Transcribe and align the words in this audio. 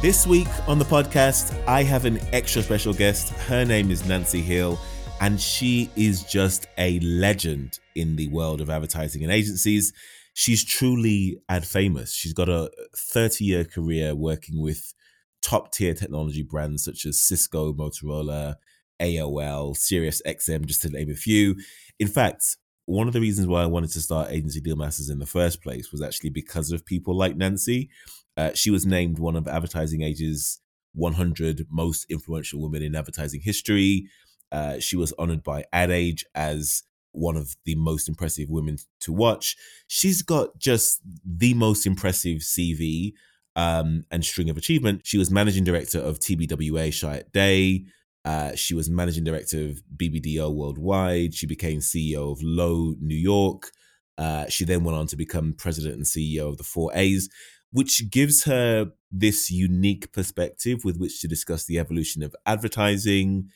This 0.00 0.28
week 0.28 0.46
on 0.68 0.78
the 0.78 0.84
podcast, 0.84 1.60
I 1.66 1.82
have 1.82 2.04
an 2.04 2.20
extra 2.32 2.62
special 2.62 2.94
guest. 2.94 3.30
Her 3.30 3.64
name 3.64 3.90
is 3.90 4.06
Nancy 4.06 4.40
Hill, 4.40 4.78
and 5.20 5.40
she 5.40 5.90
is 5.96 6.22
just 6.22 6.68
a 6.78 7.00
legend 7.00 7.80
in 7.96 8.14
the 8.14 8.28
world 8.28 8.60
of 8.60 8.70
advertising 8.70 9.24
and 9.24 9.32
agencies. 9.32 9.92
She's 10.34 10.64
truly 10.64 11.40
ad 11.48 11.66
famous. 11.66 12.14
She's 12.14 12.32
got 12.32 12.48
a 12.48 12.70
30 12.96 13.44
year 13.44 13.64
career 13.64 14.14
working 14.14 14.62
with 14.62 14.94
top 15.42 15.72
tier 15.72 15.94
technology 15.94 16.44
brands 16.44 16.84
such 16.84 17.04
as 17.04 17.20
Cisco, 17.20 17.72
Motorola, 17.72 18.54
AOL, 19.02 19.76
Sirius 19.76 20.22
XM, 20.24 20.66
just 20.66 20.82
to 20.82 20.90
name 20.90 21.10
a 21.10 21.16
few. 21.16 21.56
In 21.98 22.06
fact, 22.06 22.56
one 22.84 23.08
of 23.08 23.14
the 23.14 23.20
reasons 23.20 23.48
why 23.48 23.64
I 23.64 23.66
wanted 23.66 23.90
to 23.90 24.00
start 24.00 24.30
Agency 24.30 24.60
Deal 24.60 24.76
Masters 24.76 25.10
in 25.10 25.18
the 25.18 25.26
first 25.26 25.60
place 25.60 25.90
was 25.90 26.02
actually 26.02 26.30
because 26.30 26.70
of 26.70 26.86
people 26.86 27.16
like 27.16 27.36
Nancy. 27.36 27.90
Uh, 28.38 28.54
she 28.54 28.70
was 28.70 28.86
named 28.86 29.18
one 29.18 29.34
of 29.34 29.48
Advertising 29.48 30.02
Age's 30.02 30.60
100 30.94 31.66
most 31.68 32.06
influential 32.08 32.60
women 32.62 32.82
in 32.82 32.94
advertising 32.94 33.40
history. 33.40 34.08
Uh, 34.52 34.78
she 34.78 34.96
was 34.96 35.12
honored 35.18 35.42
by 35.42 35.64
Ad 35.72 35.90
Age 35.90 36.24
as 36.36 36.84
one 37.10 37.36
of 37.36 37.56
the 37.64 37.74
most 37.74 38.08
impressive 38.08 38.48
women 38.48 38.78
to 39.00 39.12
watch. 39.12 39.56
She's 39.88 40.22
got 40.22 40.58
just 40.58 41.00
the 41.24 41.52
most 41.54 41.84
impressive 41.84 42.38
CV 42.38 43.12
um, 43.56 44.04
and 44.10 44.24
string 44.24 44.48
of 44.48 44.56
achievement. 44.56 45.02
She 45.04 45.18
was 45.18 45.32
managing 45.32 45.64
director 45.64 45.98
of 45.98 46.20
TBWA 46.20 46.88
Chiat 46.90 47.32
Day. 47.32 47.86
Uh, 48.24 48.54
she 48.54 48.74
was 48.74 48.88
managing 48.88 49.24
director 49.24 49.64
of 49.64 49.82
BBDO 49.96 50.54
Worldwide. 50.54 51.34
She 51.34 51.46
became 51.46 51.80
CEO 51.80 52.30
of 52.30 52.40
Lowe 52.40 52.94
New 53.00 53.16
York. 53.16 53.72
Uh, 54.16 54.46
she 54.48 54.64
then 54.64 54.84
went 54.84 54.98
on 54.98 55.06
to 55.06 55.16
become 55.16 55.54
president 55.54 55.94
and 55.94 56.04
CEO 56.04 56.48
of 56.48 56.58
the 56.58 56.64
Four 56.64 56.90
A's, 56.94 57.28
which 57.72 58.10
gives 58.10 58.44
her 58.44 58.92
this 59.10 59.50
unique 59.50 60.12
perspective 60.12 60.84
with 60.84 60.98
which 60.98 61.20
to 61.20 61.28
discuss 61.28 61.64
the 61.64 61.78
evolution 61.78 62.22
of 62.22 62.34
advertising, 62.46 63.48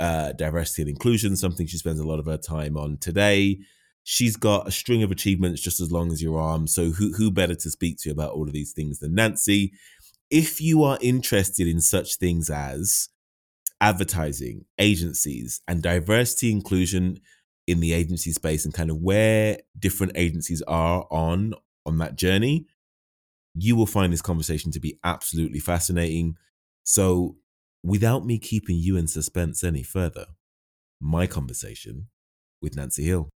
uh, 0.00 0.32
diversity 0.32 0.82
and 0.82 0.90
inclusion, 0.90 1.36
something 1.36 1.66
she 1.66 1.76
spends 1.76 2.00
a 2.00 2.06
lot 2.06 2.18
of 2.18 2.26
her 2.26 2.36
time 2.36 2.76
on 2.76 2.96
today. 2.98 3.58
She's 4.04 4.36
got 4.36 4.68
a 4.68 4.70
string 4.70 5.02
of 5.02 5.10
achievements 5.10 5.60
just 5.60 5.80
as 5.80 5.92
long 5.92 6.12
as 6.12 6.22
your 6.22 6.38
arm. 6.38 6.66
So, 6.66 6.92
who, 6.92 7.12
who 7.14 7.30
better 7.30 7.54
to 7.54 7.70
speak 7.70 7.98
to 8.00 8.10
about 8.10 8.32
all 8.32 8.44
of 8.46 8.52
these 8.52 8.72
things 8.72 9.00
than 9.00 9.14
Nancy? 9.14 9.72
If 10.30 10.60
you 10.60 10.82
are 10.82 10.98
interested 11.00 11.66
in 11.66 11.80
such 11.80 12.16
things 12.16 12.48
as 12.48 13.08
advertising, 13.80 14.64
agencies, 14.78 15.60
and 15.68 15.82
diversity 15.82 16.50
inclusion 16.50 17.20
in 17.66 17.80
the 17.80 17.92
agency 17.92 18.32
space 18.32 18.64
and 18.64 18.72
kind 18.72 18.90
of 18.90 18.96
where 18.98 19.58
different 19.78 20.12
agencies 20.16 20.62
are 20.62 21.06
on 21.10 21.52
on 21.84 21.98
that 21.98 22.16
journey, 22.16 22.66
you 23.54 23.76
will 23.76 23.86
find 23.86 24.12
this 24.12 24.22
conversation 24.22 24.70
to 24.72 24.80
be 24.80 24.98
absolutely 25.04 25.58
fascinating. 25.58 26.36
So, 26.84 27.36
without 27.82 28.24
me 28.24 28.38
keeping 28.38 28.76
you 28.76 28.96
in 28.96 29.06
suspense 29.06 29.62
any 29.62 29.82
further, 29.82 30.26
my 31.00 31.26
conversation 31.26 32.08
with 32.60 32.76
Nancy 32.76 33.04
Hill. 33.04 33.30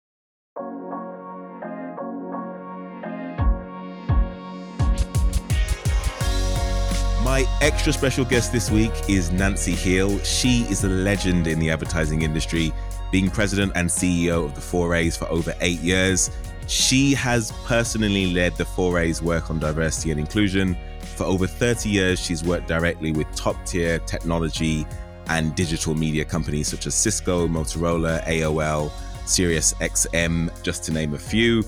My 7.24 7.46
extra 7.62 7.92
special 7.92 8.24
guest 8.24 8.52
this 8.52 8.70
week 8.70 8.92
is 9.08 9.30
Nancy 9.30 9.72
Hill. 9.72 10.18
She 10.18 10.62
is 10.64 10.84
a 10.84 10.88
legend 10.88 11.46
in 11.46 11.58
the 11.58 11.70
advertising 11.70 12.22
industry, 12.22 12.72
being 13.10 13.30
president 13.30 13.72
and 13.74 13.88
CEO 13.88 14.44
of 14.44 14.54
the 14.54 14.60
Four 14.60 14.94
A's 14.94 15.16
for 15.16 15.26
over 15.30 15.54
eight 15.60 15.80
years. 15.80 16.30
She 16.66 17.14
has 17.14 17.52
personally 17.64 18.32
led 18.32 18.56
the 18.56 18.64
Four 18.64 18.98
A's 18.98 19.20
work 19.22 19.50
on 19.50 19.58
diversity 19.58 20.10
and 20.10 20.20
inclusion. 20.20 20.76
For 21.16 21.24
over 21.24 21.46
30 21.46 21.88
years, 21.88 22.20
she's 22.20 22.44
worked 22.44 22.68
directly 22.68 23.12
with 23.12 23.32
top 23.34 23.56
tier 23.66 23.98
technology 24.00 24.86
and 25.28 25.54
digital 25.54 25.94
media 25.94 26.24
companies 26.24 26.68
such 26.68 26.86
as 26.86 26.94
Cisco, 26.94 27.46
Motorola, 27.46 28.24
AOL, 28.26 28.90
Sirius 29.26 29.72
XM, 29.74 30.50
just 30.62 30.84
to 30.84 30.92
name 30.92 31.14
a 31.14 31.18
few. 31.18 31.62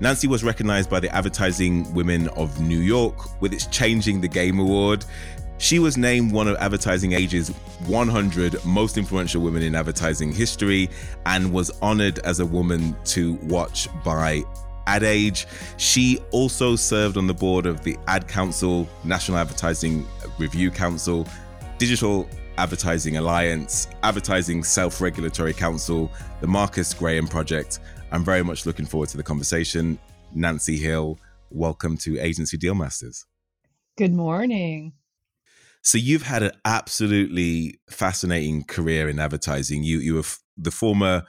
Nancy 0.00 0.28
was 0.28 0.44
recognized 0.44 0.88
by 0.88 1.00
the 1.00 1.14
Advertising 1.14 1.92
Women 1.92 2.28
of 2.30 2.60
New 2.60 2.78
York 2.78 3.40
with 3.40 3.52
its 3.52 3.66
Changing 3.66 4.20
the 4.20 4.28
Game 4.28 4.58
Award. 4.60 5.04
She 5.58 5.80
was 5.80 5.96
named 5.96 6.32
one 6.32 6.46
of 6.46 6.56
Advertising 6.56 7.12
Age's 7.12 7.48
100 7.86 8.64
most 8.64 8.96
influential 8.96 9.42
women 9.42 9.62
in 9.62 9.74
advertising 9.74 10.32
history 10.32 10.88
and 11.26 11.52
was 11.52 11.70
honored 11.82 12.20
as 12.20 12.40
a 12.40 12.46
woman 12.46 12.96
to 13.06 13.34
watch 13.42 13.88
by 14.04 14.42
Ad 14.86 15.02
Age. 15.02 15.46
She 15.76 16.20
also 16.30 16.76
served 16.76 17.16
on 17.16 17.26
the 17.26 17.34
board 17.34 17.66
of 17.66 17.82
the 17.82 17.98
Ad 18.06 18.28
Council, 18.28 18.88
National 19.04 19.38
Advertising 19.38 20.06
Review 20.38 20.70
Council, 20.70 21.26
Digital 21.76 22.28
Advertising 22.56 23.16
Alliance, 23.16 23.88
Advertising 24.02 24.62
Self 24.64 25.00
Regulatory 25.00 25.52
Council, 25.52 26.10
the 26.40 26.46
Marcus 26.46 26.94
Graham 26.94 27.26
Project, 27.26 27.80
I'm 28.10 28.24
very 28.24 28.42
much 28.42 28.64
looking 28.64 28.86
forward 28.86 29.10
to 29.10 29.16
the 29.18 29.22
conversation. 29.22 29.98
Nancy 30.34 30.78
Hill, 30.78 31.18
welcome 31.50 31.96
to 31.98 32.18
Agency 32.18 32.56
Deal 32.56 32.74
Masters. 32.74 33.26
Good 33.98 34.14
morning. 34.14 34.94
So 35.82 35.98
you've 35.98 36.22
had 36.22 36.42
an 36.42 36.52
absolutely 36.64 37.80
fascinating 37.90 38.64
career 38.64 39.08
in 39.08 39.18
advertising. 39.18 39.82
You 39.84 39.98
you 39.98 40.14
were 40.14 40.20
f- 40.20 40.40
the 40.56 40.70
former 40.70 41.24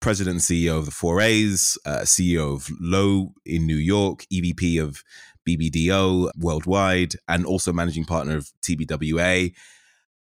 president 0.00 0.36
and 0.36 0.42
CEO 0.42 0.78
of 0.78 0.84
the 0.86 0.90
Four 0.92 1.20
A's, 1.20 1.76
uh, 1.84 2.00
CEO 2.00 2.54
of 2.54 2.70
Lowe 2.80 3.32
in 3.44 3.66
New 3.66 3.76
York, 3.76 4.24
EVP 4.32 4.80
of 4.80 5.02
BBDO 5.48 6.30
worldwide, 6.36 7.14
and 7.26 7.44
also 7.44 7.72
managing 7.72 8.04
partner 8.04 8.36
of 8.36 8.50
TBWA 8.62 9.52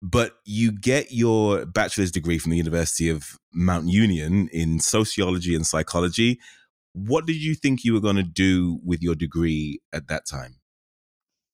but 0.07 0.33
you 0.45 0.71
get 0.71 1.11
your 1.11 1.65
bachelor's 1.65 2.11
degree 2.11 2.37
from 2.37 2.51
the 2.51 2.57
University 2.57 3.09
of 3.09 3.39
Mount 3.51 3.89
Union 3.89 4.49
in 4.51 4.79
sociology 4.79 5.55
and 5.55 5.65
psychology. 5.65 6.39
What 6.93 7.25
did 7.25 7.37
you 7.37 7.55
think 7.55 7.83
you 7.83 7.93
were 7.93 8.01
going 8.01 8.15
to 8.17 8.23
do 8.23 8.79
with 8.83 9.01
your 9.01 9.15
degree 9.15 9.79
at 9.91 10.07
that 10.09 10.27
time? 10.29 10.57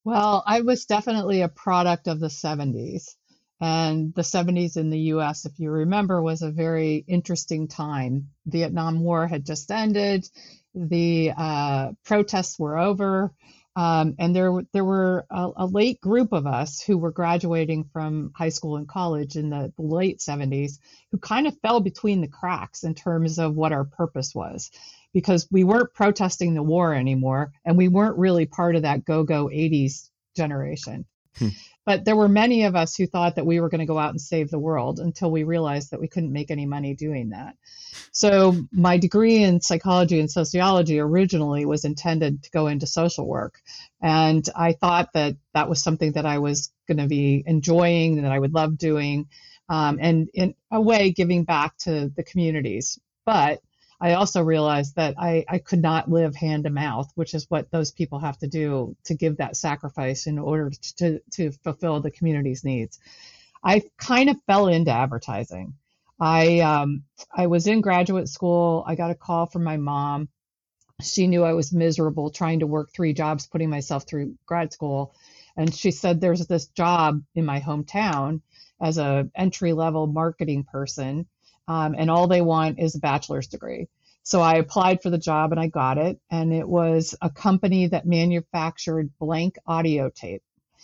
Well, 0.04 0.42
I 0.46 0.62
was 0.62 0.86
definitely 0.86 1.42
a 1.42 1.48
product 1.48 2.08
of 2.08 2.18
the 2.18 2.28
70s. 2.28 3.14
And 3.60 4.12
the 4.14 4.22
70s 4.22 4.76
in 4.76 4.90
the 4.90 4.98
US, 5.14 5.46
if 5.46 5.60
you 5.60 5.70
remember, 5.70 6.20
was 6.20 6.42
a 6.42 6.50
very 6.50 7.04
interesting 7.06 7.68
time. 7.68 8.30
Vietnam 8.44 9.00
War 9.00 9.28
had 9.28 9.46
just 9.46 9.70
ended, 9.70 10.28
the 10.74 11.32
uh, 11.36 11.92
protests 12.04 12.58
were 12.58 12.76
over. 12.76 13.32
Um, 13.76 14.16
and 14.18 14.34
there, 14.34 14.52
there 14.72 14.84
were 14.84 15.24
a, 15.30 15.50
a, 15.56 15.66
late 15.66 16.00
group 16.00 16.32
of 16.32 16.46
us 16.46 16.82
who 16.82 16.98
were 16.98 17.12
graduating 17.12 17.84
from 17.84 18.32
high 18.34 18.50
school 18.50 18.76
and 18.76 18.86
college 18.86 19.36
in 19.36 19.48
the, 19.48 19.72
the 19.76 19.82
late 19.82 20.18
70s 20.18 20.78
who 21.10 21.16
kind 21.16 21.46
of 21.46 21.58
fell 21.60 21.80
between 21.80 22.20
the 22.20 22.28
cracks 22.28 22.84
in 22.84 22.94
terms 22.94 23.38
of 23.38 23.54
what 23.54 23.72
our 23.72 23.84
purpose 23.84 24.34
was 24.34 24.70
because 25.12 25.46
we 25.50 25.64
weren't 25.64 25.94
protesting 25.94 26.54
the 26.54 26.62
war 26.62 26.94
anymore 26.94 27.52
and 27.64 27.76
we 27.76 27.88
weren't 27.88 28.18
really 28.18 28.46
part 28.46 28.76
of 28.76 28.82
that 28.82 29.04
go 29.04 29.24
go 29.24 29.46
80s 29.46 30.10
generation. 30.36 31.04
Hmm. 31.38 31.48
But 31.84 32.04
there 32.04 32.14
were 32.14 32.28
many 32.28 32.64
of 32.64 32.76
us 32.76 32.94
who 32.94 33.06
thought 33.06 33.34
that 33.36 33.46
we 33.46 33.58
were 33.58 33.68
going 33.68 33.80
to 33.80 33.86
go 33.86 33.98
out 33.98 34.10
and 34.10 34.20
save 34.20 34.50
the 34.50 34.58
world 34.58 35.00
until 35.00 35.32
we 35.32 35.42
realized 35.42 35.90
that 35.90 36.00
we 36.00 36.06
couldn't 36.06 36.32
make 36.32 36.50
any 36.50 36.64
money 36.64 36.94
doing 36.94 37.30
that. 37.30 37.56
So, 38.12 38.54
my 38.70 38.98
degree 38.98 39.42
in 39.42 39.60
psychology 39.60 40.20
and 40.20 40.30
sociology 40.30 41.00
originally 41.00 41.64
was 41.64 41.84
intended 41.84 42.44
to 42.44 42.50
go 42.50 42.68
into 42.68 42.86
social 42.86 43.26
work. 43.26 43.60
And 44.00 44.48
I 44.54 44.74
thought 44.74 45.12
that 45.14 45.36
that 45.54 45.68
was 45.68 45.82
something 45.82 46.12
that 46.12 46.26
I 46.26 46.38
was 46.38 46.72
going 46.86 46.98
to 46.98 47.08
be 47.08 47.42
enjoying 47.46 48.16
and 48.16 48.26
that 48.26 48.32
I 48.32 48.38
would 48.38 48.54
love 48.54 48.78
doing, 48.78 49.28
um, 49.68 49.98
and 50.00 50.28
in 50.34 50.54
a 50.70 50.80
way, 50.80 51.10
giving 51.10 51.44
back 51.44 51.76
to 51.78 52.12
the 52.14 52.22
communities. 52.22 52.98
But 53.26 53.60
I 54.02 54.14
also 54.14 54.42
realized 54.42 54.96
that 54.96 55.14
I, 55.16 55.44
I 55.48 55.58
could 55.58 55.80
not 55.80 56.10
live 56.10 56.34
hand 56.34 56.64
to 56.64 56.70
mouth, 56.70 57.12
which 57.14 57.34
is 57.34 57.46
what 57.48 57.70
those 57.70 57.92
people 57.92 58.18
have 58.18 58.36
to 58.38 58.48
do 58.48 58.96
to 59.04 59.14
give 59.14 59.36
that 59.36 59.56
sacrifice 59.56 60.26
in 60.26 60.40
order 60.40 60.72
to, 60.96 61.20
to 61.34 61.52
fulfill 61.62 62.00
the 62.00 62.10
community's 62.10 62.64
needs. 62.64 62.98
I 63.62 63.84
kind 63.98 64.28
of 64.28 64.36
fell 64.48 64.66
into 64.66 64.90
advertising. 64.90 65.74
I 66.18 66.58
um, 66.60 67.04
I 67.32 67.46
was 67.46 67.68
in 67.68 67.80
graduate 67.80 68.28
school. 68.28 68.82
I 68.88 68.96
got 68.96 69.12
a 69.12 69.14
call 69.14 69.46
from 69.46 69.62
my 69.62 69.76
mom. 69.76 70.28
She 71.00 71.28
knew 71.28 71.44
I 71.44 71.52
was 71.52 71.72
miserable 71.72 72.30
trying 72.30 72.58
to 72.60 72.66
work 72.66 72.90
three 72.92 73.12
jobs, 73.12 73.46
putting 73.46 73.70
myself 73.70 74.04
through 74.04 74.34
grad 74.46 74.72
school, 74.72 75.14
and 75.56 75.72
she 75.72 75.92
said 75.92 76.20
there's 76.20 76.44
this 76.48 76.66
job 76.66 77.22
in 77.36 77.44
my 77.44 77.60
hometown 77.60 78.40
as 78.80 78.98
a 78.98 79.30
entry 79.36 79.72
level 79.72 80.08
marketing 80.08 80.64
person 80.64 81.26
um, 81.68 81.94
and 81.96 82.10
all 82.10 82.26
they 82.26 82.40
want 82.40 82.78
is 82.78 82.94
a 82.94 83.00
bachelor's 83.00 83.46
degree. 83.46 83.88
So 84.22 84.40
I 84.40 84.56
applied 84.56 85.02
for 85.02 85.10
the 85.10 85.18
job 85.18 85.52
and 85.52 85.60
I 85.60 85.66
got 85.66 85.98
it. 85.98 86.20
And 86.30 86.52
it 86.52 86.68
was 86.68 87.14
a 87.20 87.30
company 87.30 87.88
that 87.88 88.06
manufactured 88.06 89.10
blank 89.18 89.56
audio 89.66 90.10
tape, 90.10 90.42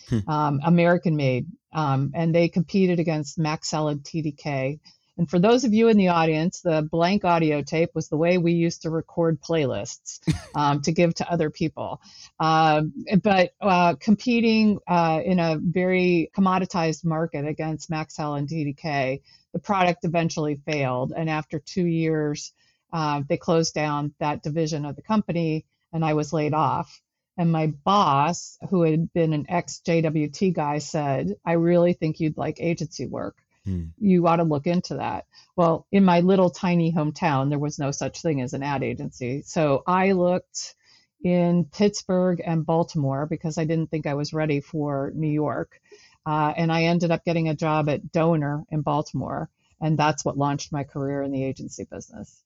hmm. 0.09 0.29
um, 0.29 0.61
American 0.65 1.17
made. 1.17 1.47
Um, 1.73 2.13
and 2.15 2.35
they 2.35 2.49
competed 2.49 2.99
against 2.99 3.39
Maxell 3.39 3.91
and 3.91 4.01
TDK. 4.01 4.81
And 5.19 5.29
for 5.29 5.41
those 5.41 5.65
of 5.65 5.75
you 5.75 5.89
in 5.89 5.97
the 5.97 6.09
audience, 6.09 6.61
the 6.61 6.89
blank 6.89 7.25
audio 7.25 7.61
tape 7.61 7.91
was 7.93 8.09
the 8.09 8.17
way 8.17 8.39
we 8.39 8.53
used 8.53 8.83
to 8.83 8.91
record 8.91 9.41
playlists 9.41 10.21
um, 10.55 10.81
to 10.83 10.93
give 10.93 11.15
to 11.15 11.31
other 11.31 11.51
people. 11.51 12.01
Uh, 12.39 12.83
but 13.23 13.53
uh, 13.61 13.97
competing 13.97 14.79
uh, 14.87 15.21
in 15.25 15.41
a 15.41 15.59
very 15.61 16.31
commoditized 16.37 17.05
market 17.05 17.47
against 17.47 17.91
Maxell 17.91 18.39
and 18.39 18.49
TDK, 18.49 19.21
the 19.53 19.59
product 19.59 20.05
eventually 20.05 20.61
failed. 20.67 21.13
And 21.17 21.29
after 21.29 21.59
two 21.59 21.87
years, 21.87 22.53
uh, 22.93 23.23
they 23.29 23.37
closed 23.37 23.75
down 23.75 24.15
that 24.19 24.43
division 24.43 24.85
of 24.85 24.97
the 24.97 25.03
company, 25.03 25.67
and 25.93 26.05
I 26.05 26.15
was 26.15 26.33
laid 26.33 26.55
off. 26.55 27.01
And 27.37 27.53
my 27.53 27.69
boss, 27.69 28.59
who 28.69 28.83
had 28.83 29.13
been 29.13 29.33
an 29.33 29.47
ex 29.49 29.81
JWT 29.87 30.55
guy, 30.55 30.79
said, 30.79 31.37
I 31.45 31.53
really 31.53 31.93
think 31.93 32.19
you'd 32.19 32.37
like 32.37 32.61
agency 32.61 33.07
work. 33.07 33.37
Hmm. 33.65 33.87
You 33.99 34.27
ought 34.27 34.37
to 34.37 34.45
look 34.45 34.67
into 34.67 34.95
that. 34.97 35.27
Well, 35.55 35.87
in 35.93 36.05
my 36.05 36.21
little 36.21 36.51
tiny 36.51 36.93
hometown, 36.93 37.49
there 37.49 37.59
was 37.59 37.79
no 37.79 37.91
such 37.93 38.23
thing 38.23 38.41
as 38.41 38.55
an 38.55 38.63
ad 38.63 38.83
agency. 38.83 39.43
So 39.43 39.85
I 39.87 40.13
looked 40.13 40.75
in 41.23 41.65
Pittsburgh 41.65 42.41
and 42.45 42.67
Baltimore 42.67 43.27
because 43.27 43.59
I 43.59 43.65
didn't 43.65 43.91
think 43.91 44.07
I 44.07 44.15
was 44.15 44.33
ready 44.33 44.61
for 44.61 45.13
New 45.15 45.31
York. 45.31 45.81
Uh, 46.29 46.53
and 46.59 46.71
I 46.71 46.83
ended 46.83 47.11
up 47.11 47.25
getting 47.25 47.49
a 47.49 47.55
job 47.55 47.89
at 47.89 48.13
Doner 48.13 48.63
in 48.71 48.83
Baltimore. 48.83 49.49
And 49.81 49.99
that's 49.99 50.27
what 50.27 50.37
launched 50.37 50.73
my 50.73 50.85
career 50.85 51.23
in 51.23 51.33
the 51.33 51.43
agency 51.43 51.87
business. 51.91 52.43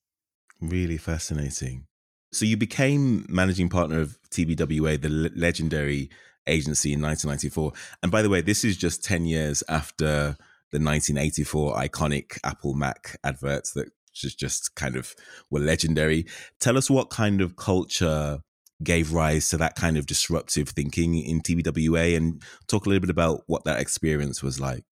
Really 0.60 0.98
fascinating. 0.98 1.86
So 2.30 2.44
you 2.44 2.56
became 2.56 3.26
managing 3.28 3.68
partner 3.68 4.00
of 4.00 4.18
TBWA, 4.30 5.02
the 5.02 5.08
legendary 5.08 6.10
agency 6.46 6.92
in 6.92 7.02
1994. 7.02 7.72
And 8.04 8.12
by 8.12 8.22
the 8.22 8.28
way, 8.28 8.40
this 8.40 8.64
is 8.64 8.76
just 8.76 9.02
10 9.02 9.26
years 9.26 9.64
after 9.68 10.36
the 10.70 10.78
1984 10.78 11.74
iconic 11.74 12.38
Apple 12.44 12.74
Mac 12.74 13.18
adverts 13.24 13.72
that 13.72 13.90
just 14.14 14.38
just 14.38 14.76
kind 14.76 14.94
of 14.94 15.16
were 15.50 15.58
legendary. 15.58 16.26
Tell 16.60 16.78
us 16.78 16.88
what 16.88 17.10
kind 17.10 17.40
of 17.40 17.56
culture 17.56 18.42
gave 18.84 19.12
rise 19.12 19.50
to 19.50 19.56
that 19.58 19.76
kind 19.76 19.96
of 19.96 20.06
disruptive 20.06 20.70
thinking 20.70 21.16
in 21.16 21.40
TBWA 21.40 22.16
and 22.16 22.42
talk 22.66 22.86
a 22.86 22.88
little 22.88 23.00
bit 23.00 23.10
about 23.10 23.42
what 23.46 23.64
that 23.64 23.80
experience 23.80 24.42
was 24.42 24.60
like. 24.60 24.84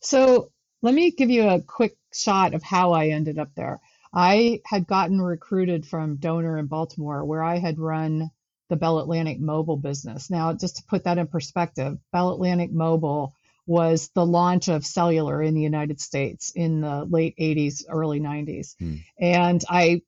So, 0.00 0.50
let 0.82 0.94
me 0.94 1.10
give 1.10 1.30
you 1.30 1.48
a 1.48 1.60
quick 1.60 1.96
shot 2.12 2.54
of 2.54 2.62
how 2.62 2.92
I 2.92 3.08
ended 3.08 3.38
up 3.38 3.50
there. 3.54 3.80
I 4.12 4.60
had 4.64 4.86
gotten 4.86 5.20
recruited 5.20 5.86
from 5.86 6.16
Doner 6.16 6.58
in 6.58 6.66
Baltimore, 6.66 7.24
where 7.24 7.42
I 7.42 7.58
had 7.58 7.78
run 7.78 8.30
the 8.68 8.76
Bell 8.76 8.98
Atlantic 8.98 9.38
mobile 9.40 9.76
business. 9.76 10.30
Now, 10.30 10.52
just 10.54 10.76
to 10.76 10.84
put 10.84 11.04
that 11.04 11.18
in 11.18 11.26
perspective, 11.26 11.98
Bell 12.12 12.32
Atlantic 12.32 12.72
Mobile 12.72 13.34
was 13.66 14.10
the 14.14 14.24
launch 14.24 14.68
of 14.68 14.86
cellular 14.86 15.42
in 15.42 15.54
the 15.54 15.60
United 15.60 16.00
States 16.00 16.50
in 16.54 16.80
the 16.80 17.04
late 17.04 17.36
80s, 17.36 17.84
early 17.88 18.20
90s. 18.20 18.74
Hmm. 18.78 18.96
And 19.18 19.62
I 19.68 20.02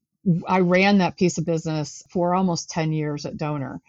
I 0.47 0.61
ran 0.61 0.99
that 0.99 1.17
piece 1.17 1.39
of 1.39 1.45
business 1.45 2.05
for 2.11 2.35
almost 2.35 2.71
10 2.71 2.93
years 2.93 3.27
at 3.27 3.37
Doner. 3.37 3.81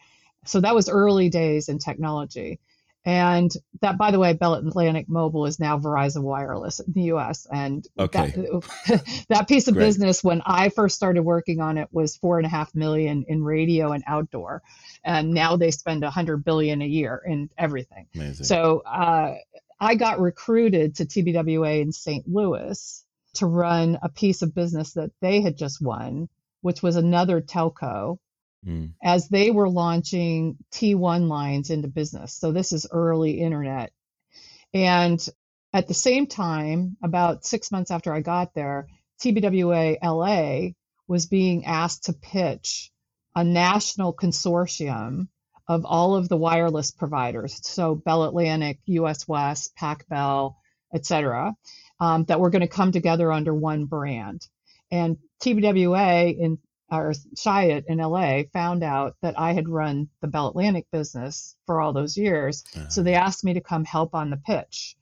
So 0.45 0.59
that 0.61 0.75
was 0.75 0.89
early 0.89 1.29
days 1.29 1.69
in 1.69 1.79
technology. 1.79 2.59
And 3.05 3.51
that, 3.81 3.97
by 3.97 4.11
the 4.11 4.19
way, 4.19 4.31
Bell 4.31 4.53
Atlantic 4.53 5.09
Mobile 5.09 5.45
is 5.45 5.59
now 5.59 5.77
Verizon 5.77 6.21
Wireless 6.21 6.79
in 6.79 6.93
the 6.93 7.01
US. 7.13 7.45
And 7.51 7.85
okay. 7.99 8.27
that, 8.27 9.25
that 9.29 9.47
piece 9.49 9.67
of 9.67 9.75
business, 9.75 10.23
when 10.23 10.41
I 10.45 10.69
first 10.69 10.95
started 10.95 11.23
working 11.23 11.59
on 11.59 11.77
it, 11.77 11.89
was 11.91 12.15
four 12.15 12.37
and 12.37 12.45
a 12.45 12.49
half 12.49 12.73
million 12.73 13.25
in 13.27 13.43
radio 13.43 13.91
and 13.91 14.05
outdoor. 14.07 14.61
And 15.03 15.31
now 15.31 15.57
they 15.57 15.71
spend 15.71 16.05
a 16.05 16.09
hundred 16.09 16.45
billion 16.45 16.81
a 16.81 16.87
year 16.87 17.21
in 17.25 17.49
everything. 17.57 18.07
Amazing. 18.15 18.45
So 18.45 18.83
uh, 18.85 19.35
I 19.81 19.95
got 19.95 20.21
recruited 20.21 20.95
to 20.95 21.05
TBWA 21.05 21.81
in 21.81 21.91
St. 21.91 22.25
Louis 22.25 23.03
to 23.35 23.45
run 23.45 23.97
a 24.01 24.09
piece 24.09 24.41
of 24.41 24.55
business 24.55 24.93
that 24.93 25.11
they 25.21 25.41
had 25.41 25.57
just 25.57 25.81
won, 25.81 26.29
which 26.61 26.83
was 26.83 26.95
another 26.95 27.41
telco 27.41 28.17
mm. 28.65 28.91
as 29.03 29.27
they 29.29 29.51
were 29.51 29.69
launching 29.69 30.57
T1 30.71 31.27
lines 31.27 31.69
into 31.69 31.87
business. 31.87 32.33
So 32.33 32.51
this 32.51 32.71
is 32.71 32.87
early 32.91 33.39
internet. 33.39 33.91
And 34.73 35.25
at 35.73 35.87
the 35.87 35.93
same 35.93 36.27
time, 36.27 36.97
about 37.03 37.45
six 37.45 37.71
months 37.71 37.91
after 37.91 38.13
I 38.13 38.21
got 38.21 38.53
there, 38.53 38.87
TBWA 39.21 39.97
LA 40.03 40.71
was 41.07 41.25
being 41.25 41.65
asked 41.65 42.05
to 42.05 42.13
pitch 42.13 42.91
a 43.35 43.43
national 43.43 44.13
consortium 44.13 45.27
of 45.67 45.85
all 45.85 46.15
of 46.15 46.29
the 46.29 46.37
wireless 46.37 46.91
providers. 46.91 47.59
So 47.63 47.95
Bell 47.95 48.25
Atlantic, 48.25 48.79
US 48.85 49.27
West, 49.27 49.75
Pac 49.75 50.07
Bell, 50.07 50.57
et 50.93 51.05
cetera, 51.05 51.55
um, 52.03 52.25
that 52.25 52.39
were 52.41 52.49
going 52.49 52.61
to 52.61 52.67
come 52.67 52.91
together 52.91 53.31
under 53.31 53.53
one 53.53 53.85
brand. 53.85 54.45
And 54.91 55.17
TBWA 55.41 56.37
in 56.37 56.57
or 56.91 57.13
Chiat 57.35 57.85
in 57.87 57.97
LA 57.97 58.43
found 58.51 58.83
out 58.83 59.15
that 59.21 59.39
I 59.39 59.53
had 59.53 59.69
run 59.69 60.09
the 60.21 60.27
Bell 60.27 60.49
Atlantic 60.49 60.85
business 60.91 61.55
for 61.65 61.81
all 61.81 61.93
those 61.93 62.17
years. 62.17 62.65
Uh-huh. 62.75 62.89
So 62.89 63.03
they 63.03 63.15
asked 63.15 63.43
me 63.43 63.53
to 63.53 63.61
come 63.61 63.85
help 63.85 64.13
on 64.13 64.29
the 64.29 64.37
pitch, 64.37 64.95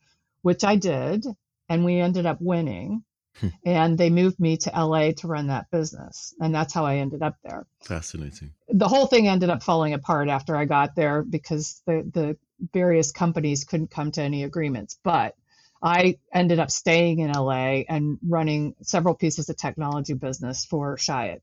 which 0.43 0.63
I 0.63 0.75
did. 0.75 1.25
And 1.67 1.83
we 1.83 1.99
ended 1.99 2.25
up 2.25 2.37
winning. 2.39 3.03
Hmm. 3.39 3.47
and 3.65 3.97
they 3.97 4.09
moved 4.09 4.41
me 4.41 4.57
to 4.57 4.69
LA 4.69 5.13
to 5.13 5.27
run 5.27 5.47
that 5.47 5.71
business. 5.71 6.35
And 6.41 6.53
that's 6.53 6.73
how 6.73 6.85
I 6.85 6.97
ended 6.97 7.23
up 7.23 7.37
there. 7.43 7.65
Fascinating. 7.81 8.51
The 8.67 8.89
whole 8.89 9.07
thing 9.07 9.29
ended 9.29 9.49
up 9.49 9.63
falling 9.63 9.93
apart 9.93 10.27
after 10.27 10.55
I 10.55 10.65
got 10.65 10.95
there 10.95 11.23
because 11.23 11.81
the, 11.87 12.03
the 12.13 12.37
various 12.73 13.13
companies 13.13 13.63
couldn't 13.63 13.89
come 13.89 14.11
to 14.11 14.21
any 14.21 14.43
agreements. 14.43 14.99
But 15.01 15.35
I 15.81 16.17
ended 16.33 16.59
up 16.59 16.71
staying 16.71 17.19
in 17.19 17.31
LA 17.31 17.83
and 17.89 18.19
running 18.27 18.75
several 18.81 19.15
pieces 19.15 19.49
of 19.49 19.57
technology 19.57 20.13
business 20.13 20.65
for 20.65 20.95
Chiat 20.95 21.41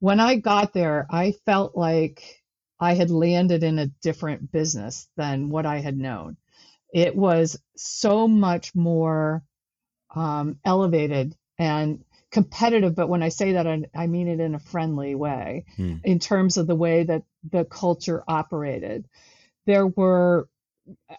when 0.00 0.18
I 0.18 0.36
got 0.36 0.72
there, 0.72 1.06
I 1.10 1.32
felt 1.44 1.76
like 1.76 2.42
I 2.80 2.94
had 2.94 3.10
landed 3.10 3.62
in 3.62 3.78
a 3.78 3.86
different 3.86 4.50
business 4.50 5.06
than 5.16 5.50
what 5.50 5.66
I 5.66 5.78
had 5.78 5.96
known. 5.96 6.38
It 6.92 7.14
was 7.14 7.60
so 7.76 8.26
much 8.26 8.74
more 8.74 9.44
um, 10.14 10.58
elevated 10.64 11.36
and 11.58 12.02
competitive, 12.30 12.94
but 12.94 13.08
when 13.08 13.22
I 13.22 13.28
say 13.28 13.52
that, 13.52 13.66
I, 13.66 13.84
I 13.94 14.06
mean 14.06 14.26
it 14.26 14.40
in 14.40 14.54
a 14.54 14.58
friendly 14.58 15.14
way 15.14 15.66
hmm. 15.76 15.96
in 16.02 16.18
terms 16.18 16.56
of 16.56 16.66
the 16.66 16.74
way 16.74 17.04
that 17.04 17.22
the 17.48 17.64
culture 17.66 18.24
operated. 18.26 19.06
There 19.66 19.86
were 19.86 20.48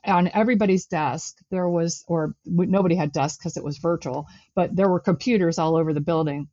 on 0.06 0.30
everybody's 0.34 0.86
desk, 0.86 1.38
there 1.50 1.68
was, 1.68 2.04
or 2.08 2.36
nobody 2.46 2.96
had 2.96 3.12
desks 3.12 3.38
because 3.38 3.58
it 3.58 3.64
was 3.64 3.78
virtual, 3.78 4.28
but 4.56 4.76
there 4.76 4.90
were 4.90 5.00
computers 5.00 5.60
all 5.60 5.76
over 5.76 5.94
the 5.94 6.02
building 6.02 6.48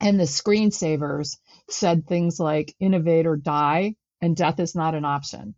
and 0.00 0.18
the 0.18 0.24
screensavers 0.24 1.36
said 1.68 2.06
things 2.06 2.40
like 2.40 2.74
innovate 2.80 3.26
or 3.26 3.36
die, 3.36 3.96
and 4.20 4.36
death 4.36 4.58
is 4.58 4.74
not 4.74 4.94
an 4.94 5.04
option. 5.04 5.54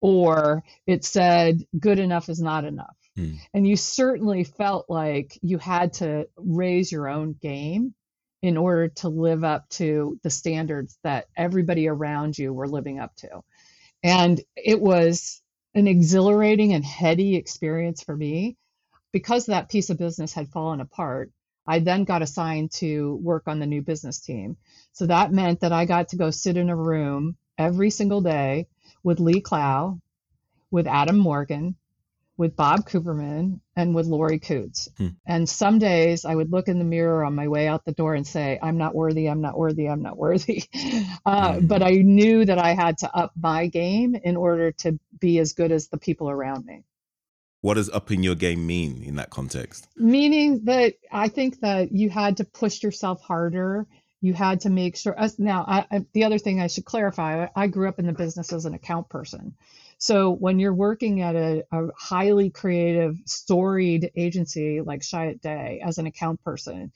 Or 0.00 0.64
it 0.86 1.04
said 1.04 1.62
good 1.78 1.98
enough 1.98 2.28
is 2.28 2.40
not 2.40 2.64
enough. 2.64 2.96
Hmm. 3.16 3.34
And 3.52 3.66
you 3.66 3.76
certainly 3.76 4.44
felt 4.44 4.88
like 4.88 5.38
you 5.42 5.58
had 5.58 5.94
to 5.94 6.28
raise 6.36 6.90
your 6.90 7.08
own 7.08 7.34
game 7.34 7.94
in 8.42 8.56
order 8.56 8.88
to 8.88 9.08
live 9.08 9.44
up 9.44 9.68
to 9.68 10.18
the 10.22 10.30
standards 10.30 10.98
that 11.02 11.26
everybody 11.36 11.88
around 11.88 12.38
you 12.38 12.52
were 12.52 12.68
living 12.68 12.98
up 12.98 13.14
to. 13.16 13.42
And 14.02 14.40
it 14.56 14.80
was 14.80 15.39
an 15.74 15.86
exhilarating 15.86 16.72
and 16.72 16.84
heady 16.84 17.36
experience 17.36 18.02
for 18.02 18.16
me 18.16 18.56
because 19.12 19.46
that 19.46 19.68
piece 19.68 19.90
of 19.90 19.98
business 19.98 20.32
had 20.32 20.48
fallen 20.48 20.80
apart. 20.80 21.30
I 21.66 21.78
then 21.78 22.04
got 22.04 22.22
assigned 22.22 22.72
to 22.72 23.16
work 23.16 23.44
on 23.46 23.58
the 23.58 23.66
new 23.66 23.82
business 23.82 24.20
team. 24.20 24.56
So 24.92 25.06
that 25.06 25.32
meant 25.32 25.60
that 25.60 25.72
I 25.72 25.84
got 25.84 26.08
to 26.08 26.16
go 26.16 26.30
sit 26.30 26.56
in 26.56 26.70
a 26.70 26.76
room 26.76 27.36
every 27.58 27.90
single 27.90 28.20
day 28.20 28.66
with 29.02 29.20
Lee 29.20 29.40
Clow, 29.40 30.00
with 30.70 30.86
Adam 30.86 31.18
Morgan, 31.18 31.76
with 32.40 32.56
Bob 32.56 32.88
Kuperman 32.88 33.60
and 33.76 33.94
with 33.94 34.06
Laurie 34.06 34.38
Coots. 34.38 34.88
Hmm. 34.96 35.08
And 35.26 35.46
some 35.46 35.78
days 35.78 36.24
I 36.24 36.34
would 36.34 36.50
look 36.50 36.68
in 36.68 36.78
the 36.78 36.86
mirror 36.86 37.22
on 37.22 37.34
my 37.34 37.48
way 37.48 37.68
out 37.68 37.84
the 37.84 37.92
door 37.92 38.14
and 38.14 38.26
say, 38.26 38.58
I'm 38.62 38.78
not 38.78 38.94
worthy, 38.94 39.28
I'm 39.28 39.42
not 39.42 39.58
worthy, 39.58 39.86
I'm 39.86 40.02
not 40.02 40.16
worthy. 40.16 40.64
Uh, 41.26 41.58
hmm. 41.58 41.66
But 41.66 41.82
I 41.82 41.90
knew 41.90 42.46
that 42.46 42.58
I 42.58 42.72
had 42.72 42.98
to 42.98 43.14
up 43.14 43.32
my 43.38 43.66
game 43.66 44.14
in 44.14 44.36
order 44.36 44.72
to 44.72 44.98
be 45.20 45.38
as 45.38 45.52
good 45.52 45.70
as 45.70 45.88
the 45.88 45.98
people 45.98 46.30
around 46.30 46.64
me. 46.64 46.82
What 47.60 47.74
does 47.74 47.90
upping 47.90 48.22
your 48.22 48.36
game 48.36 48.66
mean 48.66 49.02
in 49.02 49.16
that 49.16 49.28
context? 49.28 49.86
Meaning 49.96 50.64
that 50.64 50.94
I 51.12 51.28
think 51.28 51.60
that 51.60 51.92
you 51.92 52.08
had 52.08 52.38
to 52.38 52.44
push 52.44 52.82
yourself 52.82 53.20
harder. 53.20 53.86
You 54.22 54.32
had 54.32 54.62
to 54.62 54.70
make 54.70 54.96
sure. 54.96 55.14
Now, 55.36 55.64
I, 55.68 55.86
I, 55.90 56.06
the 56.14 56.24
other 56.24 56.38
thing 56.38 56.58
I 56.58 56.68
should 56.68 56.86
clarify 56.86 57.48
I 57.54 57.66
grew 57.66 57.88
up 57.88 57.98
in 57.98 58.06
the 58.06 58.14
business 58.14 58.52
as 58.52 58.64
an 58.64 58.72
account 58.72 59.10
person. 59.10 59.54
So 60.00 60.30
when 60.30 60.58
you're 60.58 60.74
working 60.74 61.20
at 61.20 61.36
a, 61.36 61.62
a 61.70 61.88
highly 61.94 62.48
creative, 62.48 63.16
storied 63.26 64.10
agency 64.16 64.80
like 64.80 65.02
Chiat 65.02 65.42
Day 65.42 65.82
as 65.84 65.98
an 65.98 66.06
account 66.06 66.42
person, 66.42 66.90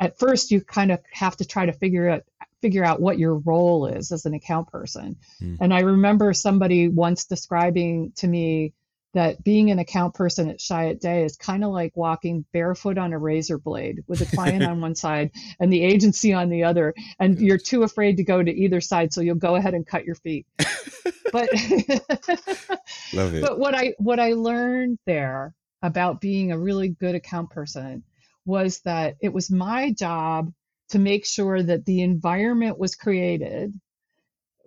at 0.00 0.18
first 0.18 0.50
you 0.50 0.62
kind 0.62 0.90
of 0.90 1.00
have 1.12 1.36
to 1.36 1.44
try 1.44 1.66
to 1.66 1.72
figure 1.72 2.08
out 2.08 2.22
figure 2.62 2.82
out 2.82 3.00
what 3.00 3.18
your 3.18 3.36
role 3.36 3.86
is 3.86 4.10
as 4.10 4.24
an 4.24 4.32
account 4.32 4.68
person. 4.68 5.16
Mm. 5.42 5.58
And 5.60 5.74
I 5.74 5.80
remember 5.80 6.32
somebody 6.32 6.88
once 6.88 7.26
describing 7.26 8.12
to 8.16 8.26
me 8.26 8.72
that 9.16 9.42
being 9.42 9.70
an 9.70 9.78
account 9.78 10.12
person 10.12 10.50
at 10.50 10.58
Chiat 10.58 11.00
Day 11.00 11.24
is 11.24 11.38
kind 11.38 11.64
of 11.64 11.70
like 11.70 11.96
walking 11.96 12.44
barefoot 12.52 12.98
on 12.98 13.14
a 13.14 13.18
razor 13.18 13.56
blade 13.56 14.04
with 14.06 14.20
a 14.20 14.36
client 14.36 14.62
on 14.68 14.82
one 14.82 14.94
side 14.94 15.30
and 15.58 15.72
the 15.72 15.82
agency 15.82 16.34
on 16.34 16.50
the 16.50 16.64
other. 16.64 16.92
And 17.18 17.40
you're 17.40 17.56
too 17.56 17.82
afraid 17.82 18.18
to 18.18 18.24
go 18.24 18.42
to 18.42 18.50
either 18.54 18.82
side, 18.82 19.14
so 19.14 19.22
you'll 19.22 19.36
go 19.36 19.56
ahead 19.56 19.72
and 19.72 19.86
cut 19.86 20.04
your 20.04 20.16
feet. 20.16 20.46
but 21.32 21.48
but 23.14 23.58
what 23.58 23.74
I 23.74 23.94
what 23.96 24.20
I 24.20 24.34
learned 24.34 24.98
there 25.06 25.54
about 25.80 26.20
being 26.20 26.52
a 26.52 26.58
really 26.58 26.90
good 26.90 27.14
account 27.14 27.48
person 27.48 28.04
was 28.44 28.80
that 28.80 29.16
it 29.22 29.32
was 29.32 29.50
my 29.50 29.92
job 29.92 30.52
to 30.90 30.98
make 30.98 31.24
sure 31.24 31.62
that 31.62 31.86
the 31.86 32.02
environment 32.02 32.78
was 32.78 32.94
created 32.94 33.72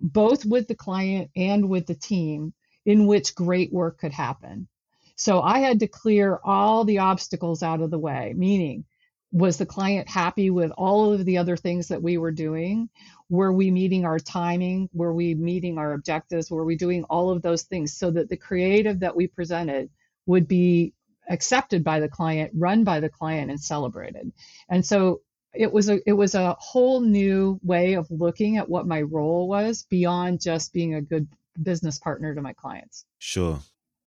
both 0.01 0.43
with 0.43 0.67
the 0.67 0.75
client 0.75 1.29
and 1.35 1.69
with 1.69 1.85
the 1.85 1.93
team 1.93 2.53
in 2.89 3.05
which 3.05 3.35
great 3.35 3.71
work 3.71 3.99
could 3.99 4.11
happen. 4.11 4.67
So 5.15 5.41
I 5.43 5.59
had 5.59 5.81
to 5.81 5.87
clear 5.87 6.39
all 6.43 6.83
the 6.83 6.97
obstacles 6.97 7.61
out 7.61 7.81
of 7.81 7.91
the 7.91 7.99
way, 7.99 8.33
meaning, 8.35 8.83
was 9.31 9.57
the 9.57 9.65
client 9.67 10.09
happy 10.09 10.49
with 10.49 10.71
all 10.71 11.13
of 11.13 11.23
the 11.23 11.37
other 11.37 11.55
things 11.55 11.89
that 11.89 12.01
we 12.01 12.17
were 12.17 12.31
doing? 12.31 12.89
Were 13.29 13.53
we 13.53 13.69
meeting 13.69 14.05
our 14.05 14.17
timing? 14.17 14.89
Were 14.91 15.13
we 15.13 15.35
meeting 15.35 15.77
our 15.77 15.93
objectives? 15.93 16.49
Were 16.49 16.65
we 16.65 16.75
doing 16.75 17.03
all 17.03 17.29
of 17.29 17.43
those 17.43 17.61
things 17.61 17.93
so 17.93 18.09
that 18.09 18.27
the 18.27 18.37
creative 18.37 19.01
that 19.01 19.15
we 19.15 19.27
presented 19.27 19.91
would 20.25 20.47
be 20.47 20.95
accepted 21.29 21.83
by 21.83 21.99
the 21.99 22.09
client, 22.09 22.51
run 22.55 22.83
by 22.83 22.99
the 22.99 23.09
client, 23.09 23.51
and 23.51 23.61
celebrated? 23.61 24.31
And 24.67 24.83
so 24.83 25.21
it 25.53 25.71
was 25.71 25.89
a 25.89 25.99
it 26.09 26.13
was 26.13 26.33
a 26.33 26.55
whole 26.57 27.01
new 27.01 27.59
way 27.61 27.93
of 27.93 28.09
looking 28.09 28.57
at 28.57 28.67
what 28.67 28.87
my 28.87 29.03
role 29.03 29.47
was 29.47 29.85
beyond 29.91 30.41
just 30.41 30.73
being 30.73 30.95
a 30.95 31.01
good 31.01 31.27
business 31.61 31.97
partner 31.97 32.33
to 32.35 32.41
my 32.41 32.53
clients. 32.53 33.05
Sure. 33.19 33.59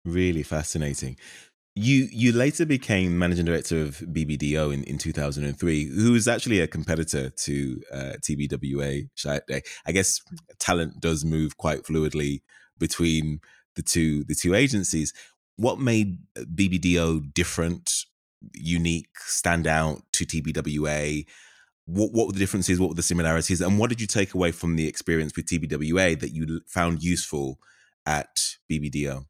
Really 0.06 0.44
fascinating. 0.44 1.18
You 1.76 2.08
you 2.12 2.32
later 2.32 2.66
became 2.66 3.18
managing 3.18 3.46
director 3.46 3.82
of 3.82 4.00
BBDO 4.00 4.74
in, 4.74 4.84
in 4.84 4.98
2003, 4.98 5.86
who 5.86 6.12
was 6.12 6.28
actually 6.28 6.60
a 6.60 6.68
competitor 6.68 7.30
to 7.30 7.82
uh, 7.94 8.14
TBWA. 8.22 9.10
I 9.86 9.92
guess 9.92 10.22
talent 10.60 11.00
does 11.00 11.24
move 11.24 11.58
quite 11.58 11.84
fluidly 11.84 12.42
between 12.78 13.40
the 13.76 13.82
two 13.82 14.24
the 14.24 14.36
two 14.36 14.56
agencies. 14.56 15.14
What 15.58 15.80
made 15.80 16.20
BBDO 16.38 17.34
different, 17.34 18.06
unique, 18.54 19.10
stand 19.20 19.68
out 19.68 20.02
to 20.14 20.26
TBWA? 20.26 21.26
What 21.90 22.12
what 22.12 22.28
were 22.28 22.34
the 22.34 22.40
differences? 22.40 22.80
What 22.80 22.90
were 22.90 22.96
the 22.96 23.04
similarities? 23.04 23.62
And 23.62 23.80
what 23.80 23.90
did 23.90 24.02
you 24.02 24.08
take 24.08 24.34
away 24.34 24.52
from 24.52 24.76
the 24.76 24.88
experience 24.88 25.36
with 25.36 25.46
TBWA 25.48 26.20
that 26.20 26.34
you 26.34 26.62
found 26.68 27.04
useful 27.04 27.60
at 28.06 28.56
BBDO? 28.70 29.26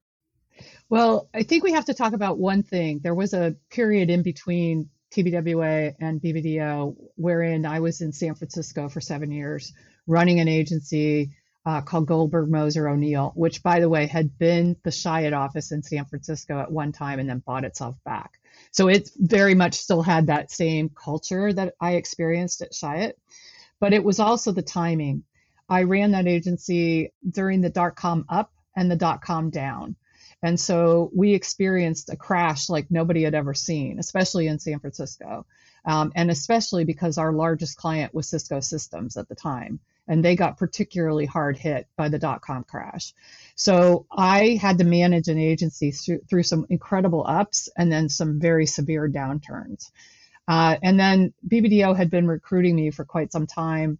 Well, 0.90 1.30
I 1.34 1.44
think 1.44 1.64
we 1.64 1.74
have 1.74 1.86
to 1.86 1.94
talk 1.94 2.14
about 2.14 2.40
one 2.40 2.64
thing. 2.64 3.00
There 3.04 3.16
was 3.16 3.34
a 3.34 3.56
period 3.70 4.10
in 4.10 4.24
between 4.24 4.90
TBWA 5.12 5.96
and 6.00 6.22
BBDO 6.22 6.96
wherein 7.16 7.66
I 7.66 7.80
was 7.80 8.02
in 8.02 8.12
San 8.12 8.36
Francisco 8.36 8.90
for 8.90 9.02
seven 9.02 9.32
years 9.32 9.74
running 10.08 10.40
an 10.40 10.48
agency 10.48 11.32
uh, 11.66 11.82
called 11.82 12.08
Goldberg 12.08 12.50
Moser 12.50 12.88
O'Neill, 12.88 13.32
which, 13.36 13.62
by 13.62 13.80
the 13.80 13.90
way, 13.90 14.08
had 14.08 14.38
been 14.40 14.76
the 14.84 14.90
Chiat 14.90 15.38
office 15.38 15.72
in 15.72 15.84
San 15.84 16.06
Francisco 16.06 16.60
at 16.60 16.72
one 16.72 16.92
time 16.92 17.20
and 17.20 17.30
then 17.30 17.44
bought 17.46 17.64
itself 17.64 17.96
back. 18.04 18.40
So 18.72 18.88
it 18.88 19.10
very 19.18 19.56
much 19.56 19.76
still 19.76 20.02
had 20.02 20.28
that 20.28 20.52
same 20.52 20.90
culture 20.90 21.52
that 21.54 21.74
I 21.82 21.94
experienced 21.94 22.62
at 22.62 22.72
Chiat, 22.72 23.14
but 23.80 23.94
it 23.94 24.04
was 24.04 24.20
also 24.20 24.52
the 24.52 24.62
timing. 24.62 25.24
I 25.68 25.84
ran 25.84 26.12
that 26.12 26.28
agency 26.28 27.14
during 27.30 27.62
the 27.62 27.70
dot 27.70 27.96
com 27.96 28.26
up 28.30 28.52
and 28.76 28.90
the 28.90 28.96
dot 28.96 29.22
com 29.22 29.50
down. 29.50 29.96
And 30.42 30.60
so 30.60 31.12
we 31.14 31.34
experienced 31.34 32.10
a 32.10 32.16
crash 32.16 32.70
like 32.70 32.90
nobody 32.90 33.24
had 33.24 33.36
ever 33.36 33.54
seen, 33.54 34.00
especially 34.00 34.48
in 34.48 34.60
San 34.60 34.80
Francisco. 34.80 35.46
Um, 35.86 36.12
and 36.16 36.30
especially 36.30 36.86
because 36.86 37.18
our 37.18 37.34
largest 37.34 37.78
client 37.78 38.14
was 38.14 38.30
Cisco 38.30 38.60
Systems 38.60 39.18
at 39.18 39.28
the 39.30 39.36
time. 39.36 39.80
And 40.10 40.26
they 40.26 40.36
got 40.36 40.58
particularly 40.58 41.26
hard 41.26 41.58
hit 41.58 41.88
by 41.96 42.10
the 42.10 42.20
dot 42.20 42.42
com 42.42 42.66
crash. 42.66 43.14
So 43.56 44.08
I 44.12 44.60
had 44.60 44.80
to 44.80 44.84
manage 44.84 45.30
an 45.30 45.38
agency 45.38 45.92
through, 45.92 46.22
through 46.30 46.44
some 46.44 46.66
incredible 46.70 47.24
ups 47.26 47.70
and 47.78 47.92
then 47.92 48.10
some 48.10 48.42
very 48.42 48.66
severe 48.66 49.08
downturns. 49.08 49.92
Uh, 50.48 50.78
and 50.82 51.00
then 51.00 51.34
BBDO 51.48 51.96
had 51.96 52.10
been 52.10 52.28
recruiting 52.28 52.76
me 52.76 52.90
for 52.90 53.06
quite 53.06 53.32
some 53.32 53.46
time. 53.46 54.00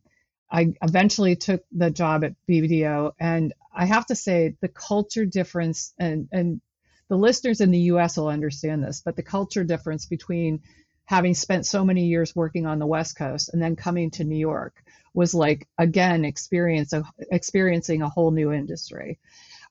I 0.52 0.74
eventually 0.82 1.36
took 1.36 1.64
the 1.72 1.92
job 1.92 2.24
at 2.24 2.34
BBDO, 2.50 3.12
and 3.20 3.54
I 3.72 3.86
have 3.86 4.08
to 4.08 4.16
say 4.16 4.56
the 4.62 4.68
culture 4.68 5.26
difference, 5.26 5.94
and 6.00 6.28
and 6.32 6.60
the 7.08 7.18
listeners 7.18 7.62
in 7.62 7.70
the 7.70 7.80
U.S. 7.94 8.18
will 8.18 8.30
understand 8.30 8.84
this, 8.84 9.02
but 9.06 9.16
the 9.16 9.24
culture 9.24 9.64
difference 9.64 10.08
between 10.08 10.62
having 11.06 11.34
spent 11.34 11.66
so 11.66 11.84
many 11.84 12.06
years 12.06 12.36
working 12.36 12.66
on 12.66 12.80
the 12.80 12.86
West 12.86 13.16
Coast 13.18 13.50
and 13.54 13.62
then 13.62 13.76
coming 13.76 14.12
to 14.12 14.24
New 14.24 14.38
York 14.38 14.84
was 15.14 15.34
like 15.34 15.68
again 15.78 16.26
experience 16.26 16.94
experiencing 17.32 18.02
a 18.02 18.10
whole 18.10 18.32
new 18.32 18.52
industry. 18.52 19.20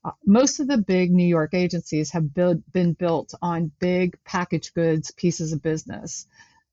Uh, 0.04 0.12
most 0.24 0.60
of 0.60 0.68
the 0.68 0.78
big 0.78 1.10
New 1.10 1.26
York 1.26 1.54
agencies 1.54 2.10
have 2.12 2.32
build, 2.32 2.62
been 2.72 2.92
built 2.92 3.34
on 3.42 3.72
big 3.80 4.16
packaged 4.24 4.72
goods 4.74 5.10
pieces 5.10 5.52
of 5.52 5.62
business 5.62 6.26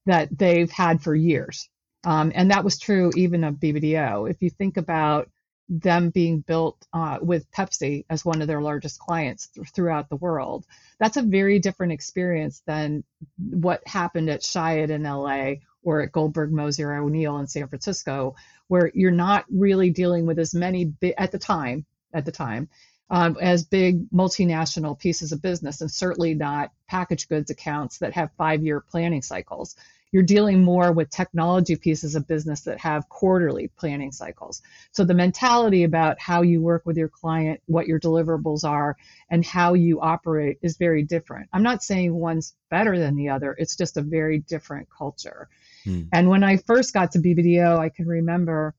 that 0.06 0.30
they've 0.38 0.70
had 0.70 1.02
for 1.02 1.16
years. 1.16 1.68
Um, 2.06 2.32
and 2.36 2.52
that 2.52 2.64
was 2.64 2.78
true 2.78 3.12
even 3.16 3.44
of 3.44 3.56
BBDO. 3.56 4.30
If 4.30 4.42
you 4.42 4.52
think 4.52 4.78
about 4.78 5.30
them 5.68 6.12
being 6.12 6.42
built 6.42 6.86
uh, 6.94 7.18
with 7.20 7.50
Pepsi 7.50 8.06
as 8.12 8.24
one 8.24 8.42
of 8.44 8.48
their 8.48 8.62
largest 8.62 9.00
clients 9.00 9.48
th- 9.48 9.68
throughout 9.70 10.10
the 10.10 10.16
world, 10.18 10.66
that's 11.00 11.18
a 11.18 11.24
very 11.24 11.58
different 11.58 11.94
experience 11.94 12.62
than 12.68 13.04
what 13.38 13.88
happened 13.88 14.30
at 14.30 14.42
Chiat 14.42 14.92
in 14.92 15.02
LA 15.02 15.56
or 15.86 16.02
at 16.02 16.12
Goldberg 16.12 16.52
Moser 16.52 16.94
O'Neill 16.94 17.38
in 17.38 17.48
San 17.48 17.68
Francisco, 17.70 18.36
where 18.68 18.92
you're 18.94 19.12
not 19.12 19.46
really 19.50 19.92
dealing 19.92 20.26
with 20.26 20.40
as 20.40 20.54
many 20.54 20.86
bi- 20.86 21.14
at 21.18 21.32
the 21.32 21.40
time 21.40 21.86
at 22.14 22.26
the 22.26 22.32
time 22.32 22.68
um, 23.10 23.38
as 23.40 23.64
big 23.64 24.10
multinational 24.10 24.98
pieces 24.98 25.32
of 25.32 25.42
business, 25.42 25.82
and 25.82 25.92
certainly 25.92 26.34
not 26.34 26.72
packaged 26.88 27.30
goods 27.30 27.52
accounts 27.52 28.00
that 28.00 28.14
have 28.14 28.32
five 28.38 28.64
year 28.64 28.82
planning 28.82 29.22
cycles 29.22 29.76
you're 30.16 30.24
dealing 30.24 30.64
more 30.64 30.94
with 30.94 31.10
technology 31.10 31.76
pieces 31.76 32.16
of 32.16 32.26
business 32.26 32.62
that 32.62 32.80
have 32.80 33.10
quarterly 33.10 33.68
planning 33.68 34.14
cycles. 34.14 34.62
So 34.94 35.04
the 35.04 35.14
mentality 35.14 35.84
about 35.84 36.22
how 36.22 36.42
you 36.42 36.62
work 36.62 36.86
with 36.86 36.96
your 36.96 37.10
client, 37.10 37.60
what 37.66 37.86
your 37.86 38.00
deliverables 38.00 38.64
are, 38.64 38.96
and 39.30 39.46
how 39.46 39.74
you 39.74 40.00
operate 40.00 40.58
is 40.62 40.78
very 40.78 41.04
different. 41.04 41.50
I'm 41.52 41.64
not 41.64 41.84
saying 41.84 42.16
one's 42.16 42.56
better 42.70 42.98
than 42.98 43.18
the 43.18 43.28
other, 43.28 43.58
it's 43.60 43.76
just 43.76 43.98
a 43.98 44.02
very 44.02 44.40
different 44.40 44.88
culture. 44.90 45.50
Hmm. 45.84 46.04
And 46.14 46.30
when 46.30 46.46
I 46.46 46.58
first 46.66 46.94
got 46.94 47.12
to 47.12 47.20
BBDO, 47.20 47.78
I 47.78 47.90
can 47.90 48.08
remember 48.08 48.74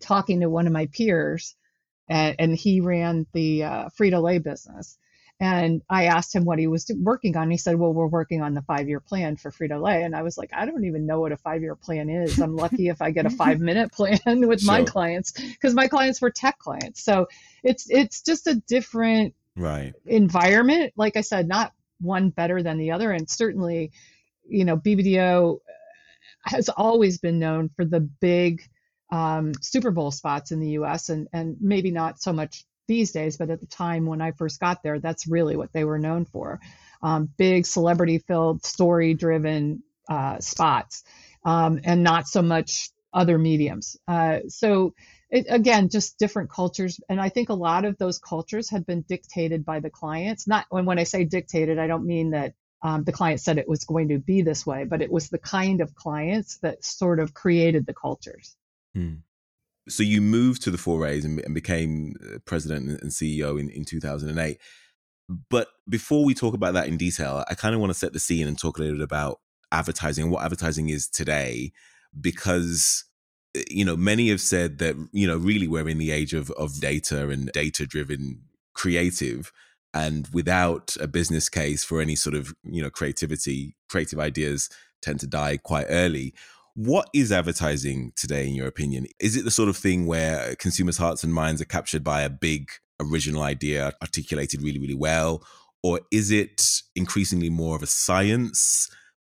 talking 0.00 0.40
to 0.40 0.50
one 0.50 0.66
of 0.66 0.72
my 0.72 0.86
peers, 0.86 1.54
and, 2.08 2.34
and 2.40 2.56
he 2.56 2.80
ran 2.80 3.28
the 3.32 3.62
uh, 3.62 3.88
Frito 3.96 4.20
Lay 4.20 4.38
business. 4.38 4.98
And 5.42 5.82
I 5.90 6.04
asked 6.04 6.32
him 6.32 6.44
what 6.44 6.60
he 6.60 6.68
was 6.68 6.88
working 6.96 7.36
on. 7.36 7.50
He 7.50 7.56
said, 7.56 7.74
Well, 7.74 7.92
we're 7.92 8.06
working 8.06 8.42
on 8.42 8.54
the 8.54 8.62
five 8.62 8.88
year 8.88 9.00
plan 9.00 9.34
for 9.34 9.50
Frito 9.50 9.82
Lay. 9.82 10.04
And 10.04 10.14
I 10.14 10.22
was 10.22 10.38
like, 10.38 10.50
I 10.54 10.66
don't 10.66 10.84
even 10.84 11.04
know 11.04 11.18
what 11.18 11.32
a 11.32 11.36
five 11.36 11.62
year 11.62 11.74
plan 11.74 12.08
is. 12.08 12.38
I'm 12.38 12.54
lucky 12.54 12.86
if 12.86 13.02
I 13.02 13.10
get 13.10 13.26
a 13.26 13.30
five 13.42 13.58
minute 13.58 13.90
plan 13.90 14.20
with 14.46 14.60
sure. 14.60 14.72
my 14.72 14.84
clients 14.84 15.32
because 15.32 15.74
my 15.74 15.88
clients 15.88 16.22
were 16.22 16.30
tech 16.30 16.60
clients. 16.60 17.02
So 17.02 17.26
it's 17.64 17.90
it's 17.90 18.22
just 18.22 18.46
a 18.46 18.54
different 18.54 19.34
right 19.56 19.94
environment. 20.06 20.92
Like 20.96 21.16
I 21.16 21.22
said, 21.22 21.48
not 21.48 21.72
one 22.00 22.30
better 22.30 22.62
than 22.62 22.78
the 22.78 22.92
other. 22.92 23.10
And 23.10 23.28
certainly, 23.28 23.90
you 24.48 24.64
know, 24.64 24.76
BBDO 24.76 25.58
has 26.44 26.68
always 26.68 27.18
been 27.18 27.40
known 27.40 27.68
for 27.74 27.84
the 27.84 27.98
big 27.98 28.62
um, 29.10 29.54
Super 29.60 29.90
Bowl 29.90 30.12
spots 30.12 30.52
in 30.52 30.60
the 30.60 30.70
US 30.70 31.08
and, 31.08 31.26
and 31.32 31.56
maybe 31.60 31.90
not 31.90 32.22
so 32.22 32.32
much 32.32 32.64
these 32.92 33.12
days, 33.12 33.38
but 33.38 33.48
at 33.48 33.60
the 33.60 33.66
time 33.66 34.04
when 34.04 34.20
I 34.20 34.32
first 34.32 34.60
got 34.60 34.82
there, 34.82 35.00
that's 35.00 35.26
really 35.26 35.56
what 35.56 35.72
they 35.72 35.84
were 35.84 35.98
known 35.98 36.26
for. 36.26 36.60
Um, 37.02 37.30
big 37.38 37.64
celebrity 37.64 38.18
filled, 38.18 38.66
story 38.66 39.14
driven 39.14 39.82
uh, 40.10 40.40
spots, 40.40 41.02
um, 41.42 41.80
and 41.84 42.02
not 42.02 42.28
so 42.28 42.42
much 42.42 42.90
other 43.14 43.38
mediums. 43.38 43.96
Uh, 44.06 44.40
so, 44.48 44.94
it, 45.30 45.46
again, 45.48 45.88
just 45.88 46.18
different 46.18 46.50
cultures. 46.50 47.00
And 47.08 47.18
I 47.18 47.30
think 47.30 47.48
a 47.48 47.54
lot 47.54 47.86
of 47.86 47.96
those 47.96 48.18
cultures 48.18 48.68
had 48.68 48.84
been 48.84 49.00
dictated 49.08 49.64
by 49.64 49.80
the 49.80 49.88
clients. 49.88 50.46
Not 50.46 50.66
when, 50.68 50.84
when 50.84 50.98
I 50.98 51.04
say 51.04 51.24
dictated, 51.24 51.78
I 51.78 51.86
don't 51.86 52.04
mean 52.04 52.32
that 52.32 52.52
um, 52.82 53.04
the 53.04 53.12
client 53.12 53.40
said 53.40 53.56
it 53.56 53.68
was 53.68 53.86
going 53.86 54.08
to 54.08 54.18
be 54.18 54.42
this 54.42 54.66
way, 54.66 54.84
but 54.84 55.00
it 55.00 55.10
was 55.10 55.30
the 55.30 55.38
kind 55.38 55.80
of 55.80 55.94
clients 55.94 56.58
that 56.58 56.84
sort 56.84 57.20
of 57.20 57.32
created 57.32 57.86
the 57.86 57.94
cultures. 57.94 58.54
Hmm 58.94 59.14
so 59.88 60.02
you 60.02 60.20
moved 60.20 60.62
to 60.62 60.70
the 60.70 60.78
four 60.78 61.06
A's 61.06 61.24
and, 61.24 61.40
and 61.40 61.54
became 61.54 62.14
uh, 62.22 62.38
president 62.44 63.00
and 63.02 63.10
CEO 63.10 63.58
in, 63.58 63.68
in 63.70 63.84
2008. 63.84 64.58
But 65.48 65.68
before 65.88 66.24
we 66.24 66.34
talk 66.34 66.54
about 66.54 66.74
that 66.74 66.88
in 66.88 66.96
detail, 66.96 67.44
I 67.48 67.54
kind 67.54 67.74
of 67.74 67.80
want 67.80 67.92
to 67.92 67.98
set 67.98 68.12
the 68.12 68.20
scene 68.20 68.46
and 68.46 68.58
talk 68.58 68.78
a 68.78 68.82
little 68.82 68.96
bit 68.96 69.04
about 69.04 69.40
advertising 69.70 70.24
and 70.24 70.32
what 70.32 70.44
advertising 70.44 70.88
is 70.88 71.08
today, 71.08 71.72
because 72.20 73.04
uh, 73.56 73.62
you 73.70 73.84
know 73.84 73.96
many 73.96 74.28
have 74.28 74.40
said 74.40 74.78
that 74.78 74.96
you 75.12 75.26
know 75.26 75.36
really 75.36 75.68
we're 75.68 75.88
in 75.88 75.98
the 75.98 76.10
age 76.10 76.34
of 76.34 76.50
of 76.52 76.80
data 76.80 77.28
and 77.28 77.50
data 77.52 77.86
driven 77.86 78.42
creative. 78.74 79.52
and 79.94 80.28
without 80.32 80.96
a 81.00 81.06
business 81.06 81.48
case 81.48 81.84
for 81.84 82.00
any 82.00 82.16
sort 82.16 82.34
of 82.34 82.54
you 82.64 82.82
know 82.82 82.90
creativity 82.90 83.76
creative 83.88 84.18
ideas 84.18 84.68
tend 85.02 85.20
to 85.20 85.26
die 85.26 85.56
quite 85.56 85.86
early 85.88 86.32
what 86.74 87.08
is 87.12 87.32
advertising 87.32 88.12
today 88.16 88.46
in 88.46 88.54
your 88.54 88.66
opinion? 88.66 89.06
Is 89.20 89.36
it 89.36 89.44
the 89.44 89.50
sort 89.50 89.68
of 89.68 89.76
thing 89.76 90.06
where 90.06 90.54
consumers 90.56 90.96
hearts 90.96 91.22
and 91.22 91.32
minds 91.32 91.60
are 91.60 91.66
captured 91.66 92.02
by 92.02 92.22
a 92.22 92.30
big 92.30 92.70
original 93.00 93.42
idea 93.42 93.92
articulated 94.00 94.62
really 94.62 94.78
really 94.78 94.94
well? 94.94 95.44
Or 95.82 96.00
is 96.10 96.30
it 96.30 96.62
increasingly 96.94 97.50
more 97.50 97.76
of 97.76 97.82
a 97.82 97.88
science 97.88 98.88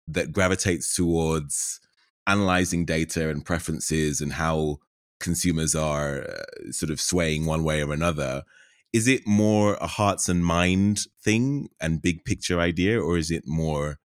that 0.07 0.31
gravitates 0.31 0.95
towards 0.95 1.79
analyzing 2.27 2.85
data 2.85 3.29
and 3.29 3.45
preferences 3.45 4.19
and 4.19 4.33
how 4.33 4.77
consumers 5.19 5.75
are 5.75 6.23
uh, 6.23 6.71
sort 6.71 6.91
of 6.91 6.99
swaying 6.99 7.45
one 7.45 7.63
way 7.63 7.81
or 7.83 7.93
another? 7.93 8.43
Is 8.91 9.07
it 9.07 9.27
more 9.27 9.75
a 9.75 9.87
hearts 9.87 10.27
and 10.27 10.43
mind 10.43 11.05
thing 11.23 11.69
and 11.79 12.01
big 12.01 12.25
picture 12.25 12.59
idea 12.59 12.99
or 12.99 13.17
is 13.17 13.29
it 13.29 13.43
more 13.45 13.99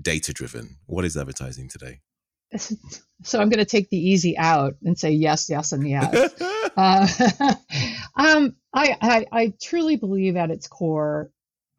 data 0.00 0.32
driven 0.32 0.76
what 0.86 1.04
is 1.04 1.16
advertising 1.16 1.68
today 1.68 2.00
so 3.22 3.40
i'm 3.40 3.48
going 3.48 3.58
to 3.58 3.64
take 3.64 3.90
the 3.90 3.96
easy 3.98 4.36
out 4.38 4.74
and 4.84 4.98
say 4.98 5.10
yes 5.10 5.48
yes 5.48 5.72
and 5.72 5.88
yes. 5.88 6.34
Uh, 6.76 7.06
um, 8.16 8.56
I, 8.72 8.96
I, 9.00 9.26
I 9.30 9.54
truly 9.62 9.96
believe 9.96 10.36
at 10.36 10.50
its 10.50 10.66
core 10.66 11.30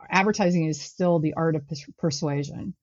advertising 0.09 0.67
is 0.67 0.81
still 0.81 1.19
the 1.19 1.33
art 1.33 1.55
of 1.55 1.63
persuasion. 1.97 2.75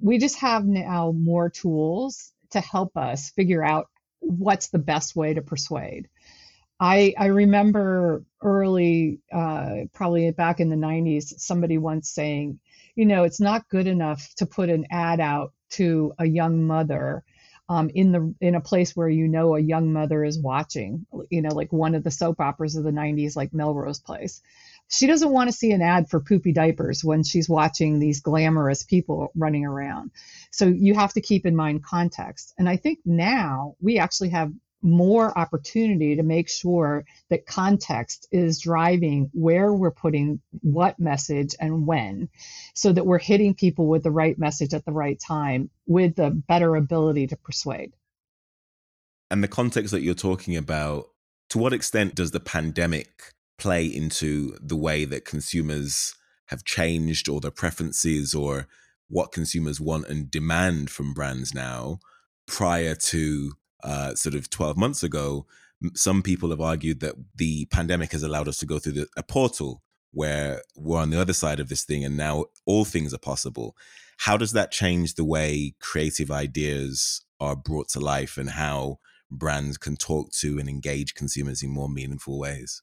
We 0.00 0.18
just 0.18 0.38
have 0.38 0.64
now 0.64 1.12
more 1.12 1.50
tools 1.50 2.32
to 2.50 2.60
help 2.60 2.96
us 2.96 3.30
figure 3.30 3.64
out 3.64 3.88
what's 4.20 4.68
the 4.68 4.78
best 4.78 5.16
way 5.16 5.34
to 5.34 5.42
persuade. 5.42 6.08
I, 6.78 7.14
I 7.16 7.26
remember 7.26 8.24
early, 8.42 9.20
uh, 9.32 9.84
probably 9.92 10.30
back 10.32 10.60
in 10.60 10.68
the 10.68 10.76
90s, 10.76 11.38
somebody 11.38 11.78
once 11.78 12.10
saying, 12.10 12.58
you 12.96 13.06
know, 13.06 13.22
it's 13.22 13.40
not 13.40 13.68
good 13.68 13.86
enough 13.86 14.28
to 14.36 14.46
put 14.46 14.68
an 14.68 14.86
ad 14.90 15.20
out 15.20 15.52
to 15.72 16.12
a 16.18 16.26
young 16.26 16.64
mother 16.64 17.24
um, 17.68 17.90
in 17.94 18.12
the 18.12 18.34
in 18.40 18.54
a 18.54 18.60
place 18.60 18.94
where 18.94 19.08
you 19.08 19.28
know 19.28 19.56
a 19.56 19.60
young 19.60 19.92
mother 19.92 20.24
is 20.24 20.38
watching, 20.38 21.06
you 21.30 21.42
know, 21.42 21.54
like 21.54 21.72
one 21.72 21.94
of 21.94 22.04
the 22.04 22.10
soap 22.10 22.40
operas 22.40 22.76
of 22.76 22.84
the 22.84 22.90
90s, 22.90 23.36
like 23.36 23.54
Melrose 23.54 24.00
Place. 24.00 24.42
She 24.88 25.06
doesn't 25.06 25.30
want 25.30 25.48
to 25.48 25.56
see 25.56 25.70
an 25.72 25.80
ad 25.80 26.10
for 26.10 26.20
poopy 26.20 26.52
diapers 26.52 27.02
when 27.02 27.22
she's 27.22 27.48
watching 27.48 27.98
these 27.98 28.20
glamorous 28.20 28.82
people 28.82 29.32
running 29.34 29.64
around. 29.64 30.10
So 30.50 30.66
you 30.66 30.94
have 30.94 31.14
to 31.14 31.22
keep 31.22 31.46
in 31.46 31.56
mind 31.56 31.82
context. 31.82 32.52
And 32.58 32.68
I 32.68 32.76
think 32.76 32.98
now 33.06 33.76
we 33.80 33.98
actually 33.98 34.30
have 34.30 34.52
more 34.82 35.36
opportunity 35.38 36.16
to 36.16 36.22
make 36.22 36.48
sure 36.48 37.04
that 37.30 37.46
context 37.46 38.26
is 38.32 38.60
driving 38.60 39.30
where 39.32 39.72
we're 39.72 39.90
putting 39.90 40.40
what 40.60 40.98
message 40.98 41.54
and 41.60 41.86
when 41.86 42.28
so 42.74 42.92
that 42.92 43.06
we're 43.06 43.18
hitting 43.18 43.54
people 43.54 43.86
with 43.86 44.02
the 44.02 44.10
right 44.10 44.38
message 44.38 44.74
at 44.74 44.84
the 44.84 44.92
right 44.92 45.20
time 45.20 45.70
with 45.86 46.16
the 46.16 46.30
better 46.30 46.74
ability 46.76 47.28
to 47.28 47.36
persuade. 47.36 47.92
And 49.30 49.42
the 49.42 49.48
context 49.48 49.92
that 49.92 50.02
you're 50.02 50.14
talking 50.14 50.56
about, 50.56 51.06
to 51.50 51.58
what 51.58 51.72
extent 51.72 52.14
does 52.14 52.32
the 52.32 52.40
pandemic 52.40 53.32
play 53.58 53.86
into 53.86 54.56
the 54.60 54.76
way 54.76 55.04
that 55.04 55.24
consumers 55.24 56.14
have 56.46 56.64
changed 56.64 57.28
or 57.28 57.40
their 57.40 57.50
preferences 57.50 58.34
or 58.34 58.66
what 59.08 59.32
consumers 59.32 59.80
want 59.80 60.08
and 60.08 60.30
demand 60.30 60.90
from 60.90 61.14
brands 61.14 61.54
now 61.54 61.98
prior 62.46 62.94
to 62.94 63.52
uh, 63.82 64.14
sort 64.14 64.34
of 64.34 64.50
12 64.50 64.76
months 64.76 65.02
ago, 65.02 65.46
some 65.94 66.22
people 66.22 66.50
have 66.50 66.60
argued 66.60 67.00
that 67.00 67.14
the 67.34 67.66
pandemic 67.66 68.12
has 68.12 68.22
allowed 68.22 68.48
us 68.48 68.58
to 68.58 68.66
go 68.66 68.78
through 68.78 68.92
the, 68.92 69.06
a 69.16 69.22
portal 69.22 69.82
where 70.12 70.62
we're 70.76 71.00
on 71.00 71.10
the 71.10 71.20
other 71.20 71.32
side 71.32 71.58
of 71.58 71.68
this 71.68 71.84
thing 71.84 72.04
and 72.04 72.16
now 72.16 72.44
all 72.66 72.84
things 72.84 73.12
are 73.14 73.18
possible. 73.18 73.74
How 74.18 74.36
does 74.36 74.52
that 74.52 74.70
change 74.70 75.14
the 75.14 75.24
way 75.24 75.74
creative 75.80 76.30
ideas 76.30 77.24
are 77.40 77.56
brought 77.56 77.88
to 77.90 78.00
life 78.00 78.36
and 78.36 78.50
how 78.50 78.98
brands 79.30 79.78
can 79.78 79.96
talk 79.96 80.30
to 80.32 80.58
and 80.58 80.68
engage 80.68 81.14
consumers 81.14 81.62
in 81.62 81.70
more 81.70 81.88
meaningful 81.88 82.38
ways? 82.38 82.82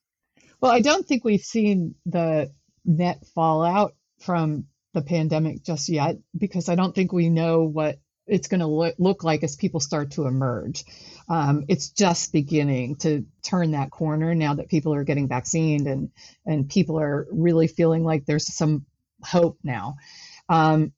Well, 0.60 0.72
I 0.72 0.82
don't 0.82 1.08
think 1.08 1.24
we've 1.24 1.40
seen 1.40 1.96
the 2.06 2.52
net 2.84 3.26
fallout 3.34 3.94
from 4.20 4.66
the 4.94 5.02
pandemic 5.02 5.64
just 5.64 5.88
yet 5.88 6.18
because 6.38 6.68
I 6.68 6.76
don't 6.76 6.96
think 6.96 7.14
we 7.14 7.30
know 7.30 7.64
what 7.64 8.00
it's 8.30 8.48
going 8.48 8.60
to 8.60 8.68
look, 8.68 8.96
look 8.98 9.24
like 9.24 9.44
as 9.44 9.56
people 9.56 9.80
start 9.80 10.12
to 10.12 10.28
emerge. 10.28 10.86
Um, 11.28 11.66
it's 11.68 11.90
just 11.90 12.32
beginning 12.32 12.98
to 12.98 13.26
turn 13.44 13.72
that 13.72 13.92
corner 13.92 14.34
now 14.34 14.56
that 14.56 14.70
people 14.70 14.94
are 14.94 15.04
getting 15.04 15.28
vaccinated 15.28 15.88
and 15.88 16.12
and 16.46 16.70
people 16.70 17.00
are 17.00 17.28
really 17.32 17.68
feeling 17.68 18.04
like 18.04 18.26
there's 18.26 18.54
some 18.54 18.86
hope 19.24 19.60
now. 19.64 19.98
Um, 20.48 20.94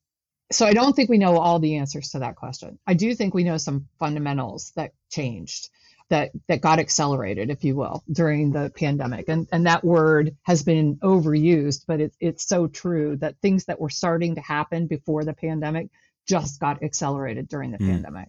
so 0.50 0.66
I 0.66 0.74
don't 0.74 0.94
think 0.94 1.08
we 1.08 1.18
know 1.18 1.38
all 1.38 1.58
the 1.58 1.76
answers 1.76 2.10
to 2.10 2.20
that 2.20 2.36
question. 2.36 2.78
I 2.86 2.94
do 2.94 3.14
think 3.14 3.34
we 3.34 3.44
know 3.44 3.56
some 3.56 3.88
fundamentals 3.98 4.72
that 4.76 4.92
changed 5.10 5.68
that 6.08 6.30
that 6.48 6.60
got 6.60 6.78
accelerated, 6.78 7.50
if 7.50 7.64
you 7.64 7.74
will, 7.74 8.02
during 8.10 8.52
the 8.52 8.70
pandemic. 8.76 9.28
And 9.28 9.48
and 9.50 9.66
that 9.66 9.84
word 9.84 10.36
has 10.42 10.62
been 10.62 10.96
overused, 10.96 11.84
but 11.86 12.00
it, 12.00 12.14
it's 12.20 12.46
so 12.46 12.66
true 12.66 13.16
that 13.16 13.40
things 13.40 13.64
that 13.64 13.80
were 13.80 13.90
starting 13.90 14.34
to 14.34 14.40
happen 14.40 14.86
before 14.86 15.24
the 15.24 15.32
pandemic 15.32 15.88
just 16.26 16.60
got 16.60 16.82
accelerated 16.82 17.48
during 17.48 17.72
the 17.72 17.78
mm. 17.78 17.90
pandemic. 17.90 18.28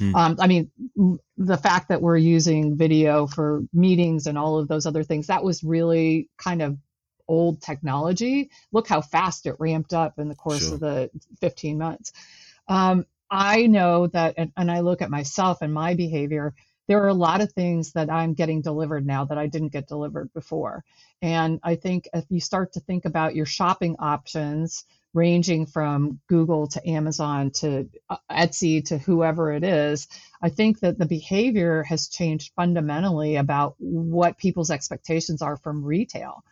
Mm. 0.00 0.14
Um, 0.14 0.36
I 0.40 0.46
mean, 0.46 0.70
the 1.36 1.56
fact 1.56 1.88
that 1.88 2.00
we're 2.00 2.16
using 2.16 2.76
video 2.76 3.26
for 3.26 3.62
meetings 3.72 4.26
and 4.26 4.38
all 4.38 4.58
of 4.58 4.68
those 4.68 4.86
other 4.86 5.02
things, 5.02 5.26
that 5.26 5.44
was 5.44 5.62
really 5.62 6.28
kind 6.38 6.62
of 6.62 6.78
old 7.28 7.62
technology. 7.62 8.50
Look 8.72 8.88
how 8.88 9.00
fast 9.00 9.46
it 9.46 9.56
ramped 9.58 9.94
up 9.94 10.18
in 10.18 10.28
the 10.28 10.34
course 10.34 10.66
sure. 10.66 10.74
of 10.74 10.80
the 10.80 11.10
15 11.40 11.78
months. 11.78 12.12
Um, 12.68 13.06
I 13.30 13.66
know 13.66 14.06
that, 14.08 14.34
and, 14.36 14.52
and 14.56 14.70
I 14.70 14.80
look 14.80 15.02
at 15.02 15.10
myself 15.10 15.58
and 15.60 15.72
my 15.72 15.94
behavior, 15.94 16.54
there 16.86 17.02
are 17.02 17.08
a 17.08 17.14
lot 17.14 17.40
of 17.40 17.52
things 17.52 17.92
that 17.92 18.10
I'm 18.10 18.34
getting 18.34 18.60
delivered 18.60 19.06
now 19.06 19.24
that 19.24 19.38
I 19.38 19.46
didn't 19.46 19.72
get 19.72 19.88
delivered 19.88 20.32
before. 20.34 20.84
And 21.22 21.60
I 21.62 21.76
think 21.76 22.08
if 22.12 22.24
you 22.28 22.40
start 22.40 22.74
to 22.74 22.80
think 22.80 23.06
about 23.06 23.34
your 23.34 23.46
shopping 23.46 23.96
options, 23.98 24.84
ranging 25.14 25.64
from 25.64 26.20
Google 26.28 26.66
to 26.68 26.88
Amazon 26.88 27.52
to 27.52 27.88
uh, 28.10 28.16
Etsy 28.30 28.84
to 28.86 28.98
whoever 28.98 29.52
it 29.52 29.64
is, 29.64 30.08
I 30.42 30.48
think 30.50 30.80
that 30.80 30.98
the 30.98 31.06
behavior 31.06 31.84
has 31.84 32.08
changed 32.08 32.52
fundamentally 32.56 33.36
about 33.36 33.76
what 33.78 34.36
people's 34.38 34.70
expectations 34.70 35.40
are 35.40 35.56
from 35.56 35.84
retail. 35.84 36.44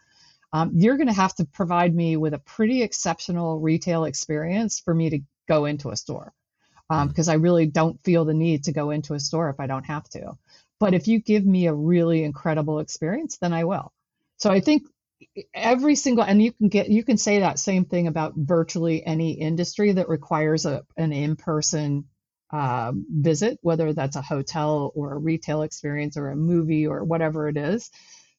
Um, 0.53 0.71
you're 0.75 0.97
going 0.97 1.09
to 1.09 1.13
have 1.13 1.35
to 1.37 1.45
provide 1.45 1.95
me 1.95 2.17
with 2.17 2.35
a 2.35 2.39
pretty 2.39 2.83
exceptional 2.83 3.59
retail 3.59 4.05
experience 4.05 4.81
for 4.81 4.95
me 4.95 5.11
to 5.11 5.21
go 5.49 5.65
into 5.65 5.91
a 5.91 5.97
store 5.97 6.33
um, 6.91 7.09
because 7.09 7.29
I 7.29 7.35
really 7.35 7.67
don't 7.67 8.03
feel 8.05 8.25
the 8.25 8.35
need 8.35 8.65
to 8.65 8.73
go 8.73 8.91
into 8.91 9.15
a 9.15 9.21
store 9.21 9.49
if 9.49 9.61
I 9.61 9.67
don't 9.67 9.87
have 9.87 10.09
to. 10.11 10.37
But 10.79 10.95
if 10.95 11.09
you 11.09 11.21
give 11.21 11.47
me 11.47 11.67
a 11.67 11.75
really 11.75 12.23
incredible 12.23 12.81
experience, 12.81 13.39
then 13.39 13.53
I 13.53 13.65
will. 13.65 13.93
So 14.37 14.51
I 14.51 14.61
think 14.61 14.83
every 15.55 15.95
single 15.95 16.25
and 16.25 16.43
you 16.43 16.53
can 16.53 16.69
get 16.69 16.89
you 16.89 17.05
can 17.05 17.17
say 17.17 17.41
that 17.41 17.59
same 17.59 17.85
thing 17.85 18.07
about 18.07 18.35
virtually 18.37 19.05
any 19.05 19.33
industry 19.33 19.93
that 19.93 20.09
requires 20.09 20.67
a, 20.67 20.83
an 20.97 21.13
in-person 21.13 22.05
uh, 22.53 22.93
visit 23.09 23.59
whether 23.63 23.93
that's 23.93 24.17
a 24.17 24.23
hotel 24.23 24.93
or 24.95 25.15
a 25.15 25.19
retail 25.19 25.63
experience 25.63 26.17
or 26.17 26.29
a 26.29 26.37
movie 26.37 26.87
or 26.87 27.05
whatever 27.05 27.49
it 27.49 27.57
is. 27.57 27.91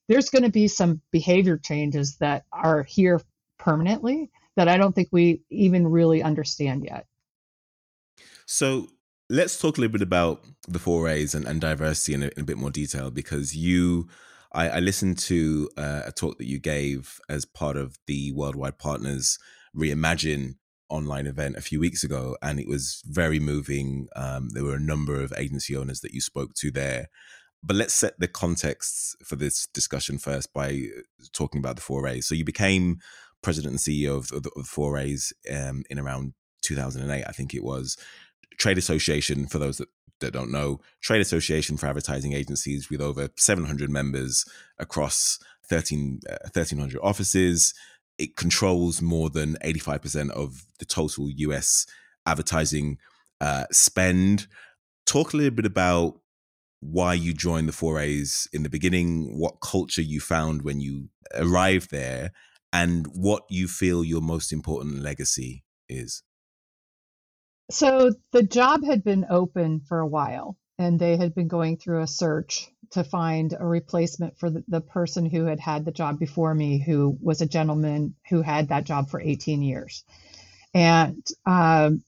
There's 0.08 0.30
going 0.30 0.44
to 0.44 0.50
be 0.50 0.68
some 0.68 1.00
behavior 1.10 1.56
changes 1.56 2.16
that 2.18 2.44
are 2.52 2.82
here 2.82 3.20
permanently 3.58 4.30
that 4.56 4.68
i 4.68 4.76
don't 4.76 4.94
think 4.94 5.08
we 5.10 5.40
even 5.50 5.86
really 5.88 6.22
understand 6.22 6.84
yet. 6.84 7.06
So 8.46 8.88
let's 9.30 9.58
talk 9.58 9.78
a 9.78 9.80
little 9.80 9.92
bit 9.92 10.02
about 10.02 10.44
the 10.68 10.78
four 10.78 11.08
A's 11.08 11.34
and, 11.34 11.46
and 11.46 11.60
diversity 11.60 12.14
in 12.14 12.22
a, 12.24 12.26
in 12.36 12.42
a 12.42 12.44
bit 12.44 12.58
more 12.58 12.70
detail 12.70 13.10
because 13.10 13.56
you 13.56 14.08
I, 14.54 14.68
I 14.68 14.78
listened 14.80 15.18
to 15.18 15.68
uh, 15.76 16.02
a 16.06 16.12
talk 16.12 16.38
that 16.38 16.46
you 16.46 16.58
gave 16.58 17.20
as 17.28 17.44
part 17.44 17.76
of 17.76 17.98
the 18.06 18.32
Worldwide 18.32 18.78
Partners 18.78 19.38
Reimagine 19.76 20.54
online 20.88 21.26
event 21.26 21.56
a 21.56 21.62
few 21.62 21.80
weeks 21.80 22.04
ago, 22.04 22.36
and 22.40 22.60
it 22.60 22.68
was 22.68 23.02
very 23.06 23.40
moving. 23.40 24.06
Um, 24.14 24.50
there 24.50 24.64
were 24.64 24.76
a 24.76 24.80
number 24.80 25.20
of 25.20 25.32
agency 25.36 25.76
owners 25.76 26.00
that 26.00 26.12
you 26.12 26.20
spoke 26.20 26.54
to 26.54 26.70
there. 26.70 27.08
But 27.62 27.76
let's 27.76 27.94
set 27.94 28.20
the 28.20 28.28
context 28.28 29.16
for 29.24 29.36
this 29.36 29.66
discussion 29.72 30.18
first 30.18 30.52
by 30.52 30.68
uh, 30.68 31.00
talking 31.32 31.58
about 31.58 31.76
the 31.76 31.82
four 31.82 32.06
A's. 32.06 32.26
So 32.26 32.34
you 32.34 32.44
became 32.44 32.98
president 33.42 33.72
and 33.72 33.80
CEO 33.80 34.18
of, 34.18 34.30
of 34.32 34.42
the, 34.42 34.50
of 34.50 34.64
the 34.64 34.68
four 34.68 34.98
A's 34.98 35.32
um, 35.50 35.82
in 35.90 35.98
around 35.98 36.34
2008, 36.62 37.24
I 37.26 37.32
think 37.32 37.54
it 37.54 37.64
was. 37.64 37.96
Trade 38.58 38.78
association, 38.78 39.46
for 39.46 39.58
those 39.58 39.78
that 39.78 39.88
that 40.20 40.32
don't 40.32 40.50
know, 40.50 40.80
trade 41.02 41.20
association 41.20 41.76
for 41.76 41.86
advertising 41.86 42.32
agencies 42.32 42.88
with 42.90 43.00
over 43.00 43.28
700 43.36 43.90
members 43.90 44.44
across 44.78 45.38
13, 45.68 46.20
uh, 46.28 46.36
1,300 46.42 47.00
offices. 47.02 47.74
It 48.18 48.36
controls 48.36 49.02
more 49.02 49.28
than 49.30 49.56
85% 49.64 50.30
of 50.30 50.64
the 50.78 50.84
total 50.84 51.30
US 51.30 51.86
advertising 52.26 52.98
uh, 53.40 53.64
spend. 53.72 54.46
Talk 55.06 55.32
a 55.32 55.36
little 55.36 55.54
bit 55.54 55.66
about 55.66 56.20
why 56.80 57.14
you 57.14 57.32
joined 57.32 57.68
the 57.68 57.72
four 57.72 57.98
A's 57.98 58.48
in 58.52 58.62
the 58.62 58.68
beginning, 58.68 59.38
what 59.38 59.60
culture 59.60 60.02
you 60.02 60.20
found 60.20 60.62
when 60.62 60.80
you 60.80 61.08
arrived 61.34 61.90
there, 61.90 62.32
and 62.72 63.06
what 63.08 63.44
you 63.48 63.68
feel 63.68 64.04
your 64.04 64.20
most 64.20 64.52
important 64.52 65.02
legacy 65.02 65.64
is. 65.88 66.22
So 67.70 68.12
the 68.32 68.42
job 68.42 68.84
had 68.84 69.04
been 69.04 69.26
open 69.30 69.80
for 69.80 70.00
a 70.00 70.06
while, 70.06 70.56
and 70.78 70.98
they 70.98 71.16
had 71.16 71.34
been 71.34 71.48
going 71.48 71.76
through 71.78 72.02
a 72.02 72.06
search 72.06 72.70
to 72.90 73.04
find 73.04 73.54
a 73.58 73.66
replacement 73.66 74.38
for 74.38 74.50
the, 74.50 74.64
the 74.68 74.80
person 74.80 75.26
who 75.26 75.44
had 75.46 75.60
had 75.60 75.84
the 75.84 75.92
job 75.92 76.18
before 76.18 76.54
me, 76.54 76.78
who 76.78 77.16
was 77.20 77.40
a 77.40 77.46
gentleman 77.46 78.14
who 78.28 78.42
had 78.42 78.68
that 78.68 78.84
job 78.84 79.10
for 79.10 79.20
18 79.20 79.62
years. 79.62 80.04
And 80.74 81.26
um, 81.46 82.04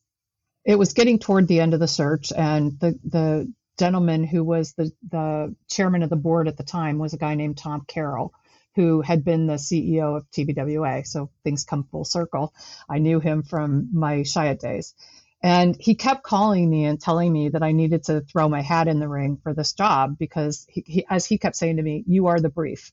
it 0.64 0.77
was 0.79 0.92
getting 0.92 1.19
toward 1.19 1.49
the 1.49 1.61
end 1.61 1.75
of 1.75 1.81
the 1.81 1.88
search, 1.88 2.33
and 2.33 2.79
the, 2.81 2.99
the 3.05 3.53
gentleman 3.79 4.25
who 4.25 4.45
was 4.45 4.75
the, 4.75 4.92
the 5.11 5.55
chairman 5.69 6.03
of 6.03 6.11
the 6.11 6.16
board 6.16 6.49
at 6.49 6.57
the 6.57 6.64
time 6.64 6.99
was 6.99 7.14
a 7.14 7.19
guy 7.19 7.35
named 7.35 7.59
Tom 7.59 7.85
Carroll 7.87 8.33
who 8.77 9.01
had 9.01 9.25
been 9.25 9.47
the 9.47 9.55
CEO 9.55 10.16
of 10.16 10.31
TBWA. 10.31 11.07
So 11.07 11.31
things 11.45 11.64
come 11.64 11.85
full 11.85 12.05
circle. 12.05 12.53
I 12.88 12.99
knew 12.99 13.21
him 13.21 13.42
from 13.42 13.88
my 13.92 14.19
Chiat 14.19 14.61
days. 14.61 14.95
And 15.47 15.77
he 15.79 15.95
kept 15.95 16.25
calling 16.25 16.69
me 16.69 16.87
and 16.87 17.01
telling 17.01 17.33
me 17.33 17.51
that 17.51 17.63
I 17.63 17.71
needed 17.71 18.03
to 18.07 18.21
throw 18.21 18.49
my 18.49 18.63
hat 18.63 18.89
in 18.89 18.99
the 18.99 19.07
ring 19.07 19.39
for 19.45 19.55
this 19.55 19.75
job 19.75 20.19
because, 20.19 20.67
he, 20.69 20.83
he, 20.85 21.07
as 21.09 21.25
he 21.25 21.39
kept 21.39 21.55
saying 21.55 21.77
to 21.77 21.85
me, 21.85 22.03
you 22.09 22.27
are 22.27 22.41
the 22.41 22.49
brief. 22.49 22.91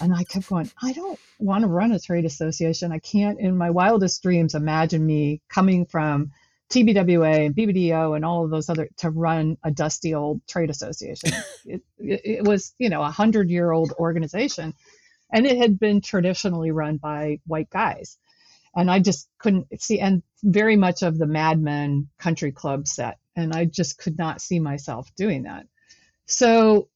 And 0.00 0.14
I 0.14 0.24
kept 0.24 0.48
going, 0.48 0.70
I 0.82 0.94
don't 0.94 1.18
want 1.38 1.64
to 1.64 1.68
run 1.68 1.92
a 1.92 2.00
trade 2.00 2.24
association. 2.24 2.92
I 2.92 2.98
can't, 2.98 3.38
in 3.38 3.58
my 3.58 3.68
wildest 3.68 4.22
dreams, 4.22 4.54
imagine 4.54 5.04
me 5.04 5.42
coming 5.50 5.84
from 5.84 6.30
TBWA 6.70 7.44
and 7.44 7.54
BBDO 7.54 8.16
and 8.16 8.24
all 8.24 8.46
of 8.46 8.50
those 8.50 8.70
other 8.70 8.88
to 8.96 9.10
run 9.10 9.58
a 9.62 9.70
dusty 9.70 10.14
old 10.14 10.40
trade 10.48 10.70
association. 10.70 11.32
it, 11.66 11.82
it, 11.98 12.20
it 12.24 12.44
was, 12.44 12.74
you 12.78 12.88
know, 12.88 13.02
a 13.02 13.10
hundred 13.10 13.50
year 13.50 13.70
old 13.70 13.92
organization, 13.98 14.72
and 15.30 15.44
it 15.44 15.58
had 15.58 15.78
been 15.78 16.00
traditionally 16.00 16.70
run 16.70 16.96
by 16.96 17.38
white 17.46 17.68
guys 17.68 18.16
and 18.74 18.90
I 18.90 18.98
just 18.98 19.28
couldn't 19.38 19.66
see, 19.80 20.00
and 20.00 20.22
very 20.42 20.76
much 20.76 21.02
of 21.02 21.18
the 21.18 21.26
Mad 21.26 21.60
Men 21.60 22.08
country 22.18 22.52
club 22.52 22.88
set, 22.88 23.18
and 23.36 23.52
I 23.52 23.64
just 23.64 23.98
could 23.98 24.18
not 24.18 24.40
see 24.40 24.58
myself 24.58 25.10
doing 25.16 25.44
that. 25.44 25.66
So 26.26 26.88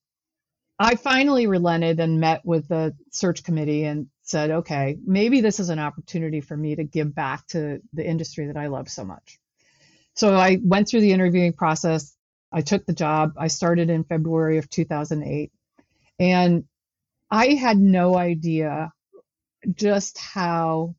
I 0.78 0.96
finally 0.96 1.46
relented 1.46 2.00
and 2.00 2.20
met 2.20 2.44
with 2.44 2.68
the 2.68 2.94
search 3.10 3.44
committee 3.44 3.84
and 3.84 4.08
said, 4.22 4.50
okay, 4.50 4.98
maybe 5.06 5.40
this 5.40 5.60
is 5.60 5.70
an 5.70 5.78
opportunity 5.78 6.40
for 6.40 6.56
me 6.56 6.76
to 6.76 6.84
give 6.84 7.14
back 7.14 7.46
to 7.48 7.80
the 7.92 8.06
industry 8.06 8.46
that 8.48 8.56
I 8.56 8.66
love 8.66 8.88
so 8.88 9.04
much. 9.04 9.38
So 10.14 10.34
I 10.34 10.58
went 10.62 10.88
through 10.88 11.02
the 11.02 11.12
interviewing 11.12 11.52
process. 11.52 12.14
I 12.52 12.60
took 12.60 12.84
the 12.86 12.92
job. 12.92 13.34
I 13.38 13.48
started 13.48 13.90
in 13.90 14.04
February 14.04 14.58
of 14.58 14.68
2008. 14.68 15.52
And 16.18 16.64
I 17.30 17.48
had 17.54 17.78
no 17.78 18.16
idea 18.16 18.92
just 19.74 20.18
how 20.18 20.94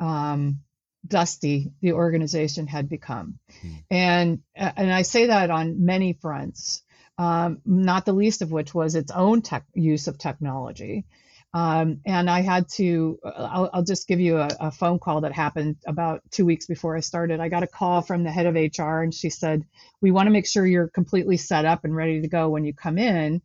um, 0.00 0.60
dusty 1.06 1.72
the 1.80 1.92
organization 1.92 2.66
had 2.66 2.88
become. 2.88 3.38
Hmm. 3.60 3.68
And, 3.90 4.42
and 4.54 4.92
I 4.92 5.02
say 5.02 5.26
that 5.26 5.50
on 5.50 5.84
many 5.84 6.14
fronts, 6.14 6.82
um, 7.18 7.60
not 7.64 8.06
the 8.06 8.12
least 8.12 8.42
of 8.42 8.50
which 8.50 8.74
was 8.74 8.94
its 8.94 9.12
own 9.12 9.42
tech, 9.42 9.64
use 9.74 10.08
of 10.08 10.18
technology. 10.18 11.04
Um, 11.52 12.00
and 12.06 12.30
I 12.30 12.42
had 12.42 12.68
to, 12.70 13.18
I'll, 13.24 13.70
I'll 13.72 13.82
just 13.82 14.06
give 14.06 14.20
you 14.20 14.38
a, 14.38 14.48
a, 14.60 14.70
phone 14.70 15.00
call 15.00 15.22
that 15.22 15.32
happened 15.32 15.76
about 15.84 16.22
two 16.30 16.46
weeks 16.46 16.66
before 16.66 16.96
I 16.96 17.00
started. 17.00 17.40
I 17.40 17.48
got 17.48 17.64
a 17.64 17.66
call 17.66 18.02
from 18.02 18.22
the 18.22 18.30
head 18.30 18.46
of 18.46 18.54
HR 18.54 19.02
and 19.02 19.12
she 19.12 19.30
said, 19.30 19.64
We 20.00 20.12
want 20.12 20.28
to 20.28 20.30
make 20.30 20.46
sure 20.46 20.64
you're 20.64 20.88
completely 20.88 21.36
set 21.36 21.64
up 21.64 21.84
and 21.84 21.94
ready 21.94 22.20
to 22.20 22.28
go 22.28 22.48
when 22.50 22.64
you 22.64 22.72
come 22.72 22.98
in 22.98 23.42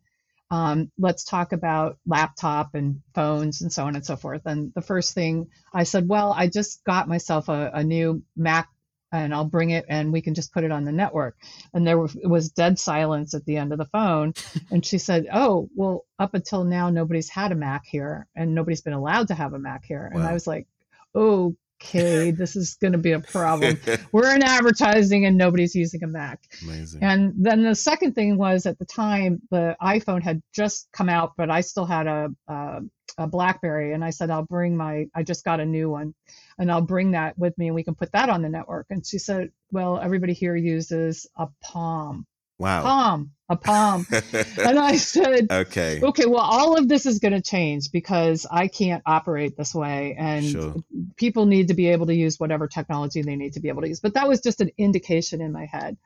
um, 0.50 0.90
let's 0.98 1.24
talk 1.24 1.52
about 1.52 1.98
laptop 2.06 2.74
and 2.74 3.02
phones 3.14 3.62
and 3.62 3.72
so 3.72 3.84
on 3.84 3.96
and 3.96 4.06
so 4.06 4.16
forth. 4.16 4.42
And 4.46 4.72
the 4.74 4.82
first 4.82 5.14
thing 5.14 5.48
I 5.74 5.82
said, 5.82 6.08
well, 6.08 6.32
I 6.32 6.46
just 6.48 6.84
got 6.84 7.08
myself 7.08 7.48
a, 7.48 7.70
a 7.74 7.82
new 7.82 8.22
Mac 8.36 8.68
and 9.12 9.34
I'll 9.34 9.44
bring 9.44 9.70
it 9.70 9.86
and 9.88 10.12
we 10.12 10.20
can 10.20 10.34
just 10.34 10.52
put 10.52 10.64
it 10.64 10.70
on 10.70 10.84
the 10.84 10.92
network. 10.92 11.36
And 11.74 11.86
there 11.86 11.98
was 11.98 12.50
dead 12.50 12.78
silence 12.78 13.34
at 13.34 13.44
the 13.44 13.56
end 13.56 13.72
of 13.72 13.78
the 13.78 13.86
phone. 13.86 14.34
And 14.70 14.84
she 14.84 14.98
said, 14.98 15.26
Oh, 15.32 15.68
well, 15.74 16.04
up 16.18 16.34
until 16.34 16.64
now, 16.64 16.90
nobody's 16.90 17.28
had 17.28 17.52
a 17.52 17.54
Mac 17.54 17.84
here 17.86 18.26
and 18.34 18.54
nobody's 18.54 18.80
been 18.80 18.92
allowed 18.92 19.28
to 19.28 19.34
have 19.34 19.52
a 19.52 19.58
Mac 19.58 19.84
here. 19.84 20.10
Wow. 20.12 20.20
And 20.20 20.28
I 20.28 20.32
was 20.32 20.46
like, 20.46 20.66
Oh, 21.14 21.56
okay, 21.82 22.30
this 22.30 22.56
is 22.56 22.74
going 22.74 22.92
to 22.92 22.98
be 22.98 23.12
a 23.12 23.20
problem. 23.20 23.78
We're 24.12 24.34
in 24.34 24.42
advertising 24.42 25.26
and 25.26 25.36
nobody's 25.36 25.74
using 25.74 26.02
a 26.02 26.06
Mac. 26.06 26.40
Amazing. 26.62 27.02
And 27.02 27.34
then 27.36 27.62
the 27.62 27.74
second 27.74 28.14
thing 28.14 28.36
was 28.36 28.66
at 28.66 28.78
the 28.78 28.84
time 28.84 29.42
the 29.50 29.76
iPhone 29.80 30.22
had 30.22 30.42
just 30.54 30.88
come 30.92 31.08
out, 31.08 31.32
but 31.36 31.50
I 31.50 31.60
still 31.60 31.86
had 31.86 32.06
a, 32.06 32.28
a, 32.48 32.80
a 33.18 33.26
BlackBerry, 33.26 33.92
and 33.92 34.04
I 34.04 34.10
said 34.10 34.30
I'll 34.30 34.46
bring 34.46 34.76
my. 34.76 35.06
I 35.14 35.22
just 35.22 35.44
got 35.44 35.60
a 35.60 35.66
new 35.66 35.90
one, 35.90 36.14
and 36.58 36.70
I'll 36.70 36.82
bring 36.82 37.12
that 37.12 37.38
with 37.38 37.56
me, 37.58 37.66
and 37.66 37.74
we 37.74 37.84
can 37.84 37.94
put 37.94 38.12
that 38.12 38.28
on 38.28 38.42
the 38.42 38.48
network. 38.48 38.86
And 38.90 39.06
she 39.06 39.18
said, 39.18 39.50
well, 39.70 39.98
everybody 39.98 40.32
here 40.32 40.56
uses 40.56 41.26
a 41.36 41.48
Palm. 41.62 42.26
Wow. 42.58 42.82
Palm, 42.82 43.30
a 43.48 43.56
palm. 43.56 44.06
and 44.10 44.78
I 44.78 44.96
said, 44.96 45.46
okay, 45.50 46.00
okay, 46.02 46.26
well, 46.26 46.42
all 46.42 46.76
of 46.76 46.88
this 46.88 47.06
is 47.06 47.18
going 47.18 47.34
to 47.34 47.42
change 47.42 47.92
because 47.92 48.46
I 48.50 48.68
can't 48.68 49.02
operate 49.06 49.56
this 49.56 49.74
way. 49.74 50.16
And 50.18 50.44
sure. 50.44 50.74
people 51.16 51.46
need 51.46 51.68
to 51.68 51.74
be 51.74 51.88
able 51.88 52.06
to 52.06 52.14
use 52.14 52.40
whatever 52.40 52.66
technology 52.66 53.22
they 53.22 53.36
need 53.36 53.54
to 53.54 53.60
be 53.60 53.68
able 53.68 53.82
to 53.82 53.88
use. 53.88 54.00
But 54.00 54.14
that 54.14 54.28
was 54.28 54.40
just 54.40 54.60
an 54.60 54.70
indication 54.78 55.40
in 55.40 55.52
my 55.52 55.66
head. 55.66 55.96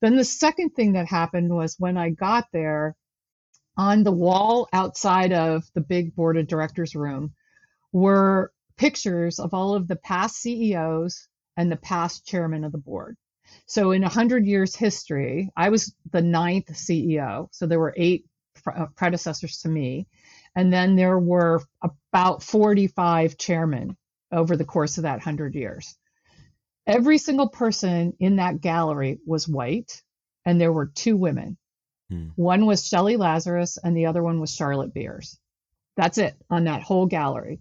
Then 0.00 0.16
the 0.16 0.24
second 0.24 0.70
thing 0.70 0.92
that 0.92 1.06
happened 1.06 1.50
was 1.50 1.76
when 1.78 1.96
I 1.96 2.10
got 2.10 2.46
there, 2.52 2.96
on 3.76 4.02
the 4.02 4.12
wall 4.12 4.68
outside 4.72 5.32
of 5.32 5.64
the 5.74 5.80
big 5.80 6.14
board 6.14 6.36
of 6.36 6.46
directors 6.46 6.94
room 6.94 7.32
were 7.92 8.52
pictures 8.76 9.38
of 9.38 9.54
all 9.54 9.74
of 9.74 9.88
the 9.88 9.96
past 9.96 10.36
CEOs 10.36 11.28
and 11.56 11.70
the 11.70 11.76
past 11.76 12.26
chairman 12.26 12.64
of 12.64 12.72
the 12.72 12.78
board. 12.78 13.16
So 13.66 13.92
in 13.92 14.02
100 14.02 14.46
years 14.46 14.74
history, 14.76 15.50
I 15.56 15.70
was 15.70 15.94
the 16.10 16.22
ninth 16.22 16.68
CEO. 16.72 17.48
So 17.52 17.66
there 17.66 17.80
were 17.80 17.94
eight 17.96 18.26
uh, 18.66 18.86
predecessors 18.94 19.58
to 19.58 19.68
me. 19.68 20.06
And 20.54 20.72
then 20.72 20.96
there 20.96 21.18
were 21.18 21.62
about 21.82 22.42
45 22.42 23.38
chairmen 23.38 23.96
over 24.30 24.56
the 24.56 24.64
course 24.64 24.98
of 24.98 25.02
that 25.02 25.16
100 25.16 25.54
years. 25.54 25.96
Every 26.86 27.18
single 27.18 27.48
person 27.48 28.14
in 28.18 28.36
that 28.36 28.60
gallery 28.60 29.20
was 29.24 29.48
white, 29.48 30.02
and 30.44 30.60
there 30.60 30.72
were 30.72 30.86
two 30.86 31.16
women. 31.16 31.56
Hmm. 32.10 32.28
One 32.36 32.66
was 32.66 32.86
Shelley 32.86 33.16
Lazarus, 33.16 33.78
and 33.82 33.96
the 33.96 34.06
other 34.06 34.22
one 34.22 34.40
was 34.40 34.54
Charlotte 34.54 34.92
Beers. 34.92 35.38
That's 35.96 36.18
it 36.18 36.34
on 36.50 36.64
that 36.64 36.82
whole 36.82 37.06
gallery. 37.06 37.60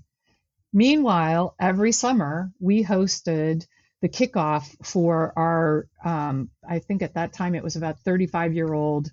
Meanwhile, 0.73 1.55
every 1.59 1.91
summer 1.91 2.51
we 2.59 2.83
hosted 2.83 3.67
the 4.01 4.09
kickoff 4.09 4.75
for 4.85 5.31
our, 5.37 5.87
um, 6.03 6.49
I 6.67 6.79
think 6.79 7.01
at 7.01 7.13
that 7.13 7.33
time 7.33 7.55
it 7.55 7.63
was 7.63 7.75
about 7.75 7.99
35 7.99 8.53
year 8.53 8.73
old 8.73 9.11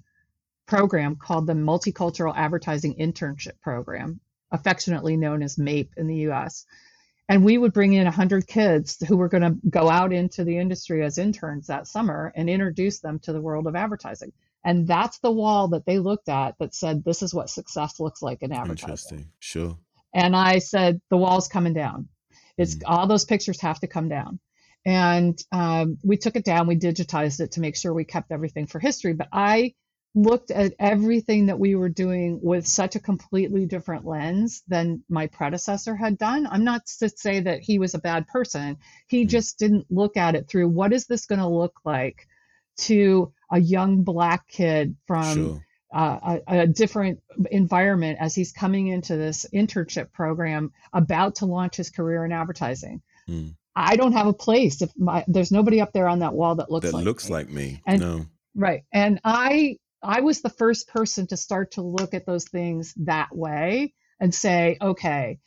program 0.67 1.17
called 1.17 1.47
the 1.47 1.55
Multicultural 1.55 2.35
Advertising 2.35 2.95
Internship 2.97 3.61
Program, 3.61 4.21
affectionately 4.51 5.17
known 5.17 5.43
as 5.43 5.57
MAIP 5.57 5.91
in 5.97 6.07
the 6.07 6.29
US. 6.31 6.65
And 7.29 7.45
we 7.45 7.59
would 7.59 7.75
bring 7.75 7.93
in 7.93 8.05
100 8.05 8.47
kids 8.47 8.97
who 9.07 9.19
were 9.19 9.29
going 9.29 9.43
to 9.43 9.57
go 9.69 9.91
out 9.91 10.13
into 10.13 10.45
the 10.45 10.59
industry 10.59 11.05
as 11.05 11.19
interns 11.19 11.67
that 11.67 11.87
summer 11.87 12.33
and 12.35 12.49
introduce 12.49 13.01
them 13.01 13.19
to 13.21 13.33
the 13.35 13.41
world 13.41 13.67
of 13.67 13.77
advertising. 13.77 14.33
And 14.65 14.87
that's 14.87 15.19
the 15.19 15.31
wall 15.31 15.69
that 15.69 15.85
they 15.85 15.99
looked 15.99 16.31
at 16.31 16.57
that 16.59 16.75
said, 16.75 17.05
this 17.05 17.23
is 17.23 17.35
what 17.35 17.51
success 17.51 18.01
looks 18.01 18.23
like 18.23 18.43
in 18.43 18.53
advertising. 18.53 18.89
Interesting. 18.89 19.27
Sure. 19.39 19.79
And 20.15 20.35
I 20.35 20.59
said, 20.59 21.01
the 21.11 21.19
wall's 21.19 21.49
coming 21.49 21.75
down. 21.75 22.09
It's 22.57 22.77
mm. 22.77 22.83
all 22.87 23.07
those 23.07 23.27
pictures 23.27 23.61
have 23.61 23.81
to 23.81 23.87
come 23.87 24.09
down. 24.09 24.41
And 24.85 25.39
um, 25.53 25.99
we 26.03 26.17
took 26.17 26.37
it 26.37 26.45
down, 26.45 26.67
we 26.67 26.77
digitized 26.77 27.41
it 27.41 27.53
to 27.53 27.61
make 27.61 27.77
sure 27.77 27.93
we 27.93 28.05
kept 28.05 28.33
everything 28.33 28.67
for 28.67 28.79
history. 28.79 29.13
But 29.13 29.29
I 29.33 29.75
looked 30.15 30.51
at 30.51 30.75
everything 30.79 31.47
that 31.47 31.59
we 31.59 31.75
were 31.75 31.89
doing 31.89 32.41
with 32.43 32.67
such 32.67 32.97
a 32.97 33.01
completely 33.01 33.67
different 33.67 34.07
lens 34.07 34.63
than 34.67 35.05
my 35.09 35.27
predecessor 35.27 35.95
had 35.95 36.19
done. 36.19 36.47
I'm 36.47 36.65
not 36.65 36.87
to 36.99 37.09
say 37.09 37.41
that 37.41 37.61
he 37.61 37.79
was 37.79 37.95
a 37.95 38.01
bad 38.01 38.27
person. 38.27 38.79
He 39.07 39.23
mm-hmm. 39.23 39.29
just 39.29 39.59
didn't 39.59 39.87
look 39.91 40.17
at 40.17 40.35
it 40.35 40.49
through 40.49 40.69
what 40.69 40.93
is 40.93 41.07
this 41.07 41.27
going 41.27 41.41
to 41.41 41.47
look 41.47 41.81
like 41.85 42.27
to 42.79 43.33
a 43.51 43.61
young 43.61 44.03
black 44.03 44.49
kid 44.49 44.97
from 45.07 45.35
sure. 45.35 45.67
uh, 45.93 46.39
a, 46.49 46.61
a, 46.61 46.67
different 46.67 47.21
environment 47.51 48.19
as 48.21 48.35
he's 48.35 48.53
coming 48.53 48.89
into 48.89 49.17
this 49.17 49.47
internship 49.53 50.13
program 50.13 50.73
about 50.93 51.37
to 51.37 51.47
launch 51.47 51.77
his 51.77 51.91
career 51.91 52.25
in 52.25 52.33
advertising. 52.33 53.03
Mm. 53.29 53.55
I 53.79 53.95
don't 53.95 54.13
have 54.13 54.27
a 54.27 54.33
place 54.33 54.83
if 54.83 54.91
my, 54.97 55.25
there's 55.29 55.53
nobody 55.53 55.81
up 55.81 55.93
there 55.93 56.09
on 56.09 56.19
that 56.19 56.35
wall 56.35 56.57
that 56.57 56.69
looks 56.69 56.87
that 56.87 56.95
like 56.95 57.05
looks 57.05 57.29
me. 57.29 57.33
like 57.33 57.49
me. 57.49 57.83
And, 57.87 58.01
no. 58.01 58.27
Right. 58.57 58.83
And 58.93 59.21
I 59.25 59.77
I 60.03 60.21
was 60.21 60.41
the 60.41 60.51
first 60.51 60.89
person 60.89 61.29
to 61.29 61.37
start 61.37 61.73
to 61.73 61.83
look 61.83 62.13
at 62.13 62.27
those 62.27 62.45
things 62.45 62.93
that 62.99 63.35
way 63.35 63.95
and 64.19 64.35
say, 64.35 64.79
okay, 64.81 65.39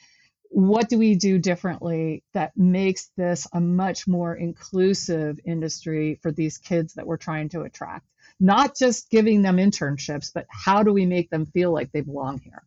what 0.50 0.88
do 0.88 0.98
we 0.98 1.16
do 1.16 1.40
differently 1.40 2.24
that 2.34 2.56
makes 2.56 3.12
this 3.18 3.48
a 3.54 3.60
much 3.60 4.08
more 4.08 4.34
inclusive 4.34 5.40
industry 5.46 6.20
for 6.22 6.32
these 6.32 6.58
kids 6.58 6.94
that 6.94 7.08
we're 7.08 7.18
trying 7.18 7.50
to 7.50 7.62
attract? 7.62 8.06
Not 8.40 8.78
just 8.78 9.10
giving 9.10 9.42
them 9.42 9.58
internships, 9.58 10.32
but 10.34 10.46
how 10.50 10.84
do 10.84 10.94
we 10.94 11.06
make 11.06 11.30
them 11.30 11.46
feel 11.48 11.72
like 11.72 11.92
they 11.92 12.02
belong 12.02 12.40
here? 12.40 12.64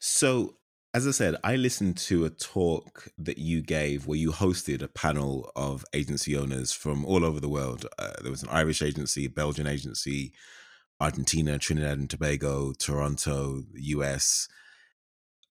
So 0.00 0.56
As 0.92 1.06
I 1.06 1.12
said, 1.12 1.36
I 1.44 1.54
listened 1.54 1.96
to 1.98 2.24
a 2.24 2.30
talk 2.30 3.06
that 3.16 3.38
you 3.38 3.62
gave 3.62 4.08
where 4.08 4.18
you 4.18 4.32
hosted 4.32 4.82
a 4.82 4.88
panel 4.88 5.48
of 5.54 5.84
agency 5.94 6.36
owners 6.36 6.72
from 6.72 7.04
all 7.04 7.24
over 7.24 7.38
the 7.38 7.48
world. 7.48 7.86
Uh, 7.96 8.14
there 8.22 8.30
was 8.32 8.42
an 8.42 8.48
Irish 8.50 8.82
agency, 8.82 9.28
Belgian 9.28 9.68
agency, 9.68 10.32
Argentina, 10.98 11.58
Trinidad 11.58 11.98
and 11.98 12.10
Tobago, 12.10 12.72
Toronto, 12.72 13.62
US. 13.72 14.48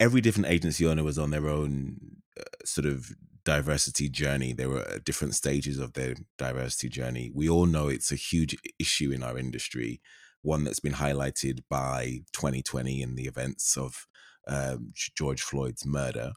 Every 0.02 0.20
different 0.20 0.50
agency 0.50 0.86
owner 0.86 1.04
was 1.04 1.18
on 1.18 1.30
their 1.30 1.48
own 1.48 2.18
uh, 2.38 2.44
sort 2.66 2.86
of 2.86 3.12
diversity 3.46 4.10
journey. 4.10 4.52
There 4.52 4.70
were 4.70 4.86
at 4.86 5.06
different 5.06 5.36
stages 5.36 5.80
of 5.80 5.94
their 5.94 6.16
diversity 6.38 6.90
journey. 6.90 7.32
We 7.34 7.48
all 7.48 7.68
know 7.68 7.88
it's 7.88 8.12
a 8.12 8.16
huge 8.16 8.58
issue 8.78 9.14
in 9.14 9.24
our 9.24 9.38
industry, 9.38 10.02
one 10.42 10.66
that's 10.66 10.82
been 10.82 10.96
highlighted 10.96 11.62
by 11.70 12.24
2020 12.34 13.02
and 13.02 13.18
the 13.18 13.28
events 13.28 13.78
of 13.78 14.08
um, 14.48 14.94
George 15.16 15.42
Floyd's 15.42 15.86
murder. 15.86 16.34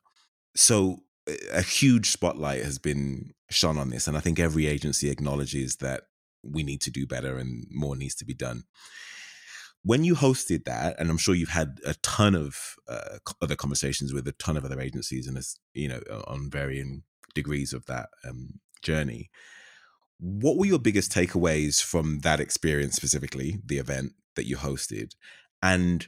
So 0.56 0.98
a 1.52 1.62
huge 1.62 2.10
spotlight 2.10 2.62
has 2.62 2.78
been 2.78 3.32
shone 3.50 3.78
on 3.78 3.90
this, 3.90 4.06
and 4.06 4.16
I 4.16 4.20
think 4.20 4.38
every 4.38 4.66
agency 4.66 5.10
acknowledges 5.10 5.76
that 5.76 6.02
we 6.42 6.62
need 6.62 6.82
to 6.82 6.90
do 6.90 7.06
better 7.06 7.38
and 7.38 7.66
more 7.70 7.96
needs 7.96 8.14
to 8.16 8.24
be 8.24 8.34
done. 8.34 8.64
When 9.82 10.04
you 10.04 10.14
hosted 10.14 10.64
that, 10.64 10.98
and 10.98 11.10
I'm 11.10 11.18
sure 11.18 11.34
you've 11.34 11.50
had 11.50 11.78
a 11.84 11.94
ton 11.94 12.34
of 12.34 12.76
uh, 12.88 13.18
other 13.42 13.56
conversations 13.56 14.12
with 14.12 14.26
a 14.28 14.32
ton 14.32 14.56
of 14.56 14.64
other 14.64 14.80
agencies, 14.80 15.26
and 15.26 15.38
you 15.74 15.88
know 15.88 16.00
on 16.26 16.50
varying 16.50 17.02
degrees 17.34 17.72
of 17.72 17.86
that 17.86 18.08
um, 18.26 18.60
journey. 18.82 19.30
What 20.20 20.56
were 20.56 20.66
your 20.66 20.78
biggest 20.78 21.12
takeaways 21.12 21.82
from 21.82 22.20
that 22.20 22.40
experience, 22.40 22.94
specifically 22.94 23.58
the 23.66 23.78
event 23.78 24.12
that 24.36 24.46
you 24.46 24.56
hosted, 24.56 25.12
and 25.62 26.06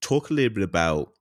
talk 0.00 0.30
a 0.30 0.34
little 0.34 0.54
bit 0.54 0.64
about 0.64 1.12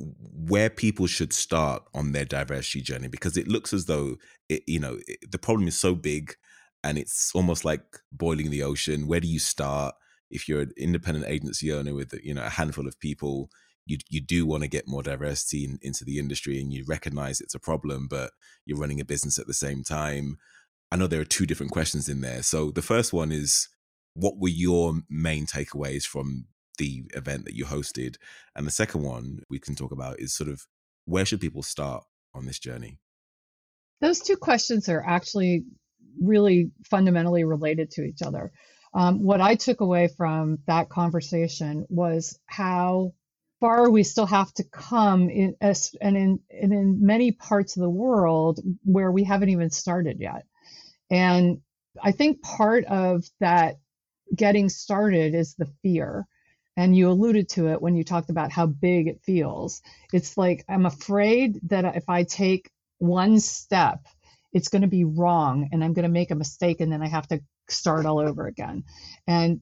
where 0.00 0.70
people 0.70 1.06
should 1.06 1.32
start 1.32 1.82
on 1.94 2.12
their 2.12 2.24
diversity 2.24 2.80
journey 2.80 3.08
because 3.08 3.36
it 3.36 3.48
looks 3.48 3.72
as 3.72 3.86
though 3.86 4.16
it, 4.48 4.62
you 4.66 4.80
know 4.80 4.98
it, 5.06 5.18
the 5.30 5.38
problem 5.38 5.68
is 5.68 5.78
so 5.78 5.94
big 5.94 6.34
and 6.82 6.98
it's 6.98 7.30
almost 7.34 7.64
like 7.64 7.82
boiling 8.12 8.50
the 8.50 8.62
ocean. 8.62 9.06
Where 9.06 9.20
do 9.20 9.28
you 9.28 9.38
start? 9.38 9.94
If 10.30 10.48
you're 10.48 10.62
an 10.62 10.72
independent 10.76 11.26
agency 11.26 11.72
owner 11.72 11.94
with 11.94 12.14
you 12.22 12.34
know 12.34 12.44
a 12.44 12.50
handful 12.50 12.86
of 12.86 12.98
people 13.00 13.50
you 13.86 13.98
you 14.08 14.20
do 14.20 14.46
want 14.46 14.62
to 14.62 14.68
get 14.68 14.88
more 14.88 15.02
diversity 15.02 15.64
in, 15.64 15.78
into 15.82 16.04
the 16.04 16.18
industry 16.18 16.60
and 16.60 16.72
you 16.72 16.84
recognize 16.86 17.40
it's 17.40 17.54
a 17.54 17.60
problem 17.60 18.08
but 18.08 18.30
you're 18.66 18.78
running 18.78 19.00
a 19.00 19.04
business 19.04 19.38
at 19.38 19.46
the 19.46 19.54
same 19.54 19.82
time. 19.82 20.38
I 20.90 20.96
know 20.96 21.06
there 21.06 21.20
are 21.20 21.24
two 21.24 21.46
different 21.46 21.72
questions 21.72 22.08
in 22.08 22.20
there. 22.20 22.42
So 22.42 22.70
the 22.70 22.82
first 22.82 23.12
one 23.12 23.32
is 23.32 23.68
what 24.14 24.38
were 24.38 24.48
your 24.48 25.00
main 25.10 25.46
takeaways 25.46 26.04
from 26.04 26.46
the 26.78 27.04
event 27.14 27.44
that 27.44 27.54
you 27.54 27.64
hosted. 27.64 28.16
And 28.54 28.66
the 28.66 28.70
second 28.70 29.02
one 29.02 29.40
we 29.48 29.58
can 29.58 29.74
talk 29.74 29.92
about 29.92 30.20
is 30.20 30.34
sort 30.34 30.50
of 30.50 30.66
where 31.04 31.24
should 31.24 31.40
people 31.40 31.62
start 31.62 32.04
on 32.34 32.46
this 32.46 32.58
journey? 32.58 32.98
Those 34.00 34.20
two 34.20 34.36
questions 34.36 34.88
are 34.88 35.02
actually 35.04 35.64
really 36.20 36.70
fundamentally 36.88 37.44
related 37.44 37.90
to 37.92 38.02
each 38.02 38.22
other. 38.22 38.52
Um, 38.92 39.22
what 39.22 39.40
I 39.40 39.56
took 39.56 39.80
away 39.80 40.08
from 40.16 40.58
that 40.66 40.88
conversation 40.88 41.86
was 41.88 42.38
how 42.46 43.12
far 43.60 43.90
we 43.90 44.02
still 44.02 44.26
have 44.26 44.52
to 44.54 44.64
come 44.64 45.30
in 45.30 45.56
and 45.60 45.88
in 46.00 46.38
and 46.50 46.72
in 46.72 47.04
many 47.04 47.32
parts 47.32 47.76
of 47.76 47.82
the 47.82 47.90
world 47.90 48.60
where 48.84 49.10
we 49.10 49.24
haven't 49.24 49.48
even 49.48 49.70
started 49.70 50.20
yet. 50.20 50.44
And 51.10 51.60
I 52.02 52.12
think 52.12 52.42
part 52.42 52.84
of 52.84 53.24
that 53.40 53.76
getting 54.34 54.68
started 54.68 55.34
is 55.34 55.54
the 55.54 55.70
fear 55.82 56.26
and 56.76 56.96
you 56.96 57.08
alluded 57.08 57.48
to 57.50 57.68
it 57.68 57.80
when 57.80 57.94
you 57.94 58.04
talked 58.04 58.30
about 58.30 58.52
how 58.52 58.66
big 58.66 59.06
it 59.06 59.22
feels. 59.22 59.82
It's 60.12 60.36
like 60.36 60.64
I'm 60.68 60.86
afraid 60.86 61.60
that 61.68 61.96
if 61.96 62.08
I 62.08 62.24
take 62.24 62.70
one 62.98 63.38
step, 63.40 64.06
it's 64.52 64.68
going 64.68 64.82
to 64.82 64.88
be 64.88 65.04
wrong 65.04 65.68
and 65.72 65.84
I'm 65.84 65.92
going 65.92 66.04
to 66.04 66.08
make 66.08 66.30
a 66.30 66.36
mistake 66.36 66.80
and 66.80 66.92
then 66.92 67.02
I 67.02 67.08
have 67.08 67.28
to 67.28 67.40
start 67.68 68.06
all 68.06 68.18
over 68.18 68.46
again. 68.46 68.84
And 69.26 69.60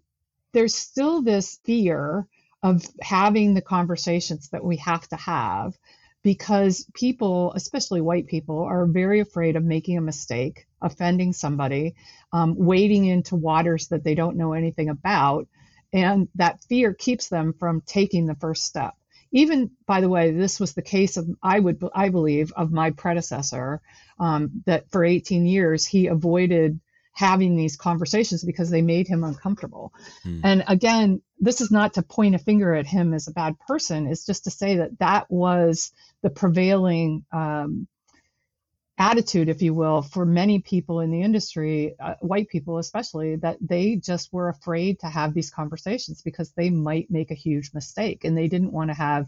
there's 0.53 0.75
still 0.75 1.23
this 1.23 1.59
fear 1.65 2.27
of 2.63 2.85
having 3.01 3.55
the 3.55 3.63
conversations 3.63 4.49
that 4.51 4.65
we 4.65 4.77
have 4.77 5.07
to 5.09 5.17
have 5.17 5.77
because 6.23 6.87
people, 6.95 7.53
especially 7.55 8.01
white 8.01 8.29
people, 8.29 8.63
are 8.63 8.87
very 8.87 9.21
afraid 9.21 9.57
of 9.57 9.65
making 9.65 9.99
a 9.99 10.03
mistake, 10.03 10.67
offending 10.81 11.33
somebody, 11.33 11.95
um, 12.33 12.55
wading 12.57 13.07
into 13.07 13.35
waters 13.35 13.89
that 13.89 14.05
they 14.05 14.15
don't 14.15 14.37
know 14.37 14.53
anything 14.53 14.89
about 14.89 15.49
and 15.93 16.29
that 16.37 16.63
fear 16.65 16.95
keeps 16.95 17.29
them 17.29 17.55
from 17.59 17.83
taking 17.83 18.27
the 18.27 18.35
first 18.35 18.65
step. 18.65 18.95
Even, 19.31 19.71
by 19.87 20.01
the 20.01 20.09
way, 20.09 20.31
this 20.31 20.61
was 20.61 20.75
the 20.75 20.83
case 20.83 21.17
of, 21.17 21.29
I 21.43 21.59
would, 21.59 21.83
I 21.95 22.11
believe, 22.11 22.53
of 22.55 22.71
my 22.71 22.91
predecessor, 22.91 23.81
um, 24.19 24.63
that 24.67 24.91
for 24.91 25.05
18 25.05 25.47
years 25.47 25.87
he 25.87 26.07
avoided 26.07 26.81
having 27.15 27.57
these 27.57 27.77
conversations 27.77 28.43
because 28.43 28.71
they 28.71 28.83
made 28.83 29.07
him 29.07 29.25
uncomfortable. 29.25 29.93
Mm. 30.25 30.41
And 30.45 30.65
again, 30.67 31.23
this 31.39 31.61
is 31.61 31.71
not 31.71 31.95
to 31.95 32.03
point 32.03 32.35
a 32.35 32.39
finger 32.39 32.75
at 32.75 32.87
him 32.87 33.13
as 33.13 33.29
a 33.29 33.33
bad 33.33 33.59
person. 33.59 34.07
It's 34.07 34.25
just 34.25 34.45
to 34.45 34.51
say 34.51 34.77
that 34.77 34.99
that 34.99 35.31
was 35.31 35.93
the 36.23 36.31
prevailing 36.31 37.25
um, 37.33 37.87
attitude, 39.03 39.49
if 39.49 39.63
you 39.63 39.75
will, 39.75 40.01
for 40.01 40.25
many 40.25 40.61
people 40.61 41.01
in 41.01 41.11
the 41.11 41.23
industry, 41.23 41.97
uh, 41.99 42.15
white 42.21 42.49
people 42.49 42.79
especially, 42.79 43.35
that 43.37 43.57
they 43.61 43.97
just 43.97 44.33
were 44.33 44.49
afraid 44.49 45.01
to 45.01 45.07
have 45.07 45.35
these 45.35 45.51
conversations 45.51 46.23
because 46.23 46.53
they 46.53 46.71
might 46.71 47.11
make 47.11 47.33
a 47.33 47.43
huge 47.47 47.73
mistake 47.75 48.25
and 48.25 48.39
they 48.39 48.47
didn't 48.47 48.73
want 48.73 48.91
to 48.91 48.95
have 48.95 49.27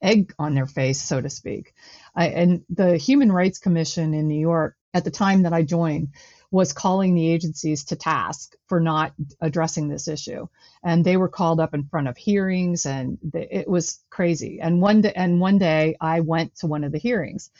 egg 0.00 0.32
on 0.38 0.54
their 0.54 0.66
face, 0.66 1.02
so 1.02 1.20
to 1.20 1.28
speak. 1.28 1.74
I, 2.14 2.28
and 2.28 2.64
the 2.70 2.96
Human 2.96 3.32
Rights 3.32 3.58
Commission 3.58 4.14
in 4.14 4.28
New 4.28 4.38
York, 4.38 4.76
at 4.94 5.04
the 5.04 5.10
time 5.10 5.42
that 5.42 5.52
I 5.52 5.62
joined, 5.62 6.10
was 6.52 6.72
calling 6.72 7.14
the 7.14 7.28
agencies 7.28 7.84
to 7.86 7.96
task 7.96 8.54
for 8.68 8.80
not 8.80 9.12
addressing 9.40 9.88
this 9.88 10.06
issue, 10.06 10.46
and 10.84 11.04
they 11.04 11.16
were 11.16 11.28
called 11.28 11.58
up 11.58 11.74
in 11.74 11.88
front 11.88 12.06
of 12.08 12.16
hearings, 12.16 12.86
and 12.86 13.18
it 13.34 13.68
was 13.68 14.00
crazy. 14.10 14.60
And 14.60 14.80
one 14.80 15.00
day, 15.00 15.12
and 15.16 15.40
one 15.40 15.58
day, 15.58 15.96
I 16.00 16.20
went 16.20 16.54
to 16.58 16.68
one 16.68 16.84
of 16.84 16.92
the 16.92 16.98
hearings, 16.98 17.50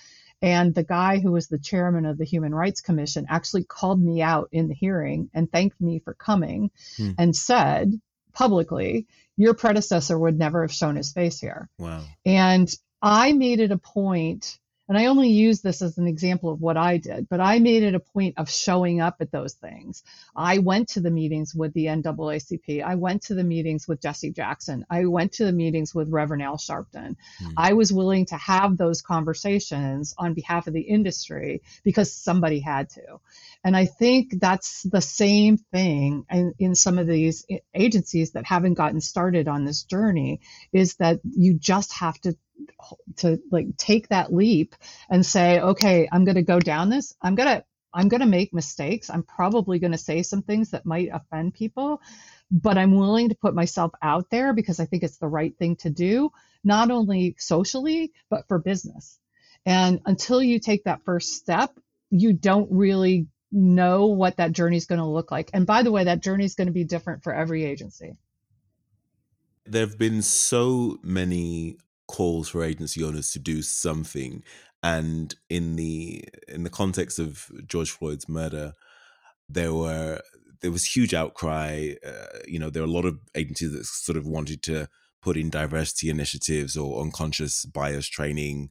and 0.42 0.74
the 0.74 0.84
guy 0.84 1.18
who 1.18 1.32
was 1.32 1.48
the 1.48 1.58
chairman 1.58 2.04
of 2.04 2.18
the 2.18 2.24
Human 2.24 2.54
Rights 2.54 2.80
Commission 2.80 3.26
actually 3.28 3.64
called 3.64 4.02
me 4.02 4.22
out 4.22 4.48
in 4.52 4.68
the 4.68 4.74
hearing 4.74 5.30
and 5.32 5.50
thanked 5.50 5.80
me 5.80 5.98
for 5.98 6.14
coming 6.14 6.70
hmm. 6.96 7.12
and 7.18 7.34
said 7.34 8.00
publicly, 8.32 9.06
Your 9.36 9.54
predecessor 9.54 10.18
would 10.18 10.38
never 10.38 10.62
have 10.62 10.72
shown 10.72 10.96
his 10.96 11.12
face 11.12 11.40
here. 11.40 11.68
Wow. 11.78 12.02
And 12.24 12.72
I 13.00 13.32
made 13.32 13.60
it 13.60 13.72
a 13.72 13.78
point 13.78 14.58
and 14.88 14.96
I 14.96 15.06
only 15.06 15.30
use 15.30 15.60
this 15.62 15.82
as 15.82 15.98
an 15.98 16.06
example 16.06 16.50
of 16.50 16.60
what 16.60 16.76
I 16.76 16.98
did, 16.98 17.28
but 17.28 17.40
I 17.40 17.58
made 17.58 17.82
it 17.82 17.94
a 17.94 18.00
point 18.00 18.38
of 18.38 18.48
showing 18.48 19.00
up 19.00 19.16
at 19.20 19.32
those 19.32 19.54
things. 19.54 20.02
I 20.34 20.58
went 20.58 20.90
to 20.90 21.00
the 21.00 21.10
meetings 21.10 21.54
with 21.54 21.72
the 21.74 21.86
NAACP. 21.86 22.84
I 22.84 22.94
went 22.94 23.22
to 23.22 23.34
the 23.34 23.44
meetings 23.44 23.88
with 23.88 24.00
Jesse 24.00 24.30
Jackson. 24.30 24.86
I 24.88 25.06
went 25.06 25.32
to 25.32 25.44
the 25.44 25.52
meetings 25.52 25.94
with 25.94 26.08
Reverend 26.08 26.42
Al 26.42 26.56
Sharpton. 26.56 27.16
Mm. 27.42 27.52
I 27.56 27.72
was 27.72 27.92
willing 27.92 28.26
to 28.26 28.36
have 28.36 28.76
those 28.76 29.02
conversations 29.02 30.14
on 30.18 30.34
behalf 30.34 30.66
of 30.66 30.72
the 30.72 30.82
industry 30.82 31.62
because 31.82 32.12
somebody 32.12 32.60
had 32.60 32.90
to. 32.90 33.20
And 33.64 33.76
I 33.76 33.86
think 33.86 34.40
that's 34.40 34.82
the 34.84 35.00
same 35.00 35.56
thing 35.56 36.24
in, 36.30 36.54
in 36.58 36.74
some 36.76 36.98
of 36.98 37.08
these 37.08 37.44
agencies 37.74 38.32
that 38.32 38.46
haven't 38.46 38.74
gotten 38.74 39.00
started 39.00 39.48
on 39.48 39.64
this 39.64 39.82
journey 39.82 40.40
is 40.72 40.94
that 40.96 41.20
you 41.24 41.54
just 41.54 41.92
have 41.94 42.20
to 42.20 42.36
to 43.16 43.40
like 43.50 43.76
take 43.76 44.08
that 44.08 44.32
leap 44.32 44.74
and 45.10 45.24
say, 45.24 45.60
okay, 45.60 46.08
I'm 46.10 46.24
going 46.24 46.36
to 46.36 46.42
go 46.42 46.60
down 46.60 46.90
this. 46.90 47.14
I'm 47.22 47.34
going 47.34 47.48
to 47.48 47.64
I'm 47.96 48.08
going 48.08 48.20
to 48.20 48.26
make 48.26 48.52
mistakes. 48.52 49.08
I'm 49.08 49.22
probably 49.22 49.78
going 49.78 49.92
to 49.92 49.98
say 49.98 50.22
some 50.22 50.42
things 50.42 50.72
that 50.72 50.84
might 50.84 51.08
offend 51.10 51.54
people, 51.54 52.02
but 52.50 52.76
I'm 52.76 52.94
willing 52.94 53.30
to 53.30 53.34
put 53.34 53.54
myself 53.54 53.92
out 54.02 54.28
there 54.30 54.52
because 54.52 54.78
I 54.78 54.84
think 54.84 55.02
it's 55.02 55.16
the 55.16 55.28
right 55.28 55.56
thing 55.58 55.76
to 55.76 55.88
do, 55.88 56.30
not 56.62 56.90
only 56.90 57.36
socially, 57.38 58.12
but 58.28 58.46
for 58.48 58.58
business. 58.58 59.18
And 59.64 60.00
until 60.04 60.42
you 60.42 60.60
take 60.60 60.84
that 60.84 61.04
first 61.06 61.36
step, 61.36 61.70
you 62.10 62.34
don't 62.34 62.70
really 62.70 63.28
know 63.50 64.06
what 64.06 64.36
that 64.36 64.52
journey 64.52 64.76
is 64.76 64.86
going 64.86 65.00
to 65.00 65.06
look 65.06 65.30
like. 65.30 65.50
And 65.54 65.66
by 65.66 65.82
the 65.82 65.90
way, 65.90 66.04
that 66.04 66.22
journey 66.22 66.44
is 66.44 66.54
going 66.54 66.68
to 66.68 66.74
be 66.74 66.84
different 66.84 67.22
for 67.22 67.32
every 67.32 67.64
agency. 67.64 68.16
There 69.64 69.86
have 69.86 69.98
been 69.98 70.20
so 70.20 70.98
many 71.02 71.78
calls 72.06 72.48
for 72.48 72.62
agency 72.62 73.02
owners 73.02 73.32
to 73.32 73.38
do 73.38 73.62
something. 73.62 74.42
And 74.82 75.34
in 75.50 75.76
the 75.76 76.24
in 76.48 76.62
the 76.62 76.70
context 76.70 77.18
of 77.18 77.50
George 77.66 77.90
Floyd's 77.90 78.28
murder 78.28 78.74
there 79.48 79.72
were 79.72 80.20
there 80.60 80.72
was 80.72 80.84
huge 80.84 81.14
outcry 81.14 81.92
uh, 82.06 82.38
you 82.46 82.58
know 82.58 82.70
there 82.70 82.82
are 82.82 82.86
a 82.86 82.90
lot 82.90 83.04
of 83.04 83.18
agencies 83.34 83.72
that 83.72 83.84
sort 83.84 84.16
of 84.16 84.26
wanted 84.26 84.62
to 84.62 84.88
put 85.22 85.36
in 85.36 85.50
diversity 85.50 86.08
initiatives 86.08 86.76
or 86.76 87.00
unconscious 87.00 87.64
bias 87.64 88.06
training 88.06 88.70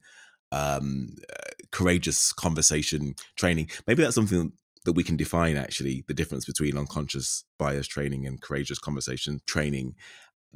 um, 0.52 1.16
uh, 1.30 1.50
courageous 1.70 2.32
conversation 2.32 3.14
training. 3.36 3.68
Maybe 3.86 4.02
that's 4.02 4.14
something 4.14 4.52
that 4.84 4.92
we 4.92 5.02
can 5.02 5.16
define 5.16 5.56
actually 5.56 6.04
the 6.06 6.14
difference 6.14 6.46
between 6.46 6.78
unconscious 6.78 7.44
bias 7.58 7.88
training 7.88 8.26
and 8.26 8.40
courageous 8.40 8.78
conversation 8.78 9.40
training 9.46 9.96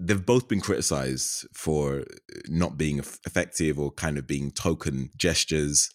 they've 0.01 0.25
both 0.25 0.49
been 0.49 0.61
criticized 0.61 1.47
for 1.53 2.05
not 2.49 2.79
being 2.79 2.99
effective 2.99 3.79
or 3.79 3.93
kind 3.93 4.17
of 4.17 4.27
being 4.27 4.51
token 4.51 5.11
gestures. 5.17 5.91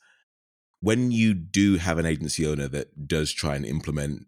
When 0.80 1.12
you 1.12 1.34
do 1.34 1.78
have 1.78 1.98
an 1.98 2.06
agency 2.06 2.46
owner 2.46 2.68
that 2.68 3.08
does 3.08 3.32
try 3.32 3.56
and 3.56 3.66
implement 3.66 4.28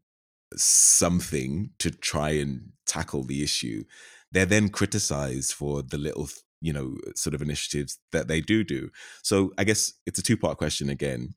something 0.55 1.71
to 1.77 1.91
try 1.91 2.31
and 2.31 2.71
tackle 2.87 3.23
the 3.23 3.43
issue, 3.43 3.83
they're 4.31 4.45
then 4.45 4.69
criticized 4.69 5.53
for 5.53 5.83
the 5.83 5.97
little, 5.97 6.27
you 6.59 6.73
know, 6.73 6.95
sort 7.15 7.35
of 7.35 7.41
initiatives 7.41 7.99
that 8.11 8.27
they 8.27 8.41
do 8.41 8.63
do. 8.63 8.89
So 9.21 9.51
I 9.59 9.63
guess 9.63 9.93
it's 10.07 10.19
a 10.19 10.23
two 10.23 10.37
part 10.37 10.57
question 10.57 10.89
again. 10.89 11.35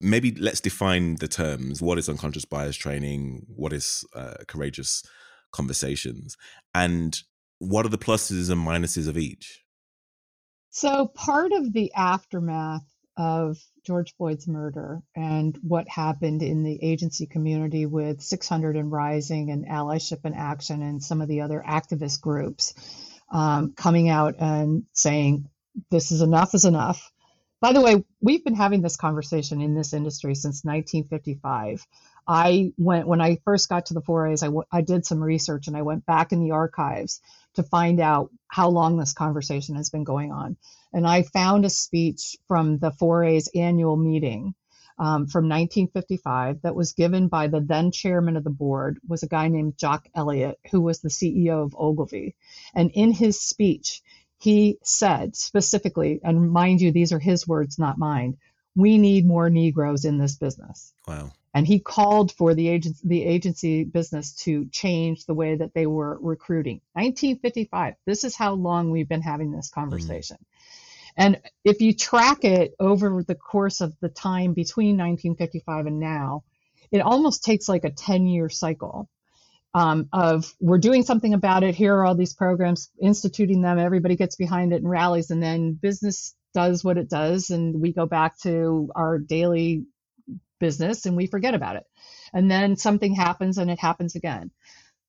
Maybe 0.00 0.32
let's 0.36 0.60
define 0.60 1.16
the 1.16 1.26
terms. 1.26 1.82
What 1.82 1.98
is 1.98 2.08
unconscious 2.08 2.44
bias 2.44 2.76
training? 2.76 3.46
What 3.48 3.72
is 3.72 4.04
uh, 4.14 4.34
courageous 4.46 5.02
conversations? 5.52 6.36
And 6.74 7.18
what 7.58 7.86
are 7.86 7.90
the 7.90 7.98
pluses 7.98 8.50
and 8.50 8.66
minuses 8.66 9.08
of 9.08 9.18
each? 9.18 9.64
So, 10.70 11.06
part 11.06 11.52
of 11.52 11.72
the 11.72 11.92
aftermath 11.94 12.84
of 13.16 13.58
George 13.84 14.14
Floyd's 14.16 14.46
murder 14.46 15.02
and 15.16 15.58
what 15.62 15.88
happened 15.88 16.42
in 16.42 16.62
the 16.62 16.78
agency 16.82 17.26
community 17.26 17.84
with 17.84 18.22
600 18.22 18.76
and 18.76 18.92
Rising 18.92 19.50
and 19.50 19.66
Allyship 19.66 20.20
and 20.24 20.36
Action 20.36 20.82
and 20.82 21.02
some 21.02 21.20
of 21.20 21.28
the 21.28 21.40
other 21.40 21.62
activist 21.66 22.20
groups 22.20 22.74
um, 23.32 23.72
coming 23.72 24.08
out 24.08 24.36
and 24.38 24.84
saying, 24.92 25.48
this 25.90 26.12
is 26.12 26.22
enough 26.22 26.54
is 26.54 26.64
enough. 26.64 27.10
By 27.60 27.72
the 27.72 27.80
way, 27.80 28.04
we've 28.20 28.44
been 28.44 28.54
having 28.54 28.82
this 28.82 28.96
conversation 28.96 29.60
in 29.60 29.74
this 29.74 29.92
industry 29.92 30.34
since 30.34 30.64
1955. 30.64 31.84
I 32.28 32.72
went, 32.78 33.08
when 33.08 33.22
I 33.22 33.38
first 33.44 33.70
got 33.70 33.86
to 33.88 33.94
the 33.94 34.02
4As, 34.02 34.44
I, 34.44 34.48
w- 34.48 34.64
I 34.72 34.82
did 34.82 35.06
some 35.06 35.24
research 35.24 35.68
and 35.68 35.76
I 35.76 35.82
went 35.82 36.06
back 36.06 36.32
in 36.32 36.40
the 36.40 36.52
archives 36.52 37.22
to 37.56 37.64
find 37.64 38.00
out 38.00 38.30
how 38.48 38.70
long 38.70 38.98
this 38.98 39.14
conversation 39.14 39.76
has 39.76 39.90
been 39.90 40.04
going 40.04 40.32
on. 40.32 40.58
And 40.92 41.06
I 41.08 41.24
found 41.24 41.66
a 41.66 41.70
speech 41.70 42.36
from 42.48 42.78
the 42.78 42.92
4A's 42.92 43.50
annual 43.56 43.96
meeting 43.96 44.54
um, 44.98 45.28
from 45.28 45.46
1955 45.46 46.62
that 46.62 46.76
was 46.76 46.94
given 46.94 47.28
by 47.28 47.48
the 47.48 47.60
then 47.60 47.92
chairman 47.92 48.36
of 48.36 48.44
the 48.44 48.50
board 48.50 49.00
was 49.08 49.24
a 49.24 49.28
guy 49.28 49.48
named 49.48 49.78
Jock 49.78 50.06
Elliott, 50.14 50.58
who 50.70 50.82
was 50.82 51.00
the 51.00 51.10
CEO 51.10 51.64
of 51.64 51.76
Ogilvy. 51.78 52.36
And 52.74 52.92
in 52.94 53.12
his 53.12 53.40
speech, 53.40 54.02
he 54.38 54.78
said 54.84 55.36
specifically, 55.36 56.20
and 56.24 56.52
mind 56.52 56.80
you, 56.82 56.92
these 56.92 57.12
are 57.12 57.20
his 57.20 57.48
words, 57.48 57.78
not 57.78 57.98
mine, 57.98 58.38
we 58.76 58.98
need 58.98 59.26
more 59.26 59.50
Negroes 59.50 60.04
in 60.04 60.18
this 60.18 60.36
business. 60.36 60.92
Wow. 61.06 61.32
And 61.54 61.66
he 61.66 61.80
called 61.80 62.32
for 62.32 62.54
the 62.54 62.68
agency, 62.68 63.00
the 63.08 63.24
agency 63.24 63.84
business 63.84 64.32
to 64.44 64.66
change 64.66 65.24
the 65.24 65.34
way 65.34 65.56
that 65.56 65.74
they 65.74 65.86
were 65.86 66.18
recruiting. 66.20 66.80
1955. 66.92 67.94
This 68.06 68.24
is 68.24 68.36
how 68.36 68.52
long 68.52 68.90
we've 68.90 69.08
been 69.08 69.22
having 69.22 69.50
this 69.50 69.70
conversation. 69.70 70.36
Mm. 70.36 70.44
And 71.16 71.40
if 71.64 71.80
you 71.80 71.94
track 71.94 72.44
it 72.44 72.74
over 72.78 73.24
the 73.24 73.34
course 73.34 73.80
of 73.80 73.92
the 74.00 74.08
time 74.08 74.52
between 74.52 74.96
1955 74.96 75.86
and 75.86 75.98
now, 75.98 76.44
it 76.92 77.00
almost 77.00 77.42
takes 77.42 77.68
like 77.68 77.84
a 77.84 77.90
10 77.90 78.26
year 78.26 78.48
cycle 78.48 79.08
um, 79.74 80.08
of 80.12 80.54
we're 80.60 80.78
doing 80.78 81.02
something 81.02 81.34
about 81.34 81.62
it. 81.62 81.74
Here 81.74 81.94
are 81.94 82.04
all 82.04 82.14
these 82.14 82.34
programs, 82.34 82.90
instituting 83.00 83.62
them. 83.62 83.78
Everybody 83.78 84.16
gets 84.16 84.36
behind 84.36 84.72
it 84.72 84.76
and 84.76 84.88
rallies, 84.88 85.30
and 85.30 85.42
then 85.42 85.74
business 85.74 86.34
does 86.58 86.84
what 86.84 86.98
it 86.98 87.08
does, 87.08 87.50
and 87.50 87.80
we 87.80 87.92
go 87.92 88.06
back 88.06 88.38
to 88.40 88.90
our 88.96 89.18
daily 89.18 89.84
business 90.58 91.06
and 91.06 91.16
we 91.16 91.26
forget 91.26 91.54
about 91.54 91.76
it. 91.76 91.84
And 92.32 92.50
then 92.50 92.76
something 92.76 93.14
happens, 93.14 93.58
and 93.58 93.70
it 93.70 93.78
happens 93.78 94.16
again. 94.16 94.50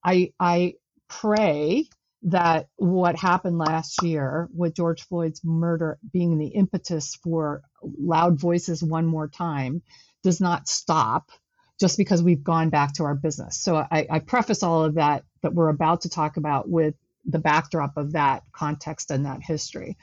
I 0.04 0.34
I 0.40 0.76
pray 1.08 1.90
that 2.24 2.68
what 2.76 3.16
happened 3.16 3.58
last 3.58 4.04
year 4.04 4.50
with 4.54 4.76
George 4.76 5.02
Floyd's 5.08 5.42
murder 5.44 5.98
being 6.14 6.38
the 6.38 6.50
impetus 6.50 7.16
for 7.24 7.62
loud 7.82 8.40
voices 8.40 8.84
one 8.84 9.06
more 9.06 9.28
time 9.28 9.82
does 10.24 10.40
not 10.42 10.68
stop 10.68 11.32
just 11.80 11.98
because 11.98 12.22
we've 12.22 12.44
gone 12.44 12.70
back 12.70 12.94
to 12.94 13.04
our 13.06 13.16
business. 13.16 13.58
So 13.58 13.78
I, 13.78 14.06
I 14.10 14.20
preface 14.20 14.64
all 14.64 14.84
of 14.84 14.96
that 14.96 15.24
that 15.42 15.54
we're 15.54 15.70
about 15.70 16.02
to 16.02 16.10
talk 16.10 16.38
about 16.38 16.70
with 16.70 16.96
the 17.26 17.40
backdrop 17.40 17.98
of 17.98 18.12
that 18.14 18.44
context 18.52 19.12
and 19.12 19.26
that 19.26 19.42
history. 19.42 19.98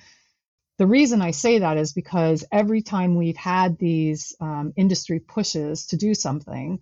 The 0.79 0.87
reason 0.87 1.23
I 1.23 1.31
say 1.31 1.61
that 1.61 1.79
is 1.79 1.93
because 1.93 2.45
every 2.53 2.83
time 2.83 3.17
we've 3.17 3.37
had 3.37 3.79
these 3.79 4.35
um, 4.41 4.73
industry 4.77 5.21
pushes 5.21 5.87
to 5.87 5.97
do 5.97 6.15
something, 6.15 6.81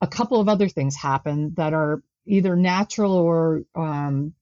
a 0.00 0.06
couple 0.06 0.40
of 0.40 0.48
other 0.48 0.68
things 0.68 0.96
happen 0.96 1.54
that 1.56 1.72
are 1.72 2.02
either 2.26 2.56
natural 2.56 3.12
or 3.12 3.62
um, 3.74 4.34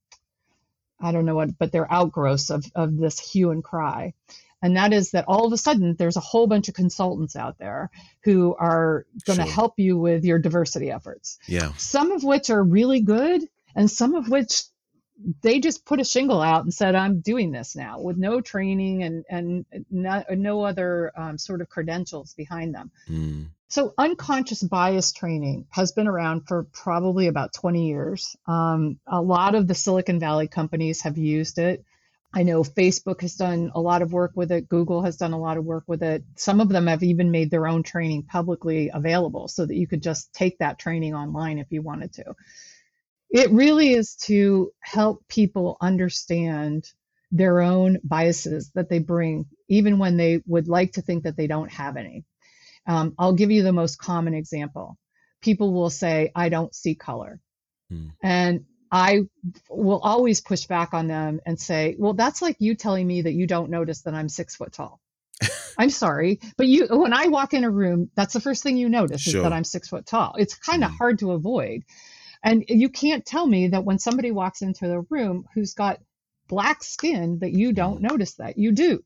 I 1.00 1.12
don't 1.12 1.26
know 1.26 1.34
what, 1.34 1.58
but 1.58 1.72
they're 1.72 1.92
outgrowths 1.92 2.50
of, 2.50 2.64
of 2.74 2.96
this 2.96 3.18
hue 3.18 3.50
and 3.50 3.62
cry 3.62 4.14
and 4.62 4.76
that 4.76 4.92
is 4.92 5.10
that 5.10 5.26
all 5.28 5.46
of 5.46 5.52
a 5.52 5.56
sudden 5.56 5.94
there's 5.96 6.16
a 6.16 6.20
whole 6.20 6.46
bunch 6.46 6.68
of 6.68 6.74
consultants 6.74 7.36
out 7.36 7.58
there 7.58 7.90
who 8.24 8.54
are 8.58 9.06
going 9.24 9.38
to 9.38 9.44
sure. 9.44 9.52
help 9.52 9.74
you 9.78 9.98
with 9.98 10.24
your 10.24 10.38
diversity 10.38 10.90
efforts. 10.90 11.38
Yeah. 11.46 11.72
Some 11.76 12.10
of 12.12 12.24
which 12.24 12.50
are 12.50 12.62
really 12.62 13.00
good 13.00 13.42
and 13.74 13.90
some 13.90 14.14
of 14.14 14.28
which 14.28 14.64
they 15.42 15.60
just 15.60 15.84
put 15.84 16.00
a 16.00 16.04
shingle 16.04 16.42
out 16.42 16.64
and 16.64 16.72
said 16.72 16.94
I'm 16.94 17.20
doing 17.20 17.50
this 17.50 17.74
now 17.74 18.00
with 18.00 18.16
no 18.16 18.40
training 18.40 19.02
and 19.02 19.24
and 19.30 19.64
no, 19.90 20.24
no 20.30 20.64
other 20.64 21.12
um, 21.16 21.38
sort 21.38 21.60
of 21.60 21.68
credentials 21.68 22.34
behind 22.34 22.74
them. 22.74 22.90
Mm. 23.08 23.46
So 23.68 23.94
unconscious 23.98 24.62
bias 24.62 25.12
training 25.12 25.66
has 25.70 25.92
been 25.92 26.06
around 26.06 26.46
for 26.46 26.64
probably 26.64 27.26
about 27.26 27.52
20 27.52 27.88
years. 27.88 28.36
Um, 28.46 29.00
a 29.06 29.20
lot 29.20 29.54
of 29.54 29.66
the 29.66 29.74
Silicon 29.74 30.20
Valley 30.20 30.46
companies 30.46 31.02
have 31.02 31.18
used 31.18 31.58
it. 31.58 31.84
I 32.32 32.42
know 32.42 32.62
Facebook 32.62 33.22
has 33.22 33.34
done 33.34 33.72
a 33.74 33.80
lot 33.80 34.02
of 34.02 34.12
work 34.12 34.32
with 34.34 34.52
it. 34.52 34.68
Google 34.68 35.02
has 35.02 35.16
done 35.16 35.32
a 35.32 35.38
lot 35.38 35.56
of 35.56 35.64
work 35.64 35.84
with 35.86 36.02
it. 36.02 36.22
Some 36.36 36.60
of 36.60 36.68
them 36.68 36.86
have 36.86 37.02
even 37.02 37.30
made 37.30 37.50
their 37.50 37.66
own 37.66 37.82
training 37.82 38.24
publicly 38.24 38.90
available 38.92 39.48
so 39.48 39.64
that 39.64 39.74
you 39.74 39.86
could 39.86 40.02
just 40.02 40.32
take 40.34 40.58
that 40.58 40.78
training 40.78 41.14
online 41.14 41.58
if 41.58 41.68
you 41.70 41.82
wanted 41.82 42.12
to. 42.14 42.36
It 43.30 43.50
really 43.50 43.92
is 43.92 44.16
to 44.26 44.72
help 44.80 45.26
people 45.28 45.76
understand 45.80 46.90
their 47.32 47.60
own 47.60 47.98
biases 48.04 48.70
that 48.74 48.88
they 48.88 48.98
bring, 48.98 49.46
even 49.68 49.98
when 49.98 50.16
they 50.16 50.42
would 50.46 50.68
like 50.68 50.92
to 50.92 51.02
think 51.02 51.24
that 51.24 51.36
they 51.36 51.46
don't 51.46 51.70
have 51.72 51.96
any. 51.96 52.24
Um, 52.86 53.14
I'll 53.18 53.32
give 53.32 53.50
you 53.50 53.62
the 53.62 53.72
most 53.72 53.98
common 53.98 54.34
example. 54.34 54.96
People 55.42 55.72
will 55.72 55.90
say, 55.90 56.30
I 56.34 56.48
don't 56.48 56.74
see 56.74 56.94
color. 56.94 57.40
Hmm. 57.90 58.08
And 58.22 58.64
I 58.90 59.22
will 59.68 59.98
always 59.98 60.40
push 60.40 60.66
back 60.66 60.94
on 60.94 61.08
them 61.08 61.40
and 61.44 61.60
say, 61.60 61.96
well, 61.98 62.14
that's 62.14 62.40
like 62.40 62.56
you 62.60 62.74
telling 62.74 63.06
me 63.06 63.22
that 63.22 63.32
you 63.32 63.46
don't 63.46 63.70
notice 63.70 64.02
that 64.02 64.14
I'm 64.14 64.28
six 64.28 64.54
foot 64.54 64.72
tall. 64.72 65.00
I'm 65.78 65.90
sorry, 65.90 66.40
but 66.56 66.66
you, 66.66 66.86
when 66.86 67.12
I 67.12 67.26
walk 67.26 67.52
in 67.52 67.64
a 67.64 67.70
room, 67.70 68.10
that's 68.14 68.32
the 68.32 68.40
first 68.40 68.62
thing 68.62 68.76
you 68.76 68.88
notice 68.88 69.20
sure. 69.20 69.38
is 69.38 69.42
that 69.42 69.52
I'm 69.52 69.64
six 69.64 69.88
foot 69.88 70.06
tall. 70.06 70.36
It's 70.38 70.54
kind 70.54 70.84
of 70.84 70.90
mm. 70.90 70.96
hard 70.96 71.18
to 71.18 71.32
avoid. 71.32 71.82
And 72.46 72.64
you 72.68 72.88
can't 72.88 73.26
tell 73.26 73.44
me 73.44 73.68
that 73.68 73.84
when 73.84 73.98
somebody 73.98 74.30
walks 74.30 74.62
into 74.62 74.86
the 74.86 75.00
room 75.10 75.46
who's 75.52 75.74
got 75.74 75.98
black 76.46 76.84
skin 76.84 77.40
that 77.40 77.50
you 77.50 77.72
don't 77.72 77.98
mm. 77.98 78.08
notice 78.08 78.34
that 78.34 78.56
you 78.56 78.70
do. 78.70 79.02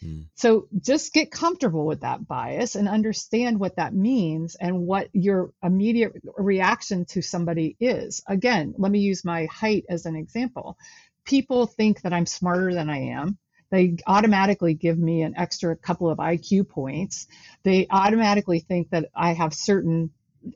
Hmm. 0.00 0.22
So 0.36 0.68
just 0.80 1.12
get 1.12 1.30
comfortable 1.30 1.84
with 1.84 2.00
that 2.00 2.26
bias 2.26 2.76
and 2.76 2.88
understand 2.88 3.60
what 3.60 3.76
that 3.76 3.92
means 3.92 4.54
and 4.54 4.86
what 4.86 5.10
your 5.12 5.52
immediate 5.62 6.12
reaction 6.38 7.04
to 7.10 7.20
somebody 7.20 7.76
is. 7.78 8.22
Again, 8.26 8.74
let 8.78 8.90
me 8.90 9.00
use 9.00 9.22
my 9.22 9.44
height 9.46 9.84
as 9.90 10.06
an 10.06 10.16
example. 10.16 10.78
People 11.26 11.66
think 11.66 12.00
that 12.02 12.14
I'm 12.14 12.24
smarter 12.24 12.72
than 12.72 12.88
I 12.88 13.10
am. 13.10 13.36
They 13.70 13.96
automatically 14.06 14.72
give 14.72 14.98
me 14.98 15.20
an 15.20 15.34
extra 15.36 15.76
couple 15.76 16.08
of 16.08 16.16
IQ 16.16 16.70
points. 16.70 17.26
They 17.64 17.86
automatically 17.90 18.60
think 18.60 18.88
that 18.90 19.10
I 19.14 19.32
have 19.32 19.52
certain 19.52 20.10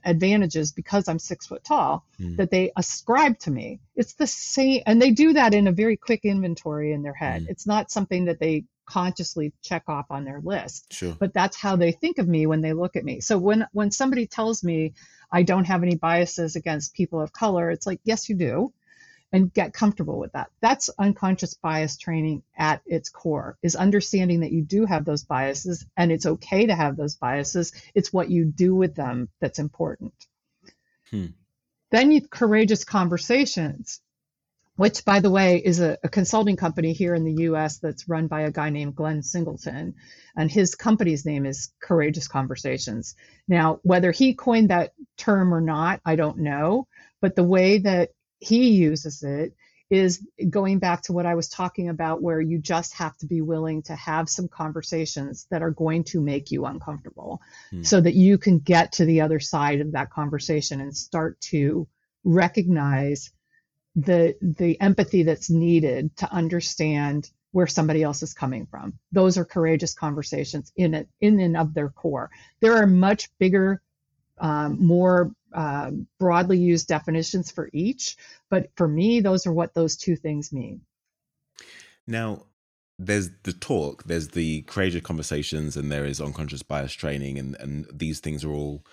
advantages 0.05 0.73
because 0.73 1.09
I'm 1.09 1.19
six 1.19 1.47
foot 1.47 1.65
tall 1.65 2.05
mm. 2.21 2.37
that 2.37 2.51
they 2.51 2.73
ascribe 2.77 3.39
to 3.41 3.51
me. 3.51 3.81
It's 3.97 4.15
the 4.15 4.27
same, 4.27 4.83
and 4.87 5.01
they 5.01 5.11
do 5.11 5.33
that 5.35 5.55
in 5.55 5.67
a 5.67 5.73
very 5.73 5.97
quick 5.97 6.25
inventory 6.25 6.93
in 6.93 7.03
their 7.03 7.15
head. 7.15 7.43
Mm. 7.43 7.49
It's 7.51 7.67
not 7.67 7.91
something 7.91 8.27
that 8.27 8.41
they 8.41 8.65
consciously 8.85 9.53
check 9.63 9.85
off 9.89 10.07
on 10.11 10.25
their 10.25 10.41
list. 10.41 10.93
Sure. 10.93 11.17
But 11.19 11.33
that's 11.33 11.57
how 11.57 11.77
they 11.77 11.93
think 11.93 12.19
of 12.19 12.29
me 12.29 12.47
when 12.47 12.61
they 12.61 12.73
look 12.73 12.97
at 12.97 13.05
me. 13.05 13.21
So 13.21 13.39
when 13.39 13.67
when 13.73 13.91
somebody 13.91 14.27
tells 14.27 14.63
me 14.63 14.95
I 15.31 15.43
don't 15.43 15.65
have 15.65 15.83
any 15.83 15.95
biases 15.95 16.57
against 16.57 16.95
people 16.95 17.21
of 17.21 17.33
color, 17.33 17.71
it's 17.71 17.87
like, 17.87 18.01
yes, 18.05 18.29
you 18.29 18.35
do. 18.37 18.73
And 19.33 19.53
get 19.53 19.73
comfortable 19.73 20.19
with 20.19 20.33
that. 20.33 20.51
That's 20.61 20.91
unconscious 20.99 21.55
bias 21.55 21.97
training 21.97 22.43
at 22.57 22.83
its 22.85 23.09
core, 23.09 23.57
is 23.63 23.77
understanding 23.77 24.41
that 24.41 24.53
you 24.53 24.63
do 24.63 24.85
have 24.85 25.07
those 25.07 25.25
biases 25.25 25.87
and 25.97 26.13
it's 26.13 26.27
okay 26.27 26.67
to 26.67 26.75
have 26.75 26.97
those 26.97 27.17
biases. 27.17 27.73
It's 27.95 28.13
what 28.13 28.31
you 28.31 28.45
do 28.45 28.75
with 28.75 28.95
them 28.95 29.31
that's 29.41 29.59
important. 29.59 30.13
Hmm. 31.11 31.27
Then 31.91 32.13
you 32.13 32.21
courageous 32.29 32.85
conversations 32.85 34.01
which, 34.77 35.05
by 35.05 35.21
the 35.21 35.31
way, 35.31 35.59
is 35.59 35.81
a, 35.81 35.99
a, 36.03 36.09
consulting 36.09 36.57
company 36.57 36.93
here 36.93 37.15
in 37.15 37.25
the 37.25 37.45
US 37.45 37.79
that's 37.79 38.09
run 38.09 38.27
by 38.27 38.43
a 38.43 38.51
guy 38.51 38.71
named 38.71 38.97
Glenn 38.97 39.23
Singleton. 39.23 39.95
And 40.35 40.51
his 40.51 40.75
company's 40.75 41.27
name 41.27 41.45
is 41.45 41.71
Courageous 41.81 42.27
Conversations. 42.27 43.15
Now, 43.47 43.81
whether 43.83 44.13
he 44.13 44.35
coined 44.35 44.71
that 44.71 44.93
term 45.19 45.53
or 45.53 45.61
not, 45.61 46.01
I 46.05 46.17
don't 46.17 46.39
know. 46.39 46.87
But 47.21 47.37
the 47.37 47.45
way 47.45 47.79
that 47.79 48.11
he 48.43 48.71
uses 48.71 49.23
it 49.23 49.55
is 49.91 50.27
going 50.49 50.79
back 50.79 51.03
to 51.03 51.13
what 51.13 51.27
I 51.27 51.35
was 51.35 51.49
talking 51.51 51.91
about, 51.91 52.23
where 52.23 52.41
you 52.41 52.59
just 52.59 52.95
have 52.95 53.17
to 53.19 53.27
be 53.27 53.43
willing 53.43 53.83
to 53.83 53.95
have 53.95 54.29
some 54.29 54.49
conversations 54.49 55.47
that 55.51 55.63
are 55.63 55.71
going 55.71 56.05
to 56.05 56.21
make 56.21 56.51
you 56.51 56.65
uncomfortable 56.65 57.43
hmm. 57.71 57.83
so 57.83 58.01
that 58.01 58.15
you 58.15 58.39
can 58.39 58.59
get 58.59 58.93
to 58.93 59.05
the 59.05 59.21
other 59.21 59.39
side 59.39 59.83
of 59.83 59.93
that 59.93 60.11
conversation 60.11 60.81
and 60.81 60.97
start 60.97 61.39
to 61.43 61.87
recognize 62.25 63.31
the 63.95 64.35
the 64.41 64.81
empathy 64.81 65.25
that's 65.25 65.51
needed 65.51 66.17
to 66.17 66.33
understand 66.33 67.31
where 67.51 67.67
somebody 67.67 68.03
else 68.03 68.23
is 68.23 68.33
coming 68.33 68.67
from. 68.67 68.95
Those 69.13 69.37
are 69.37 69.45
courageous 69.45 69.93
conversations 69.93 70.73
in 70.75 70.95
it, 70.95 71.09
in 71.21 71.39
and 71.39 71.57
of 71.57 71.75
their 71.75 71.91
core. 71.91 72.31
There 72.61 72.79
are 72.79 72.87
much 72.87 73.29
bigger, 73.39 73.83
um, 74.39 74.85
more 74.85 75.33
uh, 75.55 75.91
broadly 76.19 76.59
used 76.59 76.89
definitions 76.89 77.51
for 77.51 77.69
each, 77.73 78.17
but 78.51 78.71
for 78.77 78.89
me, 78.89 79.21
those 79.21 79.47
are 79.47 79.53
what 79.53 79.75
those 79.75 79.97
two 79.97 80.17
things 80.17 80.53
mean. 80.53 80.81
Now, 82.07 82.47
there's 82.99 83.31
the 83.45 83.53
talk, 83.53 84.05
there's 84.05 84.29
the 84.29 84.63
courageous 84.63 85.03
conversations, 85.03 85.77
and 85.77 85.91
there 85.91 86.05
is 86.05 86.21
unconscious 86.21 86.63
bias 86.63 86.93
training, 86.93 87.39
and 87.39 87.57
and 87.61 87.87
these 87.93 88.21
things 88.21 88.45
are 88.45 88.53
all 88.53 88.85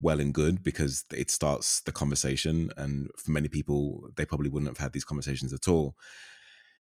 well 0.00 0.20
and 0.20 0.34
good 0.34 0.62
because 0.62 1.04
it 1.12 1.30
starts 1.30 1.80
the 1.80 1.92
conversation. 1.92 2.70
And 2.76 3.08
for 3.16 3.30
many 3.30 3.48
people, 3.48 4.08
they 4.16 4.26
probably 4.26 4.50
wouldn't 4.50 4.70
have 4.70 4.78
had 4.78 4.92
these 4.92 5.04
conversations 5.04 5.52
at 5.52 5.68
all. 5.68 5.94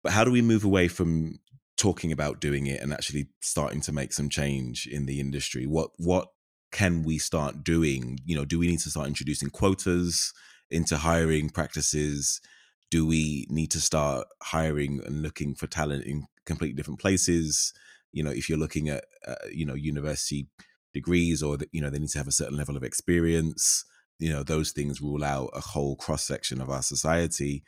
But 0.03 0.13
how 0.13 0.25
do 0.25 0.31
we 0.31 0.43
move 0.43 0.65
away 0.65 0.89
from 0.89 1.39
talking 1.77 2.13
about 2.13 2.41
doing 2.41 2.67
it 2.67 2.81
and 2.81 2.93
actually 2.93 3.29
starting 3.41 3.81
to 3.83 3.93
make 3.93 4.13
some 4.13 4.29
change 4.29 4.87
in 4.87 5.07
the 5.07 5.21
industry? 5.21 5.67
What 5.67 5.91
what 5.97 6.29
can 6.71 7.03
we 7.03 7.19
start 7.19 7.65
doing? 7.65 8.19
You 8.25 8.37
know, 8.37 8.45
do 8.45 8.59
we 8.59 8.67
need 8.67 8.81
to 8.81 8.91
start 8.91 9.09
introducing 9.09 9.51
quotas 9.51 10.33
into 10.71 10.97
hiring 10.97 11.51
practices? 11.51 12.41
Do 12.91 13.07
we 13.07 13.47
need 13.51 13.71
to 13.73 13.81
start 13.81 14.27
hiring 14.43 15.01
and 15.05 15.23
looking 15.23 15.55
for 15.55 15.67
talent 15.67 16.05
in 16.05 16.27
completely 16.45 16.77
different 16.77 17.01
places? 17.01 17.73
You 18.13 18.23
know, 18.23 18.31
if 18.31 18.49
you're 18.49 18.59
looking 18.59 18.89
at 18.89 19.05
uh, 19.27 19.35
you 19.53 19.67
know 19.67 19.75
university 19.75 20.49
degrees 20.95 21.43
or 21.43 21.59
you 21.73 21.81
know 21.81 21.91
they 21.91 21.99
need 21.99 22.11
to 22.11 22.19
have 22.19 22.29
a 22.29 22.33
certain 22.33 22.57
level 22.57 22.77
of 22.77 22.83
experience, 22.83 23.85
you 24.19 24.31
know, 24.31 24.43
those 24.43 24.73
things 24.73 25.01
rule 25.01 25.25
out 25.25 25.51
a 25.55 25.61
whole 25.61 25.97
cross 25.97 26.25
section 26.25 26.61
of 26.61 26.71
our 26.71 26.83
society 26.83 27.65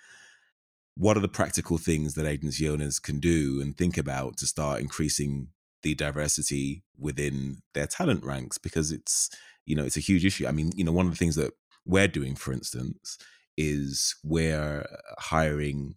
what 0.97 1.17
are 1.17 1.21
the 1.21 1.29
practical 1.29 1.79
things 1.79 2.13
that 2.15 2.27
agency 2.27 2.69
owners 2.69 2.99
can 2.99 3.21
do 3.21 3.61
and 3.63 3.77
think 3.77 3.97
about 3.97 4.37
to 4.37 4.47
start 4.47 4.81
increasing 4.81 5.49
the 5.83 5.95
diversity 5.95 6.83
within 6.99 7.63
their 7.75 7.87
talent 7.87 8.25
ranks 8.25 8.59
because 8.59 8.93
it's 8.93 9.31
you 9.67 9.75
know 9.75 9.85
it's 9.85 9.97
a 9.97 10.01
huge 10.01 10.25
issue. 10.25 10.47
I 10.47 10.53
mean 10.53 10.73
you 10.75 10.85
know 10.85 10.93
one 10.93 11.07
of 11.07 11.13
the 11.13 11.19
things 11.19 11.37
that 11.37 11.53
we're 11.85 12.09
doing 12.09 12.37
for 12.37 12.53
instance 12.53 13.19
is 13.57 14.17
we're 14.25 14.87
hiring 15.19 15.95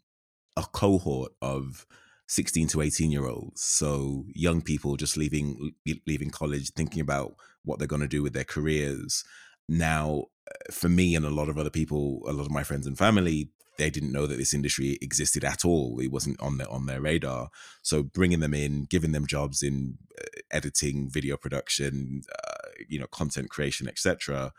a 0.57 0.63
cohort 0.63 1.31
of 1.41 1.85
16 2.27 2.67
to 2.69 2.81
18 2.81 3.11
year 3.11 3.27
olds. 3.27 3.61
So 3.61 4.25
young 4.33 4.61
people 4.61 4.97
just 4.97 5.17
leaving 5.17 5.71
leaving 6.07 6.29
college 6.29 6.71
thinking 6.71 7.01
about 7.01 7.35
what 7.63 7.79
they're 7.79 7.87
going 7.87 8.01
to 8.01 8.07
do 8.07 8.23
with 8.23 8.33
their 8.33 8.43
careers. 8.43 9.23
Now 9.69 10.25
uh, 10.49 10.71
for 10.71 10.89
me 10.89 11.15
and 11.15 11.25
a 11.25 11.29
lot 11.29 11.49
of 11.49 11.57
other 11.57 11.69
people 11.69 12.23
a 12.27 12.33
lot 12.33 12.45
of 12.45 12.51
my 12.51 12.63
friends 12.63 12.87
and 12.87 12.97
family 12.97 13.49
they 13.77 13.89
didn't 13.89 14.11
know 14.11 14.27
that 14.27 14.37
this 14.37 14.53
industry 14.53 14.97
existed 15.01 15.43
at 15.43 15.65
all. 15.65 15.99
It 15.99 16.11
wasn't 16.11 16.39
on 16.41 16.57
their 16.57 16.69
on 16.69 16.85
their 16.85 17.01
radar. 17.01 17.49
So 17.81 18.03
bringing 18.03 18.39
them 18.39 18.53
in, 18.53 18.85
giving 18.89 19.11
them 19.11 19.27
jobs 19.27 19.63
in 19.63 19.97
uh, 20.19 20.25
editing, 20.51 21.09
video 21.09 21.37
production, 21.37 22.21
uh, 22.31 22.69
you 22.87 22.99
know, 22.99 23.07
content 23.07 23.49
creation, 23.49 23.87
etc. 23.87 24.51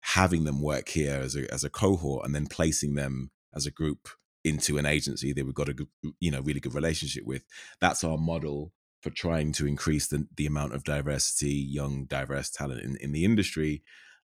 Having 0.00 0.44
them 0.44 0.60
work 0.60 0.88
here 0.88 1.20
as 1.22 1.36
a 1.36 1.52
as 1.52 1.64
a 1.64 1.70
cohort, 1.70 2.26
and 2.26 2.34
then 2.34 2.46
placing 2.46 2.94
them 2.94 3.30
as 3.54 3.66
a 3.66 3.70
group 3.70 4.08
into 4.42 4.78
an 4.78 4.86
agency 4.86 5.32
that 5.32 5.44
we've 5.44 5.54
got 5.54 5.68
a 5.68 5.74
you 6.18 6.30
know 6.30 6.40
really 6.40 6.60
good 6.60 6.74
relationship 6.74 7.24
with. 7.24 7.44
That's 7.80 8.04
our 8.04 8.18
model 8.18 8.72
for 9.00 9.10
trying 9.10 9.52
to 9.52 9.66
increase 9.66 10.08
the 10.08 10.26
the 10.36 10.46
amount 10.46 10.74
of 10.74 10.84
diversity, 10.84 11.54
young 11.54 12.06
diverse 12.06 12.50
talent 12.50 12.82
in 12.82 12.96
in 12.96 13.12
the 13.12 13.24
industry 13.24 13.82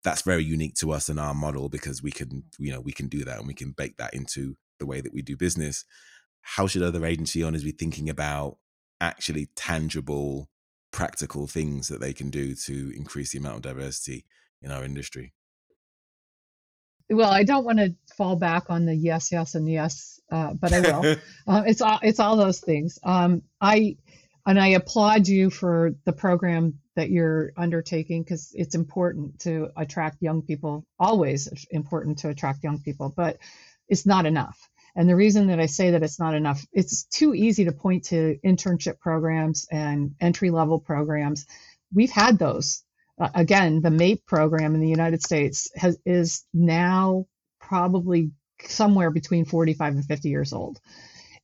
that's 0.08 0.22
very 0.22 0.42
unique 0.44 0.74
to 0.74 0.94
us 0.94 1.10
and 1.10 1.20
our 1.20 1.34
model 1.34 1.68
because 1.68 2.02
we 2.02 2.12
can 2.12 2.42
you 2.58 2.72
know 2.72 2.80
we 2.80 2.94
can 2.94 3.10
do 3.10 3.26
that 3.26 3.40
and 3.40 3.46
we 3.48 3.54
can 3.54 3.72
bake 3.72 3.98
that 3.98 4.14
into 4.14 4.56
the 4.80 4.86
way 4.86 5.02
that 5.02 5.14
we 5.14 5.22
do 5.22 5.36
business. 5.36 5.84
How 6.42 6.66
should 6.66 6.82
other 6.82 7.06
agency 7.06 7.44
owners 7.44 7.66
be 7.66 7.72
thinking 7.72 8.10
about 8.10 8.56
actually 9.02 9.50
tangible 9.58 10.48
practical 10.92 11.46
things 11.46 11.90
that 11.90 12.00
they 12.00 12.14
can 12.14 12.30
do 12.30 12.56
to 12.56 12.94
increase 12.96 13.34
the 13.34 13.40
amount 13.40 13.58
of 13.58 13.62
diversity 13.64 14.26
in 14.62 14.72
our 14.72 14.86
industry? 14.86 15.34
Well 17.10 17.32
i 17.32 17.44
don't 17.44 17.66
want 17.66 17.80
to 17.80 17.94
fall 18.16 18.38
back 18.38 18.70
on 18.70 18.86
the 18.86 18.96
yes 18.96 19.30
yes 19.34 19.56
and 19.56 19.70
yes 19.70 20.22
uh, 20.32 20.54
but 20.54 20.72
i 20.72 20.80
will. 20.80 21.16
Uh, 21.48 21.64
it's 21.66 21.82
all 21.82 22.00
it's 22.02 22.22
all 22.22 22.38
those 22.38 22.62
things. 22.62 22.98
Um, 23.04 23.42
i 23.60 23.98
and 24.48 24.60
i 24.60 24.70
applaud 24.70 25.28
you 25.28 25.50
for 25.50 25.92
the 26.06 26.14
program 26.14 26.80
that 26.98 27.12
you're 27.12 27.54
undertaking 27.56 28.24
because 28.24 28.52
it's 28.56 28.74
important 28.74 29.40
to 29.40 29.70
attract 29.78 30.20
young 30.20 30.42
people, 30.42 30.84
always 31.00 31.48
important 31.70 32.18
to 32.18 32.30
attract 32.30 32.64
young 32.64 32.82
people, 32.82 33.14
but 33.16 33.38
it's 33.88 34.06
not 34.06 34.26
enough. 34.26 34.58
And 34.96 35.08
the 35.08 35.16
reason 35.16 35.48
that 35.48 35.60
I 35.60 35.68
say 35.68 35.92
that 35.92 36.02
it's 36.02 36.20
not 36.20 36.34
enough, 36.34 36.66
it's 36.74 37.04
too 37.04 37.36
easy 37.36 37.66
to 37.66 37.72
point 37.72 38.06
to 38.06 38.40
internship 38.44 39.00
programs 39.00 39.68
and 39.72 40.16
entry 40.20 40.50
level 40.50 40.80
programs. 40.80 41.46
We've 41.94 42.12
had 42.12 42.40
those. 42.40 42.84
Uh, 43.22 43.30
again, 43.36 43.82
the 43.82 43.90
MAIP 43.90 44.26
program 44.26 44.74
in 44.74 44.82
the 44.82 44.90
United 44.90 45.22
States 45.22 45.70
has, 45.76 46.00
is 46.04 46.46
now 46.52 47.28
probably 47.60 48.32
somewhere 48.64 49.12
between 49.12 49.46
45 49.46 49.94
and 49.94 50.06
50 50.06 50.30
years 50.30 50.52
old. 50.52 50.80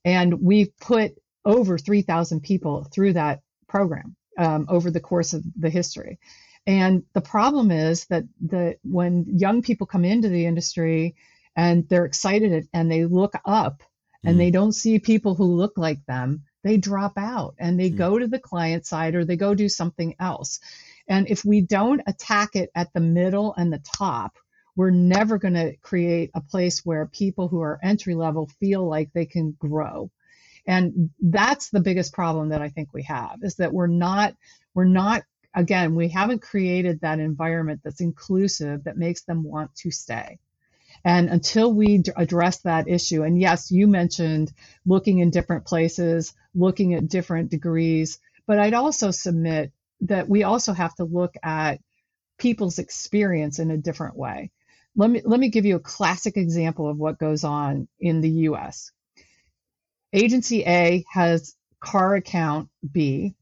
And 0.04 0.42
we've 0.42 0.76
put 0.78 1.12
over 1.44 1.78
3,000 1.78 2.42
people 2.42 2.84
through 2.92 3.14
that 3.14 3.40
program 3.68 4.16
um, 4.38 4.66
over 4.68 4.90
the 4.90 5.00
course 5.00 5.34
of 5.34 5.44
the 5.56 5.70
history. 5.70 6.18
And 6.66 7.04
the 7.12 7.20
problem 7.20 7.70
is 7.70 8.06
that 8.06 8.24
the 8.40 8.76
when 8.82 9.26
young 9.38 9.62
people 9.62 9.86
come 9.86 10.04
into 10.04 10.28
the 10.28 10.46
industry 10.46 11.14
and 11.56 11.86
they're 11.88 12.06
excited 12.06 12.68
and 12.72 12.90
they 12.90 13.04
look 13.04 13.34
up 13.44 13.82
and 14.24 14.40
they 14.40 14.48
mm. 14.48 14.54
don't 14.54 14.72
see 14.72 14.98
people 14.98 15.34
who 15.34 15.44
look 15.44 15.76
like 15.76 16.04
them, 16.06 16.44
they 16.62 16.78
drop 16.78 17.12
out 17.18 17.54
and 17.58 17.78
they 17.78 17.90
mm. 17.90 17.96
go 17.96 18.18
to 18.18 18.26
the 18.26 18.38
client 18.38 18.86
side 18.86 19.14
or 19.14 19.24
they 19.24 19.36
go 19.36 19.54
do 19.54 19.68
something 19.68 20.14
else. 20.18 20.58
And 21.06 21.28
if 21.28 21.44
we 21.44 21.60
don't 21.60 22.00
attack 22.06 22.56
it 22.56 22.70
at 22.74 22.92
the 22.94 23.00
middle 23.00 23.54
and 23.58 23.70
the 23.70 23.82
top, 23.96 24.38
we're 24.74 24.90
never 24.90 25.38
going 25.38 25.54
to 25.54 25.76
create 25.76 26.30
a 26.34 26.40
place 26.40 26.84
where 26.84 27.06
people 27.06 27.48
who 27.48 27.60
are 27.60 27.78
entry 27.82 28.14
level 28.14 28.48
feel 28.58 28.88
like 28.88 29.12
they 29.12 29.26
can 29.26 29.54
grow. 29.58 30.10
And 30.66 31.10
that's 31.20 31.70
the 31.70 31.80
biggest 31.80 32.12
problem 32.12 32.50
that 32.50 32.62
I 32.62 32.68
think 32.68 32.92
we 32.92 33.02
have 33.04 33.40
is 33.42 33.56
that 33.56 33.72
we're 33.72 33.86
not, 33.86 34.34
we're 34.74 34.84
not, 34.84 35.22
again, 35.54 35.94
we 35.94 36.08
haven't 36.08 36.42
created 36.42 37.00
that 37.00 37.18
environment 37.18 37.80
that's 37.84 38.00
inclusive 38.00 38.84
that 38.84 38.96
makes 38.96 39.22
them 39.22 39.42
want 39.44 39.74
to 39.76 39.90
stay. 39.90 40.38
And 41.04 41.28
until 41.28 41.72
we 41.72 42.02
address 42.16 42.58
that 42.60 42.88
issue, 42.88 43.22
and 43.24 43.38
yes, 43.38 43.70
you 43.70 43.86
mentioned 43.86 44.52
looking 44.86 45.18
in 45.18 45.30
different 45.30 45.66
places, 45.66 46.32
looking 46.54 46.94
at 46.94 47.08
different 47.08 47.50
degrees, 47.50 48.18
but 48.46 48.58
I'd 48.58 48.74
also 48.74 49.10
submit 49.10 49.72
that 50.02 50.28
we 50.28 50.44
also 50.44 50.72
have 50.72 50.94
to 50.96 51.04
look 51.04 51.34
at 51.42 51.80
people's 52.38 52.78
experience 52.78 53.58
in 53.58 53.70
a 53.70 53.76
different 53.76 54.16
way. 54.16 54.50
Let 54.96 55.10
me 55.10 55.22
let 55.24 55.40
me 55.40 55.50
give 55.50 55.64
you 55.64 55.76
a 55.76 55.80
classic 55.80 56.36
example 56.36 56.88
of 56.88 56.98
what 56.98 57.18
goes 57.18 57.44
on 57.44 57.88
in 58.00 58.20
the 58.20 58.30
US. 58.48 58.92
Agency 60.14 60.62
A 60.64 61.04
has 61.12 61.56
car 61.80 62.14
account 62.14 62.70
B, 62.90 63.34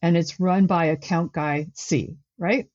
and 0.00 0.16
it's 0.16 0.38
run 0.38 0.66
by 0.66 0.86
account 0.86 1.32
guy 1.32 1.66
C, 1.74 2.16
right? 2.38 2.68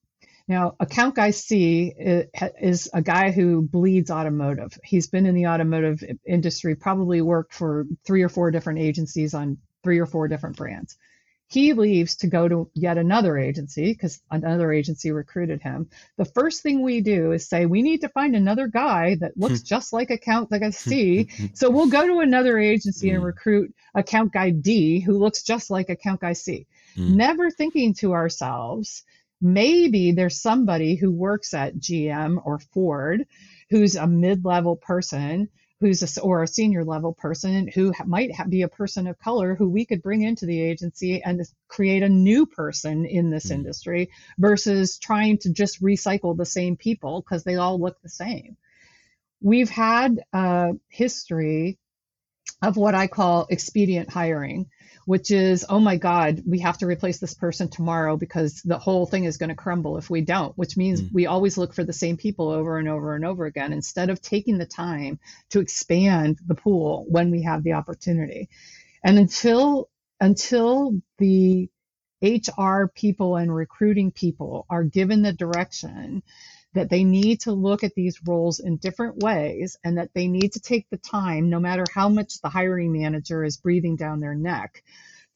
Now, 0.48 0.76
account 0.80 1.16
guy 1.16 1.32
C 1.32 1.94
is 1.98 2.90
a 2.94 3.02
guy 3.02 3.32
who 3.32 3.64
bleeds 3.64 4.12
automotive. 4.12 4.78
He's 4.84 5.08
been 5.08 5.26
in 5.26 5.34
the 5.34 5.48
automotive 5.48 6.04
industry, 6.28 6.76
probably 6.76 7.22
worked 7.22 7.54
for 7.54 7.88
three 8.06 8.22
or 8.22 8.30
four 8.30 8.52
different 8.52 8.80
agencies 8.80 9.34
on 9.34 9.58
three 9.84 10.00
or 10.00 10.06
four 10.06 10.28
different 10.28 10.58
brands. 10.58 10.98
He 11.48 11.74
leaves 11.74 12.16
to 12.18 12.28
go 12.28 12.48
to 12.48 12.70
yet 12.74 12.98
another 12.98 13.38
agency 13.38 13.94
because 13.94 14.20
another 14.32 14.74
agency 14.74 15.12
recruited 15.12 15.62
him. 15.62 15.90
The 16.18 16.26
first 16.26 16.64
thing 16.64 16.82
we 16.82 17.02
do 17.02 17.34
is 17.34 17.48
say, 17.48 17.66
we 17.66 17.84
need 17.84 18.02
to 18.02 18.10
find 18.10 18.36
another 18.36 18.68
guy 18.68 19.16
that 19.20 19.38
looks 19.38 19.62
just 19.62 19.94
like 19.94 20.10
account 20.10 20.50
guy 20.50 20.72
C. 20.72 21.30
so 21.54 21.70
we'll 21.70 21.88
go 21.88 22.08
to 22.08 22.20
another 22.20 22.58
agency 22.58 23.12
and 23.12 23.22
mm. 23.22 23.26
recruit 23.26 23.74
account 23.94 24.34
guy 24.34 24.50
D 24.50 25.00
who 25.00 25.18
looks 25.18 25.44
just 25.44 25.70
like 25.70 25.90
account 25.90 26.22
guy 26.22 26.34
C. 26.34 26.66
Mm. 26.98 27.16
Never 27.16 27.52
thinking 27.52 27.94
to 27.96 28.14
ourselves, 28.14 29.04
maybe 29.40 30.14
there's 30.14 30.42
somebody 30.42 30.96
who 30.96 31.12
works 31.12 31.54
at 31.54 31.76
GM 31.76 32.42
or 32.44 32.60
Ford 32.60 33.26
who's 33.70 33.96
a 33.96 34.08
mid-level 34.08 34.78
person 34.78 35.50
who's 35.82 36.18
a, 36.18 36.22
or 36.22 36.44
a 36.44 36.48
senior 36.48 36.84
level 36.84 37.14
person 37.14 37.68
who 37.68 37.94
might 38.06 38.32
be 38.50 38.62
a 38.62 38.68
person 38.68 39.08
of 39.08 39.20
color 39.20 39.56
who 39.56 39.70
we 39.70 39.86
could 39.86 40.02
bring 40.02 40.22
into 40.22 40.46
the 40.46 40.62
agency 40.62 41.22
and 41.22 41.42
create 41.68 42.04
a 42.04 42.10
new 42.10 42.46
person 42.46 43.06
in 43.06 43.30
this 43.30 43.48
mm 43.48 43.56
industry 43.56 44.10
versus 44.38 44.98
trying 44.98 45.38
to 45.38 45.50
just 45.50 45.82
recycle 45.82 46.36
the 46.36 46.46
same 46.46 46.76
people 46.76 47.22
because 47.22 47.44
they 47.44 47.56
all 47.56 47.80
look 47.80 48.02
the 48.02 48.10
same. 48.10 48.58
We've 49.42 49.70
had 49.70 50.22
a 50.34 50.74
history 50.90 51.78
of 52.62 52.76
what 52.76 52.96
I 52.96 53.08
call 53.08 53.48
expedient 53.50 54.10
hiring, 54.10 54.70
which 55.06 55.30
is, 55.30 55.66
oh 55.70 55.80
my 55.80 55.98
God, 55.98 56.42
we 56.46 56.60
have 56.60 56.80
to 56.80 56.88
replace 56.88 57.20
this 57.20 57.36
person 57.36 57.70
tomorrow 57.70 58.18
because 58.18 58.62
the 58.64 58.80
whole 58.80 59.06
thing 59.06 59.26
is 59.26 59.38
going 59.38 59.50
to 59.50 59.56
crumble 59.56 59.98
if 59.98 60.10
we 60.10 60.22
don't, 60.22 60.58
which 60.58 60.76
means 60.76 61.02
mm. 61.02 61.14
we 61.14 61.28
always 61.28 61.58
look 61.58 61.74
for 61.74 61.84
the 61.84 61.94
same 61.94 62.18
people 62.18 62.50
over 62.50 62.78
and 62.78 62.90
over 62.90 63.16
and 63.16 63.24
over 63.24 63.46
again 63.46 63.72
instead 63.72 64.10
of 64.10 64.22
taking 64.22 64.58
the 64.58 64.66
time 64.66 65.20
to 65.52 65.60
expand 65.60 66.40
the 66.46 66.56
pool 66.56 67.06
when 67.08 67.30
we 67.32 67.44
have 67.44 67.64
the 67.64 67.74
opportunity. 67.74 68.50
And 69.04 69.20
until 69.20 69.90
until 70.20 71.00
the 71.20 71.70
HR 72.22 72.88
people 72.88 73.36
and 73.36 73.54
recruiting 73.54 74.12
people 74.12 74.66
are 74.70 74.84
given 74.84 75.22
the 75.22 75.34
direction 75.34 76.24
that 76.76 76.90
they 76.90 77.04
need 77.04 77.42
to 77.42 77.54
look 77.54 77.84
at 77.84 77.96
these 77.96 78.20
roles 78.26 78.60
in 78.60 78.78
different 78.78 79.24
ways 79.24 79.78
and 79.84 79.98
that 79.98 80.14
they 80.14 80.28
need 80.28 80.52
to 80.54 80.60
take 80.60 80.88
the 80.90 80.98
time, 80.98 81.50
no 81.50 81.60
matter 81.60 81.86
how 81.92 82.10
much 82.10 82.42
the 82.42 82.50
hiring 82.50 82.92
manager 82.92 83.44
is 83.44 83.58
breathing 83.58 83.96
down 83.96 84.20
their 84.20 84.36
neck, 84.36 84.84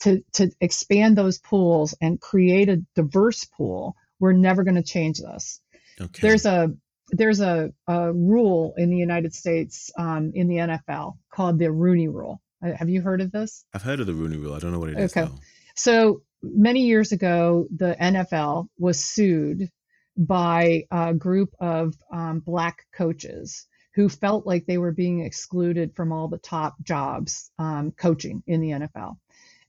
to, 0.02 0.24
to 0.34 0.52
expand 0.62 1.18
those 1.18 1.40
pools 1.40 1.96
and 2.02 2.22
create 2.22 2.70
a 2.70 2.84
diverse 2.94 3.46
pool, 3.46 3.96
we're 4.20 4.34
never 4.34 4.64
going 4.64 4.76
to 4.76 4.84
change 4.84 5.20
this. 5.20 5.62
Okay. 6.00 6.22
There's 6.22 6.46
a 6.46 6.74
there's 7.12 7.42
a, 7.42 7.74
a, 7.88 8.14
rule 8.14 8.76
in 8.78 8.92
the 8.92 8.98
United 8.98 9.34
States 9.34 9.90
um, 9.98 10.32
in 10.36 10.48
the 10.48 10.58
NFL 10.58 11.18
called 11.32 11.58
the 11.58 11.72
Rooney 11.72 12.08
Rule. 12.08 12.40
Uh, 12.64 12.72
have 12.74 12.88
you 12.88 13.02
heard 13.02 13.22
of 13.22 13.32
this? 13.32 13.66
I've 13.74 13.82
heard 13.82 14.00
of 14.00 14.06
the 14.06 14.14
Rooney 14.14 14.38
Rule. 14.38 14.54
I 14.54 14.60
don't 14.60 14.72
know 14.72 14.78
what 14.78 14.90
it 14.90 15.00
is. 15.00 15.18
Okay. 15.18 15.28
So 15.76 16.22
many 16.44 16.82
years 16.82 17.12
ago, 17.12 17.66
the 17.76 17.96
NFL 18.00 18.68
was 18.78 19.04
sued 19.04 19.72
by 20.20 20.84
a 20.92 21.14
group 21.14 21.56
of 21.62 21.96
um, 22.12 22.42
black 22.42 22.86
coaches 22.94 23.66
who 23.96 24.10
felt 24.10 24.46
like 24.46 24.66
they 24.66 24.78
were 24.78 24.92
being 24.92 25.22
excluded 25.22 25.96
from 25.96 26.12
all 26.12 26.28
the 26.28 26.38
top 26.38 26.76
jobs 26.84 27.52
um, 27.58 27.92
coaching 27.92 28.44
in 28.46 28.60
the 28.60 28.70
NFL. 28.70 29.18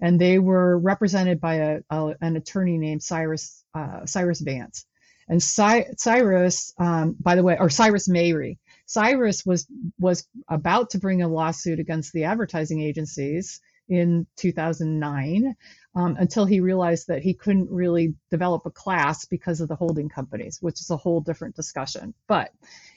And 0.00 0.20
they 0.20 0.38
were 0.38 0.78
represented 0.78 1.40
by 1.40 1.54
a, 1.54 1.80
a 1.90 2.14
an 2.20 2.36
attorney 2.36 2.78
named 2.78 3.02
Cyrus 3.02 3.64
uh, 3.74 4.06
Cyrus 4.06 4.40
Vance. 4.40 4.86
And 5.28 5.40
Cy- 5.40 5.86
Cyrus, 5.96 6.74
um, 6.78 7.16
by 7.20 7.36
the 7.36 7.42
way, 7.44 7.56
or 7.58 7.70
Cyrus 7.70 8.08
Mehri, 8.08 8.58
Cyrus 8.86 9.46
was 9.46 9.66
was 9.98 10.26
about 10.48 10.90
to 10.90 10.98
bring 10.98 11.22
a 11.22 11.28
lawsuit 11.28 11.78
against 11.78 12.12
the 12.12 12.24
advertising 12.24 12.80
agencies 12.82 13.60
in 13.90 14.26
2009 14.36 15.56
um, 15.94 16.16
until 16.18 16.46
he 16.46 16.60
realized 16.60 17.08
that 17.08 17.22
he 17.22 17.34
couldn't 17.34 17.68
really 17.70 18.14
develop 18.30 18.64
a 18.64 18.70
class 18.70 19.26
because 19.26 19.60
of 19.60 19.68
the 19.68 19.74
holding 19.74 20.08
companies, 20.08 20.58
which 20.60 20.80
is 20.80 20.90
a 20.90 20.96
whole 20.96 21.20
different 21.20 21.56
discussion. 21.56 22.14
But 22.28 22.52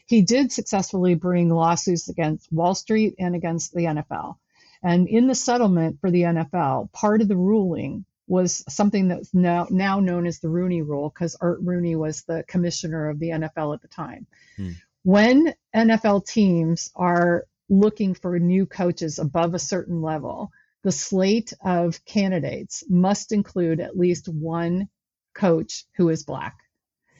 he 0.05 0.21
did 0.21 0.51
successfully 0.51 1.15
bring 1.15 1.49
lawsuits 1.49 2.07
against 2.07 2.51
Wall 2.53 2.75
Street 2.75 3.15
and 3.19 3.35
against 3.35 3.73
the 3.73 3.85
NFL. 3.85 4.35
And 4.83 5.07
in 5.07 5.27
the 5.27 5.35
settlement 5.35 5.99
for 5.99 6.11
the 6.11 6.21
NFL, 6.21 6.91
part 6.91 7.21
of 7.21 7.27
the 7.27 7.37
ruling 7.37 8.05
was 8.27 8.63
something 8.69 9.07
that's 9.07 9.33
now, 9.33 9.67
now 9.69 9.99
known 9.99 10.27
as 10.27 10.39
the 10.39 10.49
Rooney 10.49 10.81
Rule, 10.81 11.09
because 11.09 11.35
Art 11.41 11.59
Rooney 11.61 11.95
was 11.95 12.23
the 12.23 12.43
commissioner 12.47 13.09
of 13.09 13.19
the 13.19 13.29
NFL 13.29 13.73
at 13.73 13.81
the 13.81 13.87
time. 13.87 14.27
Hmm. 14.55 14.71
When 15.03 15.53
NFL 15.75 16.25
teams 16.27 16.91
are 16.95 17.45
looking 17.69 18.13
for 18.13 18.37
new 18.39 18.65
coaches 18.65 19.19
above 19.19 19.53
a 19.53 19.59
certain 19.59 20.01
level, 20.01 20.51
the 20.83 20.91
slate 20.91 21.53
of 21.63 22.03
candidates 22.05 22.83
must 22.89 23.31
include 23.31 23.79
at 23.79 23.97
least 23.97 24.27
one 24.27 24.89
coach 25.33 25.85
who 25.95 26.09
is 26.09 26.23
black. 26.23 26.57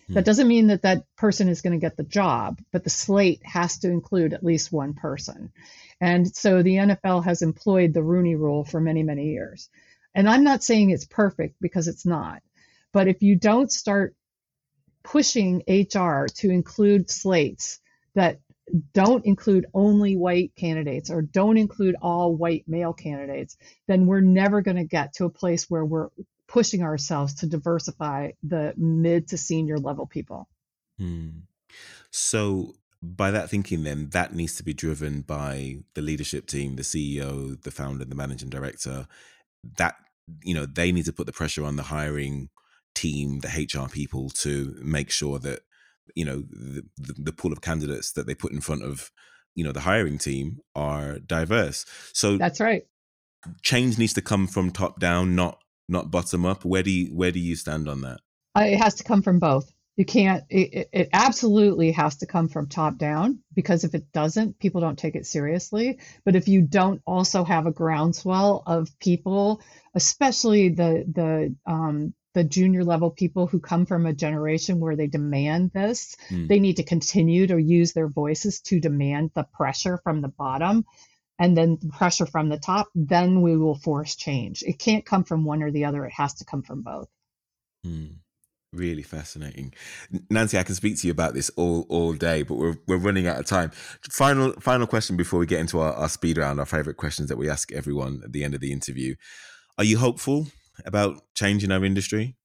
Hmm. 0.08 0.14
That 0.14 0.26
doesn't 0.26 0.48
mean 0.48 0.68
that 0.68 0.84
that 0.84 1.06
person 1.16 1.48
is 1.48 1.62
going 1.62 1.74
to 1.74 1.84
get 1.84 1.98
the 1.98 2.04
job, 2.04 2.60
but 2.72 2.84
the 2.84 2.90
slate 2.90 3.42
has 3.46 3.80
to 3.80 3.90
include 3.90 4.34
at 4.34 4.44
least 4.44 4.72
one 4.72 4.94
person. 4.94 5.52
And 6.02 6.28
so 6.36 6.62
the 6.62 6.76
NFL 6.76 7.24
has 7.24 7.42
employed 7.42 7.94
the 7.94 8.04
Rooney 8.04 8.36
rule 8.36 8.66
for 8.66 8.82
many, 8.82 9.04
many 9.04 9.30
years. 9.30 9.70
And 10.14 10.30
I'm 10.30 10.44
not 10.44 10.64
saying 10.64 10.90
it's 10.90 11.06
perfect 11.06 11.56
because 11.62 11.88
it's 11.88 12.06
not. 12.06 12.44
But 12.92 13.08
if 13.08 13.24
you 13.24 13.36
don't 13.36 13.72
start 13.72 14.16
pushing 15.04 15.64
HR 15.68 16.28
to 16.36 16.50
include 16.50 17.10
slates 17.10 17.80
that 18.16 18.40
don't 18.94 19.26
include 19.26 19.66
only 19.74 20.16
white 20.16 20.54
candidates 20.56 21.10
or 21.10 21.22
don't 21.22 21.58
include 21.58 21.96
all 22.02 22.36
white 22.36 22.64
male 22.68 22.94
candidates, 22.94 23.58
then 23.88 24.06
we're 24.06 24.22
never 24.22 24.62
going 24.62 24.78
to 24.78 24.86
get 24.86 25.14
to 25.14 25.26
a 25.26 25.30
place 25.30 25.70
where 25.70 25.86
we're 25.86 26.10
pushing 26.48 26.84
ourselves 26.84 27.36
to 27.36 27.48
diversify 27.48 28.32
the 28.44 28.74
mid 28.78 29.28
to 29.30 29.38
senior 29.38 29.78
level 29.78 30.06
people. 30.06 30.48
Hmm. 30.98 31.30
So, 32.12 32.76
by 33.02 33.32
that 33.32 33.50
thinking, 33.50 33.84
then 33.84 34.10
that 34.12 34.34
needs 34.34 34.56
to 34.56 34.64
be 34.64 34.74
driven 34.74 35.22
by 35.22 35.78
the 35.94 36.02
leadership 36.02 36.46
team, 36.46 36.76
the 36.76 36.84
CEO, 36.84 37.62
the 37.62 37.72
founder, 37.72 38.06
the 38.06 38.16
managing 38.16 38.50
director. 38.50 39.08
That, 39.78 39.96
you 40.44 40.54
know, 40.54 40.66
they 40.66 40.92
need 40.92 41.06
to 41.06 41.14
put 41.14 41.26
the 41.26 41.34
pressure 41.34 41.66
on 41.66 41.76
the 41.76 41.84
hiring 41.84 42.50
team, 42.96 43.40
the 43.40 43.48
HR 43.50 43.90
people 43.90 44.30
to 44.30 44.78
make 44.82 45.10
sure 45.10 45.40
that 45.40 45.62
you 46.16 46.26
know 46.26 46.44
the, 46.50 46.84
the, 46.98 47.14
the 47.18 47.34
pool 47.34 47.52
of 47.52 47.62
candidates 47.62 48.12
that 48.14 48.28
they 48.28 48.36
put 48.36 48.52
in 48.52 48.62
front 48.62 48.84
of 48.84 49.12
you 49.56 49.64
know 49.64 49.72
the 49.72 49.82
hiring 49.82 50.18
team 50.18 50.60
are 50.76 51.20
diverse. 51.20 51.86
So 52.14 52.38
that's 52.38 52.60
right. 52.60 52.84
change 53.62 53.98
needs 53.98 54.14
to 54.14 54.22
come 54.22 54.48
from 54.48 54.72
top 54.72 55.00
down 55.00 55.36
not 55.36 55.60
not 55.88 56.12
bottom 56.12 56.46
up. 56.46 56.66
Where 56.66 56.84
do 56.84 56.92
you 56.92 57.16
where 57.16 57.32
do 57.32 57.40
you 57.40 57.56
stand 57.56 57.88
on 57.88 58.02
that? 58.02 58.20
Uh, 58.56 58.62
it 58.62 58.78
has 58.78 58.96
to 58.96 59.04
come 59.04 59.22
from 59.22 59.40
both. 59.40 59.72
You 59.96 60.06
can't 60.06 60.44
it, 60.50 60.90
it 60.92 61.10
absolutely 61.14 61.92
has 61.92 62.18
to 62.18 62.26
come 62.26 62.50
from 62.50 62.68
top 62.68 62.98
down 62.98 63.40
because 63.54 63.84
if 63.84 63.94
it 63.94 64.12
doesn't 64.12 64.60
people 64.60 64.82
don't 64.82 64.98
take 64.98 65.16
it 65.16 65.26
seriously. 65.26 66.00
But 66.26 66.36
if 66.36 66.48
you 66.48 66.62
don't 66.62 67.02
also 67.06 67.44
have 67.44 67.68
a 67.68 67.72
groundswell 67.72 68.64
of 68.66 68.90
people 69.00 69.62
especially 69.94 70.70
the 70.70 71.06
the 71.12 71.56
um, 71.72 72.14
the 72.34 72.44
junior 72.44 72.84
level 72.84 73.12
people 73.12 73.48
who 73.48 73.60
come 73.60 73.86
from 73.86 74.06
a 74.06 74.14
generation 74.14 74.80
where 74.80 74.96
they 74.96 75.08
demand 75.08 75.72
this. 75.74 76.16
Mm. 76.30 76.48
They 76.48 76.60
need 76.60 76.78
to 76.78 76.84
continue 76.84 77.48
to 77.48 77.58
use 77.58 77.94
their 77.94 78.08
voices 78.08 78.62
to 78.62 78.80
demand 78.80 79.32
the 79.36 79.44
pressure 79.44 80.00
from 80.04 80.22
the 80.22 80.30
bottom 80.30 80.86
and 81.40 81.56
then 81.56 81.78
pressure 81.78 82.26
from 82.26 82.50
the 82.50 82.58
top. 82.58 82.88
Then 82.96 83.42
we 83.42 83.58
will 83.58 83.76
force 83.76 84.16
change. 84.16 84.64
It 84.64 84.80
can't 84.80 85.06
come 85.06 85.24
from 85.24 85.46
one 85.46 85.62
or 85.62 85.72
the 85.72 85.86
other, 85.86 86.06
it 86.06 86.14
has 86.14 86.34
to 86.36 86.46
come 86.46 86.64
from 86.64 86.82
both. 86.82 87.08
Mm. 87.86 88.18
Really 88.72 89.04
fascinating, 89.04 89.72
Nancy. 90.32 90.58
I 90.58 90.64
can 90.64 90.74
speak 90.74 90.98
to 90.98 91.06
you 91.06 91.12
about 91.12 91.36
this 91.36 91.52
all 91.58 91.86
all 91.90 92.14
day, 92.14 92.42
but 92.42 92.56
we're 92.56 92.76
we're 92.88 92.98
running 92.98 93.28
out 93.28 93.40
of 93.40 93.46
time. 93.46 93.70
Final 94.10 94.54
final 94.54 94.88
question 94.88 95.16
before 95.16 95.38
we 95.38 95.46
get 95.46 95.60
into 95.60 95.80
our, 95.80 95.94
our 95.94 96.10
speed 96.10 96.40
round, 96.40 96.60
our 96.60 96.66
favorite 96.66 96.98
questions 96.98 97.30
that 97.30 97.38
we 97.38 97.48
ask 97.48 97.72
everyone 97.72 98.22
at 98.24 98.32
the 98.32 98.44
end 98.44 98.56
of 98.56 98.62
the 98.62 98.72
interview. 98.72 99.14
Are 99.78 99.84
you 99.84 100.00
hopeful 100.00 100.48
about 100.86 101.22
changing 101.34 101.72
our 101.72 101.84
industry? 101.84 102.36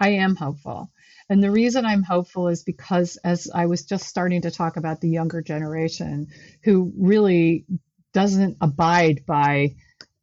I 0.00 0.10
am 0.10 0.36
hopeful. 0.36 0.90
And 1.28 1.42
the 1.42 1.50
reason 1.50 1.86
I'm 1.86 2.02
hopeful 2.02 2.48
is 2.48 2.62
because, 2.62 3.16
as 3.24 3.48
I 3.54 3.66
was 3.66 3.84
just 3.84 4.06
starting 4.06 4.42
to 4.42 4.50
talk 4.50 4.76
about 4.76 5.00
the 5.00 5.08
younger 5.08 5.40
generation 5.40 6.28
who 6.62 6.92
really 6.98 7.64
doesn't 8.12 8.58
abide 8.60 9.24
by 9.26 9.74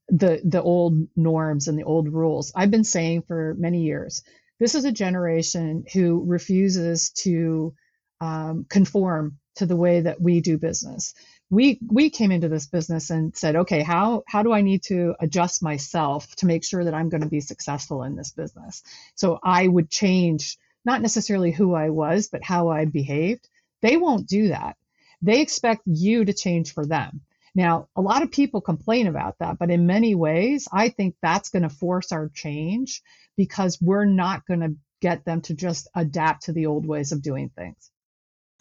the, 0.10 0.42
the 0.44 0.62
old 0.62 1.08
norms 1.16 1.68
and 1.68 1.78
the 1.78 1.84
old 1.84 2.10
rules, 2.10 2.52
I've 2.56 2.72
been 2.72 2.84
saying 2.84 3.24
for 3.24 3.56
many 3.58 3.82
years 3.82 4.24
this 4.60 4.76
is 4.76 4.86
a 4.86 4.92
generation 4.92 5.86
who 5.92 6.24
refuses 6.28 7.10
to 7.10 7.74
um, 8.20 8.66
conform 8.70 9.40
to 9.56 9.66
the 9.66 9.76
way 9.76 10.02
that 10.02 10.22
we 10.22 10.40
do 10.40 10.60
business 10.60 11.16
we 11.52 11.78
we 11.86 12.10
came 12.10 12.32
into 12.32 12.48
this 12.48 12.66
business 12.66 13.10
and 13.12 13.36
said 13.36 13.56
okay 13.58 13.84
how 13.84 14.24
how 14.26 14.42
do 14.42 14.52
i 14.52 14.62
need 14.62 14.82
to 14.82 15.14
adjust 15.20 15.62
myself 15.62 16.34
to 16.38 16.48
make 16.48 16.64
sure 16.64 16.84
that 16.86 16.94
i'm 16.96 17.10
going 17.10 17.22
to 17.22 17.28
be 17.28 17.42
successful 17.42 18.02
in 18.04 18.16
this 18.16 18.32
business? 18.32 18.82
So 19.14 19.38
i 19.44 19.68
would 19.68 19.92
change 19.92 20.58
not 20.84 21.02
necessarily 21.02 21.52
who 21.52 21.76
i 21.76 21.90
was 21.90 22.30
but 22.30 22.44
how 22.44 22.70
i 22.70 22.86
behaved. 22.86 23.48
They 23.82 23.98
won't 23.98 24.28
do 24.28 24.50
that. 24.50 24.78
They 25.24 25.42
expect 25.42 25.82
you 25.86 26.26
to 26.26 26.34
change 26.34 26.74
for 26.74 26.86
them. 26.86 27.22
Now 27.54 27.90
a 27.96 28.02
lot 28.02 28.24
of 28.24 28.32
people 28.32 28.62
complain 28.62 29.08
about 29.08 29.38
that 29.40 29.60
but 29.60 29.70
in 29.70 29.86
many 29.86 30.16
ways 30.16 30.68
i 30.72 30.88
think 30.88 31.16
that's 31.22 31.50
going 31.50 31.64
to 31.64 31.70
force 31.70 32.14
our 32.14 32.30
change 32.34 33.04
because 33.36 33.78
we're 33.82 34.06
not 34.06 34.46
going 34.48 34.62
to 34.62 34.76
get 35.02 35.26
them 35.26 35.42
to 35.42 35.54
just 35.54 35.90
adapt 35.96 36.44
to 36.44 36.54
the 36.54 36.68
old 36.68 36.86
ways 36.86 37.12
of 37.12 37.24
doing 37.24 37.50
things. 37.50 37.92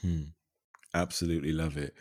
Hmm. 0.01 0.23
absolutely 0.93 1.53
love 1.53 1.77
it 1.77 1.95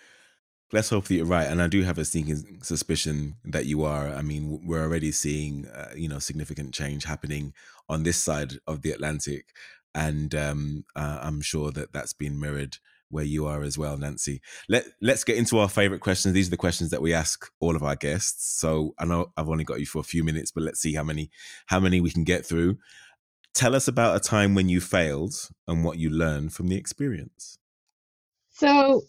let's 0.72 0.90
hope 0.90 1.06
that 1.08 1.16
you're 1.16 1.26
right. 1.26 1.48
And 1.48 1.62
I 1.62 1.68
do 1.68 1.84
have 1.84 1.98
a 1.98 2.06
sneaking 2.06 2.60
suspicion 2.62 3.36
that 3.46 3.66
you 3.66 3.84
are. 3.84 4.10
I 4.10 4.22
mean, 4.22 4.62
we're 4.66 4.84
already 4.84 5.12
seeing, 5.12 5.68
uh, 5.68 5.92
you 5.96 6.08
know, 6.08 6.20
significant 6.20 6.74
change 6.74 7.06
happening 7.06 7.54
on 7.88 8.04
this 8.04 8.22
side 8.22 8.54
of 8.68 8.82
the 8.82 8.92
Atlantic. 8.92 9.48
And 9.96 10.36
um, 10.36 10.86
uh, 10.96 11.20
I'm 11.22 11.42
sure 11.42 11.72
that 11.72 11.94
that's 11.94 12.14
been 12.14 12.40
mirrored 12.40 12.78
where 13.10 13.26
you 13.26 13.48
are 13.48 13.64
as 13.64 13.78
well, 13.78 13.98
Nancy. 13.98 14.42
Let 14.68 14.86
Let's 15.02 15.24
get 15.24 15.38
into 15.38 15.58
our 15.58 15.70
favorite 15.70 16.02
questions. 16.02 16.34
These 16.34 16.48
are 16.48 16.52
the 16.52 16.58
questions 16.58 16.92
that 16.92 17.02
we 17.02 17.14
ask 17.14 17.50
all 17.60 17.76
of 17.76 17.84
our 17.84 17.96
guests. 17.96 18.60
So 18.60 18.94
I 19.00 19.06
know 19.06 19.32
I've 19.36 19.50
only 19.50 19.64
got 19.64 19.80
you 19.80 19.88
for 19.88 20.00
a 20.00 20.04
few 20.04 20.24
minutes, 20.24 20.52
but 20.52 20.64
let's 20.64 20.80
see 20.80 20.94
how 20.94 21.04
many 21.04 21.32
how 21.66 21.80
many 21.80 22.02
we 22.02 22.12
can 22.12 22.24
get 22.24 22.46
through. 22.46 22.78
Tell 23.56 23.76
us 23.76 23.88
about 23.88 24.16
a 24.16 24.20
time 24.20 24.54
when 24.54 24.70
you 24.70 24.80
failed 24.80 25.34
and 25.68 25.84
what 25.84 25.98
you 25.98 26.12
learned 26.12 26.54
from 26.54 26.68
the 26.68 26.76
experience. 26.76 27.58
So 28.52 29.02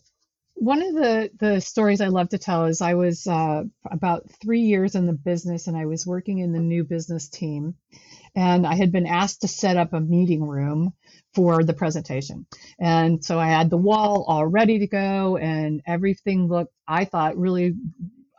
one 0.61 0.83
of 0.83 0.95
the 0.95 1.31
the 1.39 1.61
stories 1.61 2.03
I 2.03 2.09
love 2.09 2.29
to 2.29 2.39
tell 2.39 2.67
is 2.67 2.83
I 2.83 2.93
was 2.93 3.27
uh, 3.27 3.65
about 3.91 4.31
three 4.43 4.61
years 4.61 4.95
in 4.95 5.07
the 5.07 5.15
business, 5.15 5.67
and 5.67 5.77
I 5.77 5.87
was 5.87 6.07
working 6.07 6.39
in 6.39 6.53
the 6.53 6.61
new 6.61 6.85
business 6.85 7.31
team, 7.31 7.77
and 8.37 8.67
I 8.67 8.75
had 8.75 8.93
been 8.93 9.07
asked 9.07 9.41
to 9.41 9.49
set 9.49 9.79
up 9.79 9.95
a 9.95 10.01
meeting 10.01 10.45
room 10.45 10.93
for 11.35 11.65
the 11.65 11.73
presentation, 11.73 12.47
and 12.79 13.25
so 13.25 13.39
I 13.39 13.49
had 13.49 13.71
the 13.71 13.79
wall 13.79 14.27
all 14.29 14.47
ready 14.47 14.81
to 14.81 14.87
go, 14.87 15.39
and 15.39 15.81
everything 15.87 16.47
looked 16.47 16.75
I 16.87 17.07
thought 17.07 17.39
really 17.39 17.75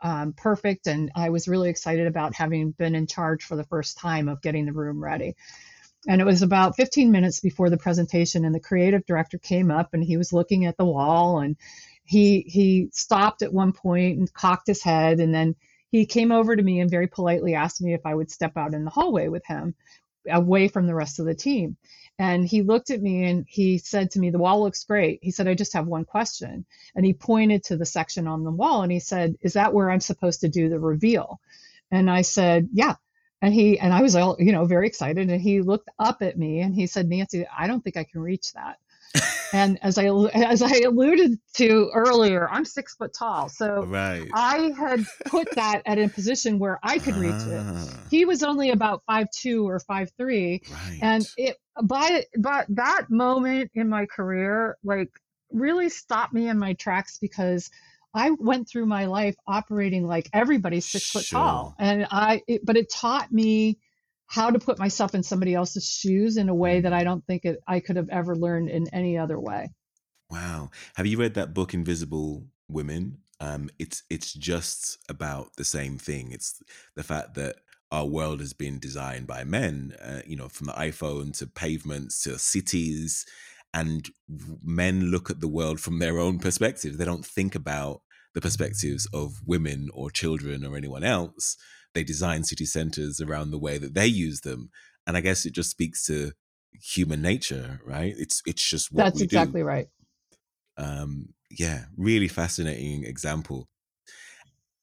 um, 0.00 0.32
perfect, 0.32 0.86
and 0.86 1.10
I 1.16 1.30
was 1.30 1.48
really 1.48 1.70
excited 1.70 2.06
about 2.06 2.36
having 2.36 2.70
been 2.70 2.94
in 2.94 3.08
charge 3.08 3.42
for 3.42 3.56
the 3.56 3.64
first 3.64 3.98
time 3.98 4.28
of 4.28 4.42
getting 4.42 4.66
the 4.66 4.72
room 4.72 5.02
ready. 5.02 5.34
And 6.08 6.20
it 6.20 6.24
was 6.24 6.42
about 6.42 6.76
15 6.76 7.12
minutes 7.12 7.40
before 7.40 7.70
the 7.70 7.76
presentation, 7.76 8.44
and 8.44 8.54
the 8.54 8.60
creative 8.60 9.06
director 9.06 9.38
came 9.38 9.72
up 9.72 9.90
and 9.92 10.02
he 10.02 10.16
was 10.16 10.32
looking 10.32 10.66
at 10.66 10.76
the 10.76 10.84
wall 10.84 11.40
and 11.40 11.56
he 12.12 12.44
he 12.46 12.90
stopped 12.92 13.40
at 13.40 13.54
one 13.54 13.72
point 13.72 14.18
and 14.18 14.32
cocked 14.34 14.66
his 14.66 14.82
head 14.82 15.18
and 15.18 15.34
then 15.34 15.56
he 15.90 16.04
came 16.04 16.30
over 16.30 16.54
to 16.54 16.62
me 16.62 16.80
and 16.80 16.90
very 16.90 17.06
politely 17.06 17.54
asked 17.54 17.80
me 17.80 17.94
if 17.94 18.04
I 18.04 18.14
would 18.14 18.30
step 18.30 18.54
out 18.56 18.74
in 18.74 18.84
the 18.84 18.90
hallway 18.90 19.28
with 19.28 19.44
him 19.46 19.74
away 20.28 20.68
from 20.68 20.86
the 20.86 20.94
rest 20.94 21.18
of 21.18 21.26
the 21.26 21.34
team. 21.34 21.76
And 22.18 22.46
he 22.46 22.60
looked 22.62 22.90
at 22.90 23.00
me 23.00 23.24
and 23.24 23.46
he 23.48 23.78
said 23.78 24.10
to 24.10 24.20
me, 24.20 24.28
The 24.28 24.38
wall 24.38 24.62
looks 24.62 24.84
great. 24.84 25.20
He 25.22 25.30
said, 25.30 25.48
I 25.48 25.54
just 25.54 25.72
have 25.72 25.86
one 25.86 26.04
question. 26.04 26.66
And 26.94 27.06
he 27.06 27.14
pointed 27.14 27.64
to 27.64 27.78
the 27.78 27.86
section 27.86 28.26
on 28.26 28.44
the 28.44 28.50
wall 28.50 28.82
and 28.82 28.92
he 28.92 29.00
said, 29.00 29.36
Is 29.40 29.54
that 29.54 29.72
where 29.72 29.90
I'm 29.90 30.00
supposed 30.00 30.42
to 30.42 30.48
do 30.48 30.68
the 30.68 30.78
reveal? 30.78 31.40
And 31.90 32.10
I 32.10 32.22
said, 32.22 32.68
Yeah. 32.74 32.96
And 33.40 33.54
he 33.54 33.78
and 33.78 33.92
I 33.92 34.02
was 34.02 34.14
all, 34.16 34.36
you 34.38 34.52
know, 34.52 34.66
very 34.66 34.86
excited. 34.86 35.30
And 35.30 35.40
he 35.40 35.62
looked 35.62 35.88
up 35.98 36.20
at 36.20 36.38
me 36.38 36.60
and 36.60 36.74
he 36.74 36.86
said, 36.86 37.08
Nancy, 37.08 37.46
I 37.46 37.66
don't 37.66 37.82
think 37.82 37.96
I 37.96 38.04
can 38.04 38.20
reach 38.20 38.52
that 38.52 38.76
and 39.52 39.78
as 39.82 39.98
I 39.98 40.06
as 40.34 40.62
I 40.62 40.78
alluded 40.80 41.38
to 41.54 41.90
earlier, 41.94 42.48
I'm 42.50 42.64
six 42.64 42.94
foot 42.94 43.12
tall, 43.12 43.48
so 43.48 43.84
right. 43.84 44.28
I 44.32 44.72
had 44.76 45.04
put 45.26 45.50
that 45.52 45.82
at 45.86 45.98
a 45.98 46.08
position 46.08 46.58
where 46.58 46.78
I 46.82 46.98
could 46.98 47.16
reach 47.16 47.32
it. 47.46 47.60
Ah. 47.60 47.88
He 48.10 48.24
was 48.24 48.42
only 48.42 48.70
about 48.70 49.02
five 49.06 49.28
two 49.30 49.68
or 49.68 49.78
five 49.80 50.10
three, 50.16 50.62
Right. 50.70 50.98
and 51.02 51.26
it 51.36 51.56
by 51.82 52.24
but 52.38 52.66
that 52.70 53.06
moment 53.10 53.70
in 53.74 53.88
my 53.88 54.06
career, 54.06 54.76
like 54.84 55.10
really 55.50 55.88
stopped 55.88 56.32
me 56.32 56.48
in 56.48 56.58
my 56.58 56.72
tracks 56.74 57.18
because 57.18 57.70
I 58.14 58.30
went 58.30 58.68
through 58.68 58.86
my 58.86 59.06
life 59.06 59.36
operating 59.46 60.06
like 60.06 60.28
everybody's 60.32 60.90
six 60.90 61.10
foot 61.10 61.26
tall, 61.30 61.74
and 61.78 62.06
I 62.10 62.42
it, 62.46 62.64
but 62.64 62.76
it 62.76 62.90
taught 62.90 63.32
me 63.32 63.78
how 64.32 64.48
to 64.50 64.58
put 64.58 64.78
myself 64.78 65.14
in 65.14 65.22
somebody 65.22 65.52
else's 65.54 65.86
shoes 65.86 66.38
in 66.38 66.48
a 66.48 66.54
way 66.54 66.78
Mm. 66.78 66.84
that 66.84 66.94
I 66.94 67.04
don't 67.04 67.24
think 67.26 67.44
it, 67.44 67.58
I 67.68 67.80
could 67.80 67.96
have 67.96 68.08
ever 68.08 68.34
learned 68.34 68.70
in 68.70 68.88
any 68.88 69.18
other 69.18 69.38
way. 69.38 69.70
Wow. 70.30 70.70
Have 70.96 71.06
you 71.06 71.18
read 71.18 71.34
that 71.34 71.52
book, 71.52 71.74
Invisible 71.74 72.46
Women? 72.66 73.18
Um, 73.40 73.68
it's 73.78 74.02
it's 74.08 74.32
just 74.32 74.98
about 75.08 75.56
the 75.56 75.64
same 75.64 75.98
thing. 75.98 76.32
It's 76.32 76.62
the 76.96 77.02
fact 77.02 77.34
that 77.34 77.56
our 77.90 78.06
world 78.06 78.40
has 78.40 78.54
been 78.54 78.78
designed 78.78 79.26
by 79.26 79.44
men. 79.44 79.94
Uh, 80.00 80.22
you 80.26 80.36
know, 80.36 80.48
from 80.48 80.68
the 80.68 80.72
iPhone 80.72 81.36
to 81.38 81.46
pavements 81.46 82.22
to 82.22 82.38
cities, 82.38 83.26
and 83.74 84.08
men 84.62 85.10
look 85.10 85.28
at 85.28 85.40
the 85.40 85.48
world 85.58 85.78
from 85.80 85.98
their 85.98 86.18
own 86.18 86.38
perspective. 86.38 86.96
They 86.96 87.04
don't 87.04 87.26
think 87.26 87.54
about 87.54 88.00
the 88.32 88.40
perspectives 88.40 89.06
of 89.12 89.42
women 89.44 89.90
or 89.92 90.10
children 90.10 90.64
or 90.64 90.74
anyone 90.74 91.04
else. 91.04 91.58
They 91.94 92.04
design 92.04 92.44
city 92.44 92.64
centers 92.64 93.20
around 93.20 93.50
the 93.50 93.58
way 93.58 93.78
that 93.78 93.94
they 93.94 94.06
use 94.06 94.40
them, 94.40 94.70
and 95.06 95.16
I 95.16 95.20
guess 95.20 95.44
it 95.44 95.52
just 95.52 95.70
speaks 95.70 96.06
to 96.06 96.32
human 96.72 97.22
nature, 97.22 97.80
right? 97.84 98.14
It's 98.16 98.42
it's 98.46 98.68
just 98.68 98.92
what 98.92 99.04
That's 99.04 99.20
we 99.20 99.26
do. 99.26 99.36
exactly 99.36 99.62
right. 99.62 99.88
um 100.78 101.34
yeah 101.50 101.84
really 101.96 102.28
fascinating 102.28 103.04
example. 103.04 103.68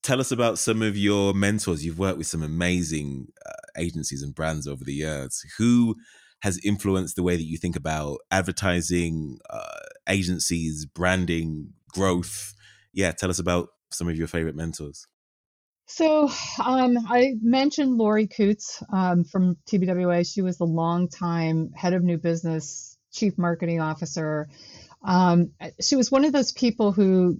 Tell 0.01 0.19
us 0.21 0.31
about 0.31 0.57
some 0.59 0.81
of 0.81 0.95
your 0.95 1.33
mentors. 1.33 1.83
You've 1.85 1.99
worked 1.99 2.17
with 2.17 2.27
some 2.27 2.41
amazing 2.41 3.27
uh, 3.45 3.51
agencies 3.77 4.21
and 4.23 4.33
brands 4.33 4.65
over 4.65 4.83
the 4.83 4.93
years. 4.93 5.43
Who 5.57 5.95
has 6.41 6.57
influenced 6.63 7.17
the 7.17 7.23
way 7.23 7.35
that 7.35 7.43
you 7.43 7.57
think 7.57 7.75
about 7.75 8.19
advertising 8.31 9.39
uh, 9.49 9.79
agencies 10.07 10.85
branding 10.85 11.73
growth? 11.91 12.53
Yeah 12.93 13.11
tell 13.11 13.29
us 13.29 13.39
about 13.39 13.69
some 13.91 14.07
of 14.07 14.15
your 14.15 14.27
favorite 14.27 14.55
mentors 14.55 15.07
So 15.89 16.29
um, 16.63 16.97
I 17.09 17.33
mentioned 17.41 17.97
Laurie 17.97 18.27
Coots 18.27 18.83
um, 18.93 19.23
from 19.23 19.57
TBWA. 19.67 20.31
She 20.31 20.43
was 20.43 20.57
the 20.57 20.65
longtime 20.65 21.71
head 21.73 21.93
of 21.93 22.03
new 22.03 22.17
business, 22.17 22.95
chief 23.11 23.39
marketing 23.39 23.81
officer. 23.81 24.49
Um, 25.03 25.51
she 25.81 25.95
was 25.95 26.11
one 26.11 26.25
of 26.25 26.31
those 26.31 26.51
people 26.51 26.91
who 26.91 27.39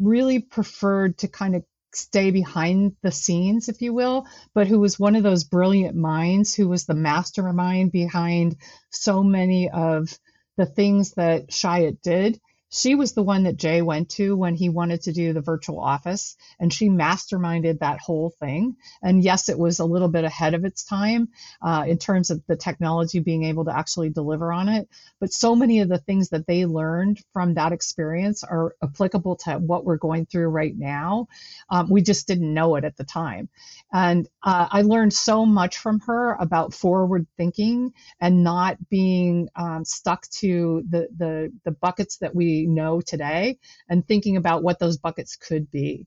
really 0.00 0.38
preferred 0.38 1.18
to 1.18 1.28
kind 1.28 1.56
of 1.56 1.64
stay 1.92 2.30
behind 2.30 2.94
the 3.02 3.10
scenes, 3.10 3.68
if 3.68 3.82
you 3.82 3.92
will, 3.92 4.26
but 4.54 4.68
who 4.68 4.78
was 4.78 5.00
one 5.00 5.16
of 5.16 5.24
those 5.24 5.42
brilliant 5.42 5.96
minds 5.96 6.54
who 6.54 6.68
was 6.68 6.86
the 6.86 6.94
mastermind 6.94 7.90
behind 7.90 8.56
so 8.90 9.24
many 9.24 9.70
of 9.70 10.16
the 10.56 10.66
things 10.66 11.12
that 11.14 11.48
Chiat 11.48 12.00
did. 12.02 12.40
She 12.70 12.94
was 12.94 13.12
the 13.12 13.22
one 13.22 13.44
that 13.44 13.56
Jay 13.56 13.80
went 13.80 14.10
to 14.10 14.36
when 14.36 14.54
he 14.54 14.68
wanted 14.68 15.02
to 15.02 15.12
do 15.12 15.32
the 15.32 15.40
virtual 15.40 15.80
office, 15.80 16.36
and 16.60 16.72
she 16.72 16.88
masterminded 16.90 17.78
that 17.80 18.00
whole 18.00 18.30
thing. 18.40 18.76
And 19.02 19.22
yes, 19.24 19.48
it 19.48 19.58
was 19.58 19.78
a 19.78 19.86
little 19.86 20.08
bit 20.08 20.24
ahead 20.24 20.54
of 20.54 20.64
its 20.64 20.84
time 20.84 21.28
uh, 21.62 21.84
in 21.88 21.98
terms 21.98 22.30
of 22.30 22.42
the 22.46 22.56
technology 22.56 23.20
being 23.20 23.44
able 23.44 23.64
to 23.66 23.76
actually 23.76 24.10
deliver 24.10 24.52
on 24.52 24.68
it. 24.68 24.88
But 25.20 25.32
so 25.32 25.56
many 25.56 25.80
of 25.80 25.88
the 25.88 25.98
things 25.98 26.30
that 26.30 26.46
they 26.46 26.66
learned 26.66 27.20
from 27.32 27.54
that 27.54 27.72
experience 27.72 28.44
are 28.44 28.74
applicable 28.82 29.36
to 29.36 29.54
what 29.54 29.84
we're 29.84 29.96
going 29.96 30.26
through 30.26 30.48
right 30.48 30.76
now. 30.76 31.28
Um, 31.70 31.88
we 31.88 32.02
just 32.02 32.26
didn't 32.26 32.52
know 32.52 32.76
it 32.76 32.84
at 32.84 32.96
the 32.96 33.04
time. 33.04 33.48
And 33.92 34.28
uh, 34.42 34.68
I 34.70 34.82
learned 34.82 35.14
so 35.14 35.46
much 35.46 35.78
from 35.78 36.00
her 36.00 36.34
about 36.34 36.74
forward 36.74 37.26
thinking 37.36 37.92
and 38.20 38.44
not 38.44 38.76
being 38.90 39.48
um, 39.56 39.84
stuck 39.84 40.28
to 40.28 40.84
the, 40.90 41.08
the 41.16 41.52
the 41.64 41.70
buckets 41.70 42.18
that 42.18 42.34
we 42.34 42.57
know 42.66 43.00
today, 43.00 43.58
and 43.88 44.06
thinking 44.06 44.36
about 44.36 44.62
what 44.62 44.78
those 44.78 44.98
buckets 44.98 45.36
could 45.36 45.70
be. 45.70 46.06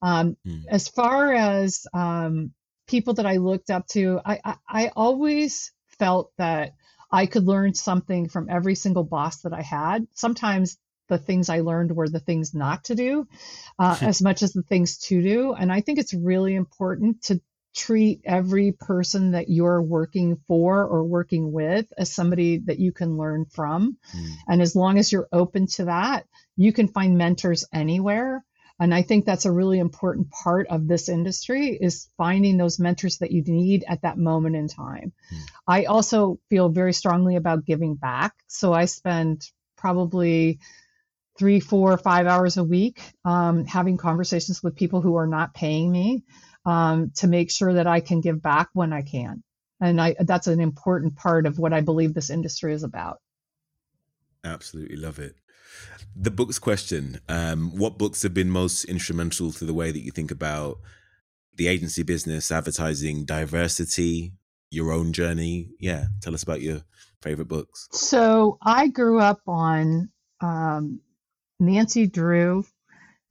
Um, 0.00 0.36
Mm. 0.46 0.64
as 0.68 0.88
far 0.88 1.32
as 1.32 1.86
um, 1.94 2.52
people 2.86 3.14
that 3.14 3.26
I 3.26 3.36
looked 3.36 3.70
up 3.70 3.86
to, 3.88 4.20
I, 4.24 4.40
I, 4.44 4.56
I 4.68 4.90
always 4.96 5.72
felt 5.98 6.32
that 6.38 6.74
I 7.10 7.26
could 7.26 7.44
learn 7.44 7.74
something 7.74 8.28
from 8.28 8.48
every 8.48 8.74
single 8.74 9.04
boss 9.04 9.42
that 9.42 9.52
I 9.52 9.62
had. 9.62 10.06
Sometimes 10.12 10.78
the 11.08 11.18
things 11.18 11.48
I 11.48 11.60
learned 11.60 11.94
were 11.94 12.08
the 12.08 12.20
things 12.20 12.54
not 12.54 12.84
to 12.84 12.94
do, 12.94 13.28
uh, 13.78 13.98
as 14.00 14.22
much 14.22 14.42
as 14.42 14.52
the 14.52 14.62
things 14.62 14.98
to 14.98 15.22
do. 15.22 15.52
And 15.52 15.70
I 15.70 15.82
think 15.82 15.98
it's 15.98 16.14
really 16.14 16.54
important 16.54 17.22
to 17.24 17.40
treat 17.74 18.20
every 18.24 18.72
person 18.72 19.32
that 19.32 19.48
you're 19.48 19.80
working 19.80 20.36
for 20.46 20.84
or 20.84 21.04
working 21.04 21.52
with 21.52 21.90
as 21.96 22.12
somebody 22.12 22.58
that 22.58 22.78
you 22.78 22.92
can 22.92 23.16
learn 23.16 23.46
from. 23.46 23.96
Mm. 24.14 24.30
And 24.48 24.62
as 24.62 24.76
long 24.76 24.98
as 24.98 25.10
you're 25.10 25.28
open 25.32 25.66
to 25.68 25.86
that, 25.86 26.26
you 26.56 26.72
can 26.72 26.88
find 26.88 27.16
mentors 27.16 27.64
anywhere. 27.72 28.44
And 28.78 28.92
I 28.92 29.02
think 29.02 29.24
that's 29.24 29.44
a 29.44 29.52
really 29.52 29.78
important 29.78 30.30
part 30.30 30.66
of 30.68 30.88
this 30.88 31.08
industry 31.08 31.78
is 31.80 32.08
finding 32.16 32.56
those 32.56 32.78
mentors 32.78 33.18
that 33.18 33.30
you 33.30 33.42
need 33.46 33.84
at 33.86 34.02
that 34.02 34.18
moment 34.18 34.56
in 34.56 34.68
time. 34.68 35.12
Hmm. 35.30 35.36
I 35.66 35.84
also 35.84 36.40
feel 36.50 36.68
very 36.68 36.92
strongly 36.92 37.36
about 37.36 37.64
giving 37.64 37.94
back. 37.94 38.34
So 38.48 38.72
I 38.72 38.86
spend 38.86 39.46
probably 39.76 40.58
three, 41.38 41.60
four, 41.60 41.96
five 41.96 42.26
hours 42.26 42.56
a 42.56 42.64
week 42.64 43.00
um, 43.24 43.64
having 43.64 43.96
conversations 43.96 44.62
with 44.62 44.76
people 44.76 45.00
who 45.00 45.16
are 45.16 45.26
not 45.26 45.54
paying 45.54 45.90
me 45.90 46.24
um, 46.64 47.10
to 47.16 47.26
make 47.26 47.50
sure 47.50 47.74
that 47.74 47.86
I 47.86 48.00
can 48.00 48.20
give 48.20 48.42
back 48.42 48.68
when 48.72 48.92
I 48.92 49.02
can. 49.02 49.42
And 49.80 50.00
I, 50.00 50.14
that's 50.20 50.46
an 50.46 50.60
important 50.60 51.16
part 51.16 51.46
of 51.46 51.58
what 51.58 51.72
I 51.72 51.80
believe 51.80 52.14
this 52.14 52.30
industry 52.30 52.72
is 52.72 52.84
about. 52.84 53.18
Absolutely 54.44 54.96
love 54.96 55.18
it. 55.18 55.36
The 56.14 56.30
books 56.30 56.58
question 56.58 57.20
um, 57.28 57.76
What 57.76 57.98
books 57.98 58.22
have 58.22 58.34
been 58.34 58.50
most 58.50 58.84
instrumental 58.84 59.52
to 59.52 59.64
the 59.64 59.74
way 59.74 59.90
that 59.90 60.04
you 60.04 60.10
think 60.10 60.30
about 60.30 60.78
the 61.56 61.68
agency 61.68 62.02
business, 62.02 62.50
advertising, 62.50 63.24
diversity, 63.24 64.32
your 64.70 64.92
own 64.92 65.12
journey? 65.12 65.70
Yeah, 65.80 66.06
tell 66.20 66.34
us 66.34 66.42
about 66.42 66.60
your 66.60 66.82
favorite 67.22 67.48
books. 67.48 67.88
So 67.92 68.58
I 68.62 68.88
grew 68.88 69.20
up 69.20 69.40
on 69.46 70.10
um, 70.40 71.00
Nancy 71.58 72.06
Drew, 72.06 72.64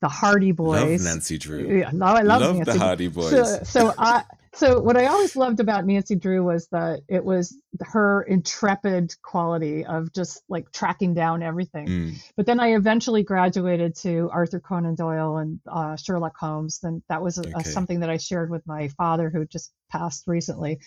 the 0.02 0.10
Hardy 0.10 0.52
Boys. 0.52 0.82
Love 1.04 1.14
Nancy 1.14 1.38
Drew. 1.38 1.80
Yeah, 1.80 1.92
no, 1.94 2.06
I 2.08 2.22
love, 2.22 2.42
Love 2.42 2.56
Nancy. 2.58 2.72
the 2.72 2.80
Hardy 2.80 3.08
Boys. 3.08 3.30
So, 3.30 3.60
so 3.64 3.94
I 3.98 4.24
so 4.54 4.82
what 4.82 4.98
I 4.98 5.06
always 5.06 5.38
loved 5.38 5.62
about 5.62 5.86
Nancy 5.86 6.16
Drew 6.16 6.44
was 6.44 6.68
that 6.74 7.02
it 7.08 7.24
was 7.24 7.56
her 7.80 8.22
intrepid 8.24 9.16
quality 9.22 9.86
of 9.86 10.12
just 10.12 10.44
like 10.50 10.72
tracking 10.74 11.14
down 11.14 11.42
everything. 11.42 11.88
Mm, 11.88 12.14
But 12.36 12.48
then 12.48 12.60
I 12.60 12.74
eventually 12.76 13.24
graduated 13.24 13.96
to 13.98 14.30
Arthur 14.34 14.60
Conan 14.60 14.96
Doyle 14.96 15.38
and 15.38 15.62
uh, 15.72 15.96
Sherlock 15.96 16.36
Holmes. 16.38 16.82
And 16.84 17.02
that 17.08 17.22
was 17.22 17.38
a, 17.38 17.44
a- 17.56 17.64
something 17.64 18.02
that 18.02 18.10
I 18.10 18.18
shared 18.18 18.50
with 18.50 18.68
my 18.68 18.90
father, 18.90 19.30
who 19.30 19.46
just 19.46 19.72
passed 19.90 20.26
recently. 20.28 20.80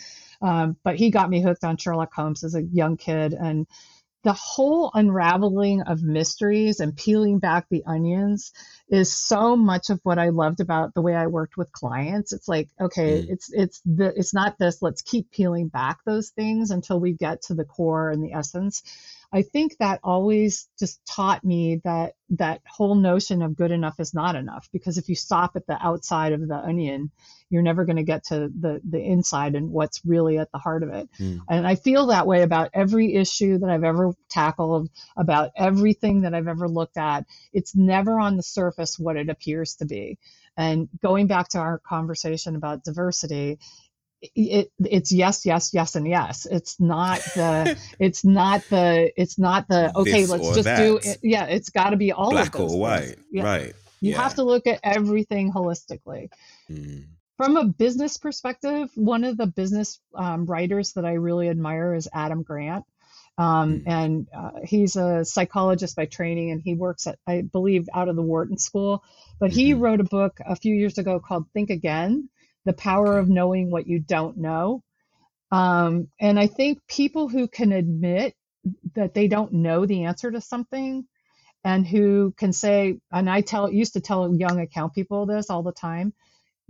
Um, 0.43 0.77
but 0.85 0.97
he 0.97 1.11
got 1.11 1.31
me 1.31 1.41
hooked 1.41 1.65
on 1.65 1.79
Sherlock 1.79 2.13
Holmes 2.13 2.45
as 2.45 2.55
a 2.55 2.63
young 2.63 2.99
kid. 2.99 3.33
And 3.33 3.67
the 4.25 4.33
whole 4.33 4.91
unraveling 4.95 5.83
of 5.83 6.03
mysteries 6.03 6.81
and 6.81 6.97
peeling 6.97 7.39
back 7.39 7.67
the 7.69 7.85
onions 7.87 8.53
is 8.89 9.13
so 9.13 9.55
much 9.55 9.91
of 9.91 10.01
what 10.03 10.19
I 10.19 10.31
loved 10.31 10.61
about 10.61 10.95
the 10.95 11.03
way 11.03 11.15
I 11.15 11.27
worked 11.27 11.59
with 11.59 11.71
clients. 11.73 12.33
It's 12.33 12.49
like, 12.49 12.71
okay, 12.81 13.23
mm. 13.23 13.29
it's 13.29 13.53
it's 13.53 13.83
the 13.85 14.13
it's 14.17 14.33
not 14.33 14.59
this, 14.59 14.81
let's 14.81 15.03
keep 15.03 15.31
peeling 15.31 15.69
back 15.69 15.99
those 16.05 16.31
things 16.31 16.71
until 16.71 16.99
we 16.99 17.13
get 17.13 17.43
to 17.43 17.55
the 17.55 17.67
core 17.67 18.11
and 18.11 18.25
the 18.25 18.33
essence. 18.33 18.83
I 19.35 19.43
think 19.43 19.77
that 19.79 19.99
always 20.05 20.69
just 20.79 21.05
taught 21.07 21.43
me 21.43 21.81
that 21.83 22.13
that 22.31 22.61
whole 22.69 22.95
notion 22.95 23.43
of 23.43 23.57
good 23.57 23.73
enough 23.73 23.99
is 23.99 24.15
not 24.15 24.37
enough 24.37 24.69
because 24.73 24.97
if 24.97 25.09
you 25.09 25.17
stop 25.17 25.57
at 25.57 25.67
the 25.67 25.77
outside 25.85 26.33
of 26.33 26.47
the 26.47 26.55
onion, 26.55 27.11
you're 27.51 27.63
never 27.63 27.85
going 27.85 27.97
to 27.97 28.05
get 28.05 28.27
to 28.27 28.49
the 28.49 28.81
the 28.89 29.01
inside 29.01 29.57
and 29.57 29.71
what's 29.71 30.01
really 30.05 30.39
at 30.39 30.53
the 30.53 30.59
heart 30.59 30.85
of 30.85 30.91
it. 30.91 31.09
Mm. 31.19 31.41
And 31.51 31.67
I 31.67 31.75
feel 31.75 32.07
that 32.07 32.29
way 32.29 32.43
about 32.43 32.71
every 32.75 33.15
issue 33.15 33.59
that 33.59 33.69
I've 33.69 33.83
ever 33.83 34.15
tackled, 34.31 34.89
about 35.17 35.51
everything 35.57 36.21
that 36.21 36.33
I've 36.33 36.49
ever 36.49 36.69
looked 36.69 36.97
at. 36.97 37.27
It's 37.53 37.75
never 37.75 38.21
on 38.21 38.37
the 38.37 38.43
surface 38.45 39.01
what 39.01 39.17
it 39.17 39.31
appears 39.31 39.75
to 39.77 39.85
be. 39.85 40.17
And 40.57 40.89
going 41.03 41.27
back 41.27 41.49
to 41.49 41.59
our 41.59 41.81
conversation 41.81 42.55
about 42.55 42.85
diversity, 42.85 43.59
it 44.35 44.71
it's 44.79 45.13
yes 45.13 45.45
yes 45.45 45.71
yes 45.73 45.95
and 45.95 46.07
yes 46.07 46.47
it's 46.51 46.81
not 46.81 47.21
the 47.35 47.79
it's 47.99 48.25
not 48.25 48.63
the 48.71 49.11
it's 49.17 49.39
not 49.39 49.69
the 49.69 49.97
okay 49.97 50.23
this 50.23 50.31
let's 50.31 50.55
just 50.55 50.65
that. 50.65 50.79
do 50.79 50.97
it 51.03 51.19
yeah 51.23 51.45
it's 51.45 51.71
got 51.71 51.91
to 51.91 51.97
be 51.97 52.13
all 52.13 52.31
black 52.31 52.59
or 52.59 52.79
white 52.79 53.17
yeah. 53.31 53.43
right 53.43 53.75
you 54.01 54.13
yeah. 54.13 54.23
have 54.23 54.35
to 54.35 54.43
look 54.43 54.67
at 54.67 54.81
everything 54.83 55.53
holistically 55.53 56.29
mm. 56.71 57.05
from 57.37 57.57
a 57.57 57.65
business 57.65 58.17
perspective 58.17 58.91
one 58.95 59.25
of 59.25 59.37
the 59.37 59.47
business 59.47 60.01
um, 60.15 60.47
writers 60.47 60.93
that 60.93 61.05
i 61.05 61.13
really 61.13 61.49
admire 61.49 61.95
is 61.95 62.09
adam 62.13 62.43
grant 62.43 62.85
um, 63.37 63.81
mm. 63.81 63.83
and 63.87 64.29
uh, 64.37 64.61
he's 64.65 64.95
a 64.97 65.25
psychologist 65.25 65.97
by 65.97 66.07
training 66.07 66.51
and 66.51 66.63
he 66.63 66.75
works 66.75 67.07
at 67.07 67.19
i 67.27 67.43
believe 67.43 67.89
out 67.95 68.09
of 68.09 68.17
the 68.17 68.23
wharton 68.23 68.59
school 68.59 69.03
but 69.39 69.51
mm-hmm. 69.51 69.59
he 69.59 69.75
wrote 69.75 70.01
a 70.01 70.05
book 70.05 70.39
a 70.47 70.57
few 70.57 70.75
years 70.75 70.99
ago 70.99 71.21
called 71.21 71.47
think 71.53 71.71
again 71.71 72.29
the 72.65 72.73
power 72.73 73.19
of 73.19 73.29
knowing 73.29 73.71
what 73.71 73.87
you 73.87 73.99
don't 73.99 74.37
know. 74.37 74.83
Um, 75.51 76.09
and 76.21 76.39
I 76.39 76.47
think 76.47 76.81
people 76.89 77.29
who 77.29 77.47
can 77.47 77.73
admit 77.73 78.35
that 78.95 79.15
they 79.15 79.29
don't 79.29 79.53
know 79.53 79.87
the 79.87 80.05
answer 80.05 80.31
to 80.31 80.41
something 80.41 81.07
and 81.63 81.87
who 81.87 82.35
can 82.37 82.53
say, 82.53 82.99
and 83.13 83.29
I 83.29 83.41
tell 83.41 83.71
used 83.71 83.95
to 83.95 84.01
tell 84.01 84.35
young 84.35 84.61
account 84.61 84.95
people 84.95 85.27
this 85.27 85.51
all 85.51 85.63
the 85.63 85.73
time, 85.73 86.13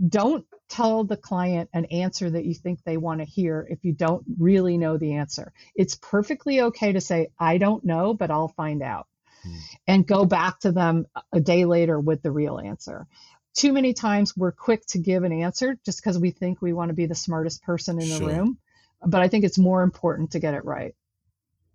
don't 0.07 0.45
tell 0.69 1.05
the 1.05 1.17
client 1.17 1.71
an 1.73 1.85
answer 1.87 2.29
that 2.31 2.45
you 2.45 2.55
think 2.55 2.81
they 2.83 2.97
want 2.97 3.21
to 3.21 3.25
hear 3.25 3.67
if 3.71 3.85
you 3.85 3.93
don't 3.93 4.25
really 4.39 4.77
know 4.77 4.97
the 4.97 5.15
answer. 5.15 5.53
It's 5.75 5.95
perfectly 5.95 6.61
okay 6.63 6.93
to 6.93 7.01
say, 7.01 7.29
I 7.39 7.59
don't 7.59 7.85
know, 7.85 8.15
but 8.15 8.31
I'll 8.31 8.49
find 8.49 8.83
out. 8.83 9.07
Hmm. 9.43 9.57
And 9.87 10.07
go 10.07 10.25
back 10.25 10.61
to 10.61 10.73
them 10.73 11.07
a 11.33 11.41
day 11.41 11.65
later 11.65 11.99
with 11.99 12.23
the 12.23 12.31
real 12.33 12.59
answer 12.59 13.07
too 13.55 13.73
many 13.73 13.95
times 13.95 14.37
we're 14.37 14.53
quick 14.53 14.85
to 14.87 14.99
give 14.99 15.23
an 15.23 15.33
answer 15.33 15.79
just 15.85 16.03
because 16.03 16.19
we 16.19 16.31
think 16.31 16.61
we 16.61 16.73
want 16.73 16.89
to 16.91 16.95
be 16.95 17.07
the 17.07 17.15
smartest 17.15 17.63
person 17.63 18.01
in 18.01 18.09
the 18.09 18.17
sure. 18.17 18.29
room. 18.29 18.59
But 19.07 19.23
I 19.23 19.29
think 19.29 19.45
it's 19.45 19.59
more 19.59 19.83
important 19.83 20.33
to 20.33 20.41
get 20.41 20.55
it 20.55 20.65
right. 20.65 20.95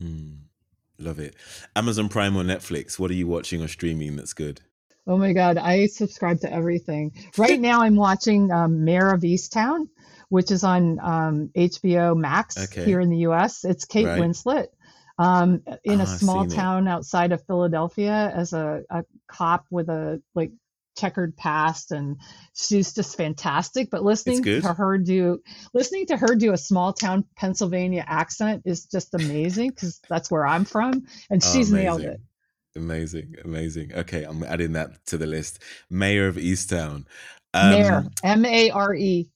Mm, 0.02 0.40
love 0.98 1.20
it. 1.20 1.36
Amazon 1.76 2.10
Prime 2.10 2.36
or 2.36 2.44
Netflix, 2.44 2.98
what 3.00 3.12
are 3.12 3.16
you 3.16 3.28
watching 3.28 3.62
or 3.62 3.68
streaming 3.68 4.16
that's 4.16 4.34
good? 4.34 4.62
Oh 5.08 5.18
my 5.18 5.34
God, 5.34 5.58
I 5.58 5.88
subscribe 5.88 6.42
to 6.42 6.54
everything. 6.54 7.14
Right 7.38 7.60
now, 7.60 7.82
I'm 7.82 7.96
watching 7.96 8.52
um, 8.52 8.84
Mare 8.86 9.12
of 9.12 9.22
Easttown, 9.22 9.88
which 10.30 10.52
is 10.52 10.64
on 10.64 11.00
um, 11.00 11.50
HBO 11.56 12.16
Max 12.16 12.58
okay. 12.66 12.86
here 12.86 13.00
in 13.00 13.10
the 13.10 13.18
US. 13.30 13.66
It's 13.66 13.86
Kate 13.86 14.06
right. 14.06 14.22
Winslet. 14.22 14.68
Um, 15.18 15.64
in 15.84 16.00
a 16.00 16.08
small 16.08 16.48
town 16.48 16.88
it. 16.88 16.92
outside 16.92 17.34
of 17.34 17.44
Philadelphia 17.46 18.32
as 18.34 18.54
a, 18.54 18.84
a 18.90 19.04
cop 19.28 19.66
with 19.70 19.90
a 19.90 20.22
like 20.34 20.52
checkered 21.00 21.36
past 21.38 21.92
and 21.92 22.18
she's 22.54 22.94
just 22.94 23.16
fantastic 23.16 23.90
but 23.90 24.04
listening 24.04 24.44
to 24.44 24.74
her 24.74 24.98
do 24.98 25.40
listening 25.74 26.06
to 26.06 26.18
her 26.18 26.36
do 26.36 26.52
a 26.52 26.58
small 26.58 26.92
town 26.92 27.24
pennsylvania 27.38 28.04
accent 28.06 28.62
is 28.66 28.86
just 28.86 29.14
amazing 29.14 29.70
because 29.70 30.02
that's 30.10 30.30
where 30.30 30.46
i'm 30.46 30.66
from 30.66 30.92
and 31.30 31.42
oh, 31.44 31.54
she's 31.54 31.72
nailed 31.72 32.02
it. 32.02 32.20
Amazing 32.76 33.36
amazing. 33.44 33.94
Okay 33.94 34.24
i'm 34.24 34.44
adding 34.44 34.74
that 34.74 35.06
to 35.08 35.18
the 35.18 35.26
list. 35.26 35.60
Mayor 35.90 36.28
of 36.28 36.36
easttown. 36.36 37.06
Um, 37.54 37.72
Mare, 37.72 38.06
m-a-r-e 38.24 39.30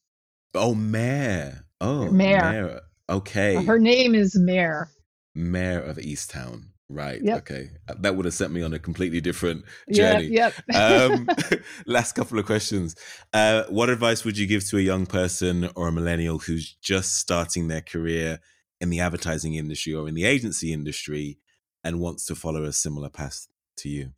oh 0.54 0.74
mayor. 0.74 1.64
Oh 1.80 2.10
Mare. 2.10 2.40
Mare. 2.40 2.80
okay. 3.08 3.64
Her 3.64 3.78
name 3.78 4.14
is 4.14 4.38
mayor. 4.38 4.88
Mayor 5.34 5.80
of 5.80 5.96
easttown 5.96 6.73
Right. 6.94 7.20
Yep. 7.20 7.38
Okay. 7.38 7.70
Uh, 7.88 7.94
that 7.98 8.14
would 8.14 8.24
have 8.24 8.34
sent 8.34 8.52
me 8.52 8.62
on 8.62 8.72
a 8.72 8.78
completely 8.78 9.20
different 9.20 9.64
journey. 9.92 10.26
Yep. 10.26 10.54
yep. 10.68 10.76
um, 11.10 11.28
last 11.86 12.12
couple 12.12 12.38
of 12.38 12.46
questions. 12.46 12.94
Uh, 13.32 13.64
what 13.68 13.90
advice 13.90 14.24
would 14.24 14.38
you 14.38 14.46
give 14.46 14.64
to 14.68 14.78
a 14.78 14.80
young 14.80 15.04
person 15.04 15.68
or 15.74 15.88
a 15.88 15.92
millennial 15.92 16.38
who's 16.38 16.76
just 16.80 17.16
starting 17.16 17.66
their 17.66 17.80
career 17.80 18.38
in 18.80 18.90
the 18.90 19.00
advertising 19.00 19.54
industry 19.54 19.92
or 19.92 20.08
in 20.08 20.14
the 20.14 20.24
agency 20.24 20.72
industry 20.72 21.38
and 21.82 21.98
wants 21.98 22.26
to 22.26 22.36
follow 22.36 22.62
a 22.62 22.72
similar 22.72 23.08
path 23.08 23.48
to 23.78 23.88
you? 23.88 24.12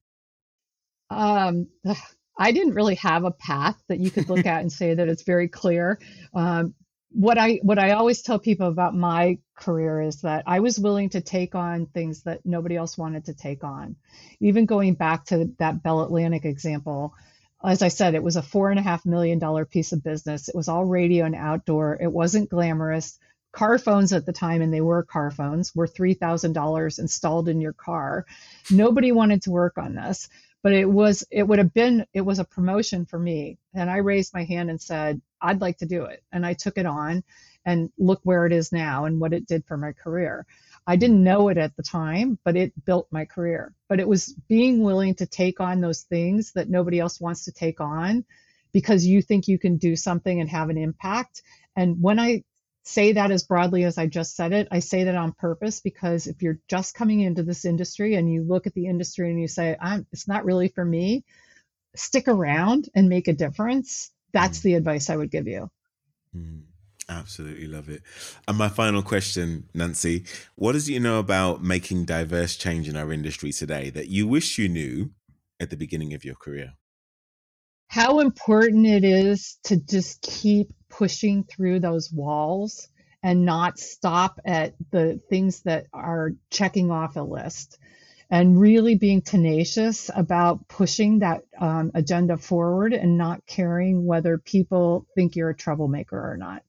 Um, 1.08 1.68
I 2.38 2.52
didn't 2.52 2.74
really 2.74 2.96
have 2.96 3.24
a 3.24 3.30
path 3.30 3.82
that 3.88 4.00
you 4.00 4.10
could 4.10 4.28
look 4.28 4.44
at 4.44 4.60
and 4.60 4.70
say 4.70 4.92
that 4.92 5.08
it's 5.08 5.22
very 5.22 5.48
clear. 5.48 5.98
Um, 6.34 6.74
what 7.10 7.38
I 7.38 7.60
what 7.62 7.78
I 7.78 7.92
always 7.92 8.22
tell 8.22 8.38
people 8.38 8.68
about 8.68 8.94
my 8.94 9.38
career 9.56 10.00
is 10.02 10.22
that 10.22 10.44
I 10.46 10.60
was 10.60 10.78
willing 10.78 11.10
to 11.10 11.20
take 11.20 11.54
on 11.54 11.86
things 11.86 12.22
that 12.24 12.44
nobody 12.44 12.76
else 12.76 12.98
wanted 12.98 13.26
to 13.26 13.34
take 13.34 13.64
on. 13.64 13.96
Even 14.40 14.66
going 14.66 14.94
back 14.94 15.26
to 15.26 15.50
that 15.58 15.82
Bell 15.82 16.02
Atlantic 16.02 16.44
example, 16.44 17.14
as 17.64 17.82
I 17.82 17.88
said, 17.88 18.14
it 18.14 18.22
was 18.22 18.36
a 18.36 18.42
four 18.42 18.70
and 18.70 18.78
a 18.78 18.82
half 18.82 19.06
million 19.06 19.38
dollar 19.38 19.64
piece 19.64 19.92
of 19.92 20.04
business. 20.04 20.48
It 20.48 20.56
was 20.56 20.68
all 20.68 20.84
radio 20.84 21.24
and 21.24 21.34
outdoor. 21.34 21.98
It 22.00 22.12
wasn't 22.12 22.50
glamorous. 22.50 23.18
Car 23.52 23.78
phones 23.78 24.12
at 24.12 24.26
the 24.26 24.34
time, 24.34 24.60
and 24.60 24.72
they 24.74 24.82
were 24.82 25.02
car 25.02 25.30
phones, 25.30 25.74
were 25.74 25.86
three 25.86 26.14
thousand 26.14 26.52
dollars 26.52 26.98
installed 26.98 27.48
in 27.48 27.60
your 27.60 27.72
car. 27.72 28.26
Nobody 28.70 29.12
wanted 29.12 29.42
to 29.42 29.50
work 29.50 29.78
on 29.78 29.94
this 29.94 30.28
but 30.66 30.72
it 30.72 30.90
was 30.90 31.24
it 31.30 31.44
would 31.44 31.60
have 31.60 31.72
been 31.74 32.04
it 32.12 32.22
was 32.22 32.40
a 32.40 32.44
promotion 32.44 33.06
for 33.06 33.20
me. 33.20 33.56
And 33.72 33.88
i 33.88 33.98
raised 33.98 34.34
my 34.34 34.42
hand 34.42 34.68
and 34.68 34.82
said 34.82 35.20
i'd 35.40 35.60
like 35.60 35.78
to 35.78 35.86
do 35.86 36.06
it. 36.06 36.24
And 36.32 36.44
i 36.44 36.54
took 36.54 36.76
it 36.76 36.86
on 36.86 37.22
and 37.64 37.88
look 37.98 38.18
where 38.24 38.46
it 38.46 38.52
is 38.52 38.72
now 38.72 39.04
and 39.04 39.20
what 39.20 39.32
it 39.32 39.46
did 39.46 39.64
for 39.64 39.76
my 39.76 39.92
career. 39.92 40.44
I 40.84 40.96
didn't 40.96 41.22
know 41.22 41.50
it 41.50 41.56
at 41.56 41.76
the 41.76 41.84
time 41.84 42.36
but 42.42 42.56
it 42.56 42.72
built 42.84 43.06
my 43.12 43.24
career. 43.24 43.74
But 43.88 44.00
it 44.00 44.08
was 44.08 44.34
being 44.48 44.82
willing 44.82 45.14
to 45.14 45.26
take 45.26 45.60
on 45.60 45.80
those 45.80 46.02
things 46.02 46.50
that 46.54 46.68
nobody 46.68 46.98
else 46.98 47.20
wants 47.20 47.44
to 47.44 47.52
take 47.52 47.80
on 47.80 48.24
because 48.72 49.06
you 49.06 49.22
think 49.22 49.46
you 49.46 49.60
can 49.60 49.76
do 49.76 49.94
something 49.94 50.40
and 50.40 50.50
have 50.50 50.68
an 50.68 50.78
impact. 50.78 51.42
And 51.76 52.02
when 52.02 52.18
i 52.18 52.42
say 52.86 53.12
that 53.12 53.32
as 53.32 53.42
broadly 53.42 53.84
as 53.84 53.98
I 53.98 54.06
just 54.06 54.36
said 54.36 54.52
it. 54.52 54.68
I 54.70 54.78
say 54.78 55.04
that 55.04 55.16
on 55.16 55.32
purpose 55.32 55.80
because 55.80 56.28
if 56.28 56.40
you're 56.40 56.60
just 56.68 56.94
coming 56.94 57.20
into 57.20 57.42
this 57.42 57.64
industry 57.64 58.14
and 58.14 58.32
you 58.32 58.44
look 58.44 58.66
at 58.66 58.74
the 58.74 58.86
industry 58.86 59.28
and 59.28 59.40
you 59.40 59.48
say, 59.48 59.76
I'm, 59.80 60.06
it's 60.12 60.28
not 60.28 60.44
really 60.44 60.68
for 60.68 60.84
me, 60.84 61.24
stick 61.96 62.28
around 62.28 62.88
and 62.94 63.08
make 63.08 63.26
a 63.26 63.32
difference. 63.32 64.12
That's 64.32 64.60
mm. 64.60 64.62
the 64.62 64.74
advice 64.74 65.10
I 65.10 65.16
would 65.16 65.32
give 65.32 65.48
you. 65.48 65.68
Mm. 66.34 66.62
Absolutely 67.08 67.66
love 67.66 67.88
it. 67.88 68.02
And 68.48 68.56
my 68.56 68.68
final 68.68 69.02
question, 69.02 69.68
Nancy, 69.74 70.24
what 70.54 70.72
does 70.72 70.88
you 70.88 70.98
know 70.98 71.18
about 71.18 71.62
making 71.62 72.04
diverse 72.04 72.56
change 72.56 72.88
in 72.88 72.96
our 72.96 73.12
industry 73.12 73.52
today 73.52 73.90
that 73.90 74.08
you 74.08 74.26
wish 74.26 74.58
you 74.58 74.68
knew 74.68 75.10
at 75.60 75.70
the 75.70 75.76
beginning 75.76 76.14
of 76.14 76.24
your 76.24 76.34
career? 76.34 76.74
How 77.88 78.20
important 78.20 78.86
it 78.86 79.04
is 79.04 79.58
to 79.64 79.76
just 79.76 80.22
keep 80.22 80.68
pushing 80.88 81.44
through 81.44 81.80
those 81.80 82.12
walls 82.12 82.88
and 83.22 83.44
not 83.44 83.78
stop 83.78 84.38
at 84.44 84.74
the 84.90 85.20
things 85.28 85.62
that 85.62 85.86
are 85.92 86.32
checking 86.50 86.90
off 86.90 87.16
a 87.16 87.20
list 87.20 87.78
and 88.30 88.60
really 88.60 88.96
being 88.96 89.22
tenacious 89.22 90.10
about 90.14 90.66
pushing 90.68 91.20
that 91.20 91.42
um, 91.60 91.92
agenda 91.94 92.36
forward 92.36 92.92
and 92.92 93.16
not 93.16 93.46
caring 93.46 94.04
whether 94.04 94.38
people 94.38 95.06
think 95.14 95.36
you're 95.36 95.50
a 95.50 95.56
troublemaker 95.56 96.18
or 96.18 96.36
not. 96.36 96.62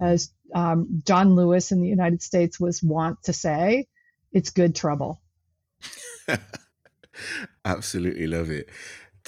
As 0.00 0.32
um, 0.54 1.02
John 1.04 1.34
Lewis 1.34 1.72
in 1.72 1.80
the 1.80 1.88
United 1.88 2.22
States 2.22 2.58
was 2.58 2.82
wont 2.82 3.22
to 3.24 3.32
say, 3.32 3.86
it's 4.32 4.50
good 4.50 4.74
trouble. 4.74 5.20
Absolutely 7.64 8.26
love 8.26 8.50
it. 8.50 8.68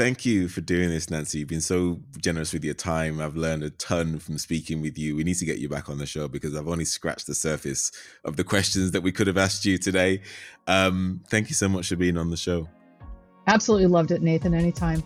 Thank 0.01 0.25
you 0.25 0.49
for 0.49 0.63
doing 0.63 0.89
this, 0.89 1.11
Nancy. 1.11 1.41
You've 1.41 1.49
been 1.49 1.61
so 1.61 2.01
generous 2.23 2.55
with 2.55 2.65
your 2.65 2.73
time. 2.73 3.21
I've 3.21 3.37
learned 3.37 3.63
a 3.63 3.69
ton 3.69 4.19
from 4.19 4.39
speaking 4.39 4.81
with 4.81 4.97
you. 4.97 5.15
We 5.15 5.25
need 5.25 5.35
to 5.35 5.45
get 5.45 5.59
you 5.59 5.69
back 5.69 5.91
on 5.91 5.99
the 5.99 6.07
show 6.07 6.27
because 6.27 6.57
I've 6.57 6.69
only 6.69 6.87
scratched 6.87 7.27
the 7.27 7.35
surface 7.35 7.93
of 8.25 8.37
the 8.37 8.43
questions 8.43 8.93
that 8.93 9.03
we 9.03 9.13
could 9.13 9.27
have 9.27 9.37
asked 9.37 9.67
you 9.67 9.77
today. 9.77 10.23
Um, 10.67 11.21
thank 11.29 11.51
you 11.51 11.55
so 11.55 11.69
much 11.69 11.91
for 11.91 11.97
being 11.97 12.17
on 12.17 12.31
the 12.31 12.39
show. 12.39 12.67
Absolutely 13.47 13.89
loved 13.89 14.11
it, 14.11 14.23
Nathan. 14.23 14.55
Anytime. 14.55 15.03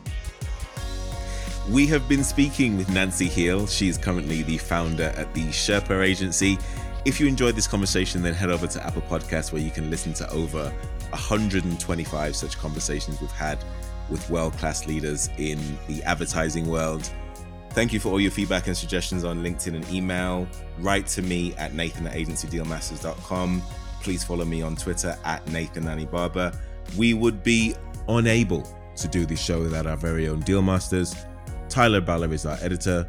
We 1.68 1.88
have 1.88 2.09
been 2.09 2.22
speaking 2.22 2.76
with 2.76 2.88
Nancy 2.88 3.26
Hill. 3.26 3.66
She's 3.66 3.99
currently 3.99 4.45
the 4.45 4.59
founder 4.59 5.12
at 5.16 5.34
the 5.34 5.49
Sherpa 5.49 6.05
Agency 6.05 6.57
If 7.05 7.18
you 7.18 7.26
enjoyed 7.26 7.57
this 7.57 7.66
conversation, 7.66 8.22
then 8.22 8.32
head 8.32 8.49
over 8.49 8.68
to 8.68 8.86
Apple 8.86 9.03
Podcasts 9.03 9.53
where 9.53 9.61
you 9.61 9.72
can 9.72 9.90
listen 9.90 10.14
to 10.14 10.30
over 10.30 10.70
125 11.11 12.36
such 12.36 12.57
conversations 12.59 13.20
we've 13.20 13.30
had 13.32 13.59
with 14.11 14.28
world 14.30 14.52
class 14.55 14.86
leaders 14.86 15.28
in 15.38 15.59
the 15.88 16.02
advertising 16.05 16.68
world. 16.68 17.11
Thank 17.70 17.92
you 17.92 17.98
for 17.98 18.11
all 18.11 18.20
your 18.20 18.30
feedback 18.30 18.68
and 18.68 18.76
suggestions 18.76 19.24
on 19.24 19.42
LinkedIn 19.42 19.74
and 19.74 19.88
email. 19.90 20.46
Write 20.78 21.07
to 21.09 21.22
me 21.22 21.55
at 21.55 21.74
nathan 21.74 22.07
at 22.07 22.14
agencydealmasters.com. 22.14 23.62
Please 24.00 24.22
follow 24.22 24.44
me 24.44 24.62
on 24.62 24.76
Twitter 24.76 25.18
at 25.24 25.46
Nathan 25.48 26.05
Barber. 26.07 26.52
We 26.96 27.14
would 27.14 27.42
be 27.42 27.74
unable 28.09 28.62
to 28.96 29.09
do 29.09 29.26
this 29.26 29.40
show 29.40 29.61
without 29.61 29.86
our 29.86 29.96
very 29.96 30.28
own 30.28 30.40
deal 30.40 30.62
masters. 30.62 31.14
Tyler 31.68 32.00
Baller 32.00 32.32
is 32.32 32.46
our 32.46 32.59
editor. 32.61 33.09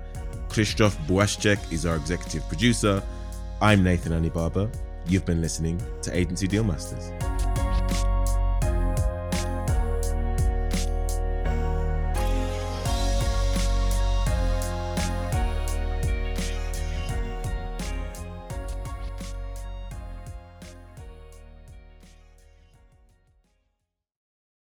Krzysztof 0.49 0.95
Błaszczyk 1.07 1.71
is 1.71 1.85
our 1.85 1.95
executive 1.95 2.47
producer. 2.47 3.03
I'm 3.61 3.83
Nathan 3.83 4.27
Barber. 4.29 4.69
You've 5.07 5.25
been 5.25 5.41
listening 5.41 5.81
to 6.01 6.15
Agency 6.17 6.47
Deal 6.47 6.63
Masters. 6.63 7.11